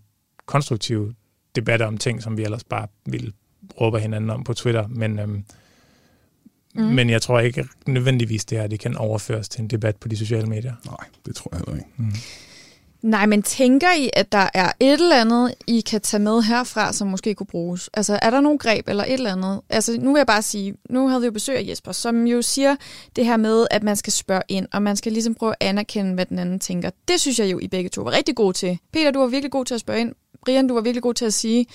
konstruktive 0.46 1.14
debatter 1.56 1.86
om 1.86 1.98
ting, 1.98 2.24
som 2.24 2.38
vi 2.38 2.44
ellers 2.44 2.64
bare 2.64 2.88
vil 3.06 3.34
råbe 3.82 4.00
hinanden 4.00 4.30
om 4.30 4.44
på 4.44 4.54
Twitter. 4.54 4.88
Men, 4.88 5.20
øhm, 5.20 5.44
mm. 6.76 6.84
men 6.84 7.10
jeg 7.10 7.22
tror 7.22 7.40
ikke 7.40 7.68
nødvendigvis, 7.86 8.46
det 8.46 8.58
her 8.58 8.68
det 8.68 8.80
kan 8.80 8.98
overføres 8.98 9.50
til 9.50 9.62
en 9.62 9.68
debat 9.68 9.96
på 9.96 10.08
de 10.08 10.18
sociale 10.18 10.48
medier. 10.48 10.74
Nej, 10.86 11.08
det 11.26 11.36
tror 11.36 11.50
jeg 11.52 11.60
heller 11.60 11.76
ikke. 11.76 11.90
Mm. 11.98 12.14
Nej, 13.02 13.26
men 13.26 13.44
tænker 13.44 13.94
I, 13.94 14.10
at 14.14 14.32
der 14.32 14.50
er 14.54 14.72
et 14.80 14.94
eller 14.94 15.22
andet, 15.22 15.56
I 15.68 15.82
kan 15.82 16.02
tage 16.02 16.24
med 16.24 16.42
herfra, 16.42 16.94
som 16.94 17.08
måske 17.08 17.36
kunne 17.36 17.48
bruges? 17.48 17.90
Altså, 17.94 18.20
er 18.22 18.30
der 18.30 18.40
nogle 18.40 18.60
greb 18.60 18.90
eller 18.90 19.04
et 19.04 19.14
eller 19.14 19.32
andet? 19.32 19.62
Altså, 19.70 19.98
nu 20.00 20.14
vil 20.14 20.20
jeg 20.20 20.28
bare 20.28 20.42
sige, 20.42 20.76
nu 20.90 21.08
havde 21.08 21.22
vi 21.22 21.26
jo 21.26 21.32
besøg 21.32 21.58
af 21.58 21.66
Jesper, 21.68 21.92
som 21.92 22.28
jo 22.28 22.42
siger 22.42 22.76
det 23.16 23.26
her 23.26 23.38
med, 23.38 23.68
at 23.72 23.84
man 23.84 23.96
skal 23.96 24.14
spørge 24.14 24.42
ind, 24.48 24.68
og 24.74 24.82
man 24.82 24.96
skal 24.96 25.12
ligesom 25.12 25.36
prøve 25.36 25.52
at 25.60 25.68
anerkende, 25.68 26.14
hvad 26.14 26.26
den 26.26 26.40
anden 26.40 26.60
tænker. 26.60 26.90
Det 27.08 27.22
synes 27.22 27.40
jeg 27.40 27.52
jo, 27.52 27.60
I 27.60 27.68
begge 27.68 27.90
to 27.90 28.02
var 28.02 28.12
rigtig 28.12 28.36
gode 28.36 28.54
til. 28.54 28.80
Peter, 28.94 29.12
du 29.12 29.20
var 29.20 29.28
virkelig 29.28 29.52
god 29.52 29.66
til 29.66 29.74
at 29.74 29.80
spørge 29.80 30.00
ind. 30.00 30.14
Brian, 30.46 30.68
du 30.68 30.74
var 30.74 30.82
virkelig 30.82 31.04
god 31.04 31.14
til 31.14 31.26
at 31.26 31.34
sige, 31.34 31.66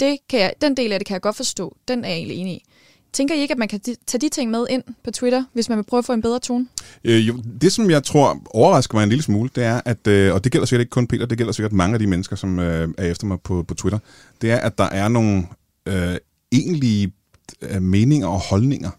det 0.00 0.18
kan 0.28 0.40
jeg, 0.40 0.52
den 0.60 0.76
del 0.76 0.92
af 0.92 1.00
det 1.00 1.06
kan 1.06 1.14
jeg 1.14 1.22
godt 1.22 1.36
forstå. 1.36 1.76
Den 1.88 2.04
er 2.04 2.08
jeg 2.08 2.16
egentlig 2.16 2.36
enig 2.36 2.54
i. 2.54 2.64
Tænker 3.14 3.34
I 3.34 3.40
ikke, 3.40 3.52
at 3.52 3.58
man 3.58 3.68
kan 3.68 3.80
tage 3.80 4.20
de 4.20 4.28
ting 4.28 4.50
med 4.50 4.66
ind 4.70 4.82
på 5.04 5.10
Twitter, 5.10 5.44
hvis 5.52 5.68
man 5.68 5.78
vil 5.78 5.82
prøve 5.82 5.98
at 5.98 6.04
få 6.04 6.12
en 6.12 6.22
bedre 6.22 6.38
tone? 6.38 6.66
Øh, 7.04 7.28
jo, 7.28 7.42
det, 7.60 7.72
som 7.72 7.90
jeg 7.90 8.04
tror 8.04 8.42
overrasker 8.50 8.94
mig 8.94 9.02
en 9.02 9.08
lille 9.08 9.22
smule, 9.22 9.50
det 9.54 9.64
er, 9.64 9.80
at, 9.84 10.06
øh, 10.06 10.34
og 10.34 10.44
det 10.44 10.52
gælder 10.52 10.66
sikkert 10.66 10.80
ikke 10.80 10.90
kun 10.90 11.06
Peter, 11.06 11.26
det 11.26 11.38
gælder 11.38 11.52
sikkert 11.52 11.72
mange 11.72 11.94
af 11.94 11.98
de 11.98 12.06
mennesker, 12.06 12.36
som 12.36 12.58
øh, 12.58 12.88
er 12.98 13.10
efter 13.10 13.26
mig 13.26 13.38
på, 13.40 13.62
på 13.62 13.74
Twitter, 13.74 13.98
det 14.40 14.50
er, 14.50 14.56
at 14.56 14.78
der 14.78 14.84
er 14.84 15.08
nogle 15.08 15.46
øh, 15.88 16.16
egentlige 16.52 17.12
øh, 17.62 17.82
meninger 17.82 18.26
og 18.26 18.40
holdninger 18.40 18.90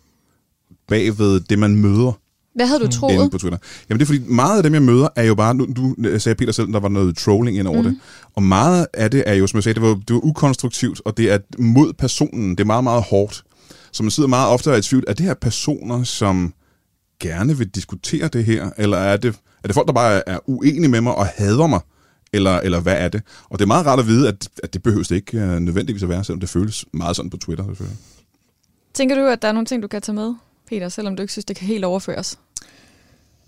bagved 0.87 1.39
det, 1.39 1.59
man 1.59 1.75
møder 1.75 2.19
Hvad 2.55 2.67
havde 2.67 2.79
du 2.79 2.85
inde 2.85 2.95
troet? 2.95 3.31
på 3.31 3.37
Twitter. 3.37 3.57
Jamen 3.89 3.99
det 3.99 4.05
er 4.05 4.07
fordi, 4.07 4.19
meget 4.27 4.57
af 4.57 4.63
dem, 4.63 4.73
jeg 4.73 4.81
møder, 4.81 5.07
er 5.15 5.23
jo 5.23 5.35
bare, 5.35 5.55
nu, 5.55 5.67
du 5.75 5.95
sagde 6.19 6.35
Peter 6.35 6.51
selv, 6.51 6.73
der 6.73 6.79
var 6.79 6.89
noget 6.89 7.17
trolling 7.17 7.57
ind 7.57 7.67
over 7.67 7.81
mm. 7.81 7.87
det, 7.87 7.99
og 8.35 8.43
meget 8.43 8.87
af 8.93 9.11
det 9.11 9.23
er 9.25 9.33
jo, 9.33 9.47
som 9.47 9.57
jeg 9.57 9.63
sagde, 9.63 9.79
det 9.79 9.87
var, 9.89 10.01
det 10.07 10.13
var 10.13 10.25
ukonstruktivt, 10.25 11.01
og 11.05 11.17
det 11.17 11.31
er 11.31 11.37
mod 11.59 11.93
personen, 11.93 12.51
det 12.51 12.59
er 12.59 12.65
meget, 12.65 12.83
meget 12.83 13.03
hårdt. 13.03 13.43
Så 13.95 14.03
man 14.03 14.11
sidder 14.11 14.29
meget 14.29 14.49
ofte 14.49 14.67
og 14.67 14.73
er 14.73 14.77
i 14.77 14.81
tvivl, 14.81 15.03
er 15.07 15.13
det 15.13 15.25
her 15.25 15.33
personer, 15.33 16.03
som 16.03 16.53
gerne 17.19 17.57
vil 17.57 17.67
diskutere 17.67 18.27
det 18.27 18.45
her, 18.45 18.69
eller 18.77 18.97
er 18.97 19.17
det, 19.17 19.35
er 19.63 19.67
det 19.67 19.73
folk, 19.73 19.87
der 19.87 19.93
bare 19.93 20.29
er 20.29 20.39
uenige 20.49 20.89
med 20.89 21.01
mig 21.01 21.15
og 21.15 21.25
hader 21.25 21.67
mig, 21.67 21.79
eller, 22.33 22.59
eller 22.59 22.79
hvad 22.79 22.95
er 22.97 23.07
det? 23.07 23.21
Og 23.49 23.59
det 23.59 23.65
er 23.65 23.67
meget 23.67 23.85
rart 23.85 23.99
at 23.99 24.07
vide, 24.07 24.27
at, 24.27 24.49
at 24.63 24.73
det 24.73 24.83
behøves 24.83 25.07
det 25.07 25.15
ikke 25.15 25.37
uh, 25.37 25.59
nødvendigvis 25.59 26.03
at 26.03 26.09
være, 26.09 26.23
selvom 26.23 26.39
det 26.39 26.49
føles 26.49 26.85
meget 26.91 27.15
sådan 27.15 27.29
på 27.29 27.37
Twitter. 27.37 27.65
selvfølgelig. 27.65 27.97
Tænker 28.93 29.15
du, 29.15 29.21
at 29.25 29.41
der 29.41 29.47
er 29.47 29.51
nogle 29.51 29.65
ting, 29.65 29.83
du 29.83 29.87
kan 29.87 30.01
tage 30.01 30.15
med, 30.15 30.33
Peter, 30.69 30.89
selvom 30.89 31.15
du 31.15 31.21
ikke 31.21 31.31
synes, 31.31 31.45
det 31.45 31.55
kan 31.55 31.67
helt 31.67 31.85
overføres? 31.85 32.39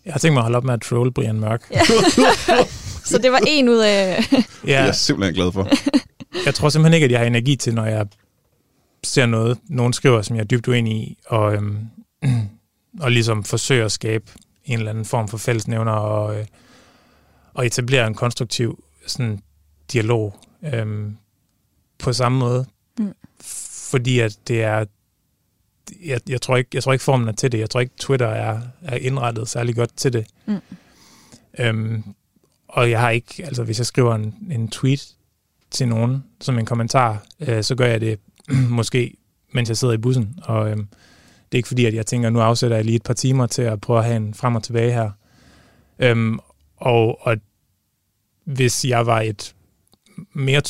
Jeg 0.05 0.13
har 0.13 0.19
tænkt 0.19 0.33
mig 0.33 0.41
at 0.41 0.43
holde 0.43 0.57
op 0.57 0.63
med 0.63 0.73
at 0.73 0.81
trolle 0.81 1.11
Brian 1.11 1.39
Mørk. 1.39 1.71
Ja. 1.71 1.81
Så 3.11 3.17
det 3.17 3.31
var 3.31 3.39
en 3.47 3.69
ud 3.69 3.77
af... 3.77 4.23
Det 4.29 4.37
er 4.37 4.43
Ja, 4.67 4.83
jeg 4.83 4.95
simpelthen 4.95 5.35
glad 5.35 5.51
for. 5.51 5.67
jeg 6.45 6.55
tror 6.55 6.69
simpelthen 6.69 6.93
ikke, 6.93 7.05
at 7.05 7.11
jeg 7.11 7.19
har 7.19 7.25
energi 7.25 7.55
til, 7.55 7.73
når 7.73 7.85
jeg 7.85 8.05
ser 9.03 9.25
noget, 9.25 9.59
nogen 9.69 9.93
skriver, 9.93 10.21
som 10.21 10.35
jeg 10.35 10.43
er 10.43 10.47
dybt 10.47 10.67
uenig 10.67 10.93
i, 10.93 11.17
og, 11.25 11.53
øhm, 11.53 11.87
og 13.03 13.11
ligesom 13.11 13.43
forsøger 13.43 13.85
at 13.85 13.91
skabe 13.91 14.31
en 14.65 14.77
eller 14.77 14.89
anden 14.89 15.05
form 15.05 15.27
for 15.27 15.37
fællesnævner 15.37 15.91
og, 15.91 16.39
øh, 16.39 16.45
og 17.53 17.65
etablere 17.65 18.07
en 18.07 18.13
konstruktiv 18.13 18.83
sådan, 19.07 19.39
dialog 19.93 20.39
øhm, 20.73 21.17
på 21.99 22.13
samme 22.13 22.37
måde. 22.37 22.65
Mm. 22.99 23.13
Fordi 23.91 24.19
at 24.19 24.37
det 24.47 24.63
er 24.63 24.85
jeg, 26.05 26.21
jeg, 26.29 26.41
tror 26.41 26.57
ikke, 26.57 26.69
jeg 26.73 26.83
tror 26.83 26.93
ikke 26.93 27.03
formen 27.03 27.27
er 27.27 27.31
til 27.31 27.51
det. 27.51 27.59
Jeg 27.59 27.69
tror 27.69 27.79
ikke 27.79 27.93
Twitter 27.99 28.27
er, 28.27 28.61
er 28.81 28.95
indrettet 28.95 29.47
særlig 29.47 29.75
godt 29.75 29.97
til 29.97 30.13
det. 30.13 30.27
Mm. 30.45 30.59
Øhm, 31.59 32.03
og 32.67 32.89
jeg 32.89 32.99
har 32.99 33.09
ikke, 33.09 33.43
altså 33.45 33.63
hvis 33.63 33.77
jeg 33.77 33.85
skriver 33.85 34.15
en, 34.15 34.35
en 34.51 34.67
tweet 34.67 35.13
til 35.71 35.87
nogen 35.87 36.23
som 36.41 36.59
en 36.59 36.65
kommentar, 36.65 37.25
øh, 37.39 37.63
så 37.63 37.75
gør 37.75 37.85
jeg 37.85 38.01
det 38.01 38.19
måske, 38.69 39.13
mens 39.51 39.69
jeg 39.69 39.77
sidder 39.77 39.93
i 39.93 39.97
bussen. 39.97 40.39
Og 40.43 40.69
øhm, 40.69 40.87
det 41.51 41.55
er 41.55 41.57
ikke 41.57 41.67
fordi, 41.67 41.85
at 41.85 41.93
jeg 41.93 42.05
tænker, 42.05 42.29
nu 42.29 42.39
afsætter 42.39 42.77
jeg 42.77 42.85
lige 42.85 42.95
et 42.95 43.03
par 43.03 43.13
timer 43.13 43.47
til 43.47 43.61
at 43.61 43.81
prøve 43.81 43.99
at 43.99 44.05
have 44.05 44.17
en 44.17 44.33
frem 44.33 44.55
og 44.55 44.63
tilbage 44.63 44.91
her. 44.91 45.11
Øhm, 45.99 46.39
og, 46.77 47.27
og 47.27 47.37
hvis 48.43 48.85
jeg 48.85 49.05
var 49.05 49.21
et 49.21 49.55
mere 50.33 50.61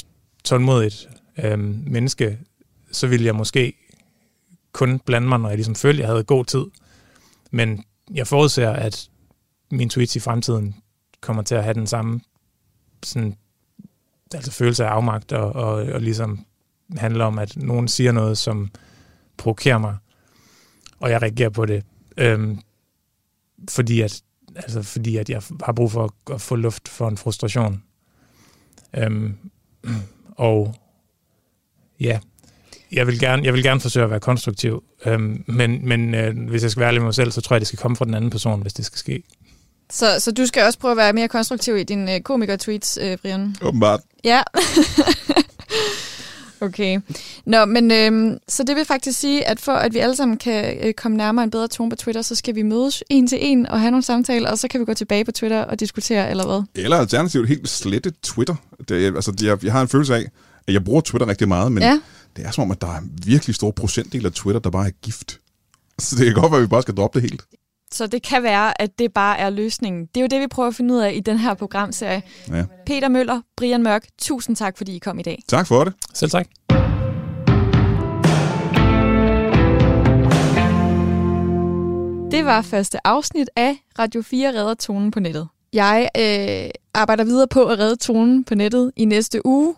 tålmodigt 0.44 1.10
øhm, 1.44 1.84
menneske, 1.88 2.40
så 2.92 3.08
ville 3.08 3.26
jeg 3.26 3.36
måske 3.36 3.74
kun 4.72 5.00
blande 5.00 5.28
mig, 5.28 5.40
når 5.40 5.50
jeg 5.50 5.58
ligesom 5.58 5.76
følte, 5.76 5.98
at 5.98 6.02
jeg 6.02 6.08
havde 6.08 6.24
god 6.24 6.46
tid. 6.46 6.66
Men 7.52 7.84
jeg 8.14 8.28
forudser, 8.28 8.72
at 8.72 9.10
min 9.72 9.90
tweets 9.90 10.16
i 10.16 10.20
fremtiden 10.20 10.76
kommer 11.22 11.44
til 11.44 11.56
at 11.56 11.64
have 11.64 11.74
den 11.74 11.88
samme 11.88 12.22
sådan, 13.04 13.36
altså 14.34 14.52
følelse 14.52 14.86
af 14.86 14.90
afmagt, 14.90 15.34
og, 15.34 15.54
og, 15.54 15.74
og 15.74 16.02
ligesom 16.02 16.46
handler 16.98 17.26
om, 17.26 17.40
at 17.40 17.58
nogen 17.58 17.88
siger 17.88 18.12
noget, 18.12 18.38
som 18.38 18.72
provokerer 19.38 19.78
mig, 19.78 19.98
og 21.00 21.10
jeg 21.10 21.22
reagerer 21.22 21.50
på 21.50 21.66
det, 21.66 21.84
øhm, 22.18 22.60
fordi 23.70 24.02
at 24.02 24.22
altså 24.56 24.82
fordi 24.82 25.18
at 25.18 25.30
jeg 25.30 25.42
har 25.64 25.74
brug 25.74 25.92
for 25.92 26.04
at, 26.04 26.34
at 26.36 26.42
få 26.42 26.56
luft 26.56 26.88
for 26.88 27.08
en 27.08 27.18
frustration. 27.18 27.84
Øhm, 28.98 29.36
og 30.32 30.76
ja, 32.00 32.20
jeg 32.92 33.08
vil 33.08 33.20
gerne, 33.20 33.44
jeg 33.44 33.54
vil 33.54 33.64
gerne 33.64 33.80
forsøge 33.80 34.04
at 34.04 34.10
være 34.10 34.20
konstruktiv, 34.20 34.84
øhm, 35.06 35.44
men, 35.48 35.88
men 35.88 36.16
øh, 36.16 36.50
hvis 36.50 36.64
jeg 36.64 36.72
skal 36.72 36.80
være 36.80 36.88
ærlig 36.88 37.02
med 37.02 37.08
mig 37.08 37.16
selv, 37.16 37.32
så 37.32 37.42
tror 37.42 37.56
jeg, 37.56 37.62
det 37.62 37.68
skal 37.68 37.80
komme 37.80 37.98
fra 37.98 38.06
den 38.06 38.14
anden 38.14 38.30
person, 38.30 38.62
hvis 38.62 38.74
det 38.74 38.86
skal 38.86 39.00
ske. 39.00 39.24
Så, 39.90 40.20
så 40.20 40.32
du 40.32 40.46
skal 40.46 40.64
også 40.64 40.80
prøve 40.80 40.92
at 40.92 40.98
være 40.98 41.14
mere 41.14 41.28
konstruktiv 41.28 41.78
i 41.78 41.84
dine 41.84 42.16
øh, 42.16 42.22
komiker-tweets, 42.22 42.98
øh, 43.02 43.18
Brian? 43.18 43.56
Åbenbart. 43.62 44.00
Ja. 44.24 44.44
okay. 46.62 47.00
Nå, 47.46 47.66
men 47.66 47.92
øhm, 47.92 48.38
så 48.48 48.64
det 48.64 48.76
vil 48.76 48.86
faktisk 48.86 49.20
sige, 49.20 49.48
at 49.48 49.60
for 49.60 49.72
at 49.72 49.94
vi 49.94 50.00
alle 50.00 50.16
sammen 50.16 50.38
kan 50.38 50.78
øh, 50.88 50.94
komme 50.94 51.18
nærmere 51.18 51.44
en 51.44 51.50
bedre 51.52 51.68
tone 51.68 51.90
på 51.90 51.96
Twitter, 51.96 52.22
så 52.22 52.36
skal 52.36 52.56
vi 52.56 52.62
mødes 52.62 53.04
en 53.10 53.28
til 53.28 53.38
en 53.42 53.66
og 53.66 53.80
have 53.80 53.92
nogle 53.92 54.04
samtaler, 54.04 54.50
og 54.52 54.58
så 54.58 54.68
kan 54.68 54.80
vi 54.80 54.86
gå 54.86 54.94
tilbage 54.94 55.26
på 55.26 55.32
Twitter 55.32 55.62
og 55.64 55.80
diskutere, 55.80 56.30
eller 56.30 56.46
hvad? 56.48 56.84
Eller 56.84 56.98
alternativt 56.98 57.48
helt 57.48 57.70
slette 57.70 58.12
Twitter. 58.24 58.56
Det, 58.90 59.06
altså, 59.16 59.34
jeg, 59.42 59.64
jeg 59.66 59.72
har 59.74 59.82
en 59.82 59.88
følelse 59.88 60.16
af, 60.16 60.26
at 60.68 60.74
jeg 60.74 60.84
bruger 60.84 61.02
Twitter 61.02 61.28
rigtig 61.28 61.48
meget, 61.48 61.72
men 61.72 61.84
Ja. 61.84 62.00
det 62.38 62.46
er 62.46 62.52
som 62.52 62.62
om, 62.62 62.72
at 62.72 62.82
der 62.82 62.88
er 62.88 62.98
en 62.98 63.12
virkelig 63.26 63.56
stor 63.56 63.72
procentdel 63.72 64.26
af 64.26 64.32
Twitter, 64.32 64.60
der 64.60 64.70
bare 64.70 64.88
er 64.88 64.92
gift. 65.02 65.40
Så 66.00 66.16
det 66.16 66.26
kan 66.26 66.34
godt 66.34 66.52
være, 66.52 66.60
at 66.60 66.64
vi 66.64 66.68
bare 66.68 66.82
skal 66.82 66.94
droppe 66.96 67.20
det 67.22 67.30
helt. 67.30 67.42
Så 67.92 68.08
det 68.08 68.22
kan 68.22 68.44
være, 68.44 68.82
at 68.82 69.00
det 69.00 69.14
bare 69.14 69.38
er 69.38 69.50
løsningen. 69.50 70.06
Det 70.06 70.18
er 70.18 70.22
jo 70.22 70.28
det, 70.28 70.42
vi 70.42 70.48
prøver 70.48 70.70
at 70.70 70.76
finde 70.76 70.94
ud 70.94 71.00
af 71.00 71.14
i 71.16 71.20
den 71.20 71.38
her 71.38 71.54
programserie. 71.54 72.22
Ja. 72.52 72.66
Peter 72.86 73.08
Møller, 73.08 73.42
Brian 73.58 73.84
Mørk, 73.84 74.08
tusind 74.18 74.56
tak, 74.56 74.78
fordi 74.78 74.96
I 74.96 75.00
kom 75.00 75.20
i 75.20 75.24
dag. 75.24 75.44
Tak 75.48 75.68
for 75.68 75.84
det. 75.84 75.94
Selv 76.14 76.32
tak. 76.32 76.48
Det 82.32 82.46
var 82.46 82.62
første 82.62 83.08
afsnit 83.08 83.50
af 83.56 83.76
Radio 84.00 84.22
4 84.22 84.50
redder 84.50 84.74
tonen 84.74 85.12
på 85.12 85.20
nettet. 85.20 85.48
Jeg 85.74 86.10
øh, 86.18 86.70
arbejder 86.94 87.24
videre 87.24 87.48
på 87.48 87.66
at 87.66 87.80
redde 87.80 87.96
tonen 87.96 88.44
på 88.44 88.56
nettet 88.56 88.92
i 88.96 89.06
næste 89.06 89.46
uge. 89.46 89.76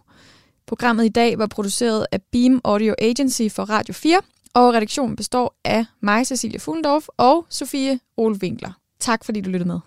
Programmet 0.67 1.05
i 1.05 1.09
dag 1.09 1.37
var 1.37 1.47
produceret 1.47 2.05
af 2.11 2.19
Beam 2.31 2.61
Audio 2.63 2.95
Agency 2.99 3.41
for 3.51 3.63
Radio 3.63 3.93
4, 3.93 4.21
og 4.53 4.73
redaktionen 4.73 5.15
består 5.15 5.55
af 5.65 5.85
mig, 6.01 6.27
Cecilie 6.27 6.59
Fuglendorf, 6.59 7.07
og 7.17 7.45
Sofie 7.49 7.99
Ole 8.17 8.39
Winkler. 8.43 8.71
Tak 8.99 9.25
fordi 9.25 9.41
du 9.41 9.49
lyttede 9.49 9.67
med. 9.67 9.79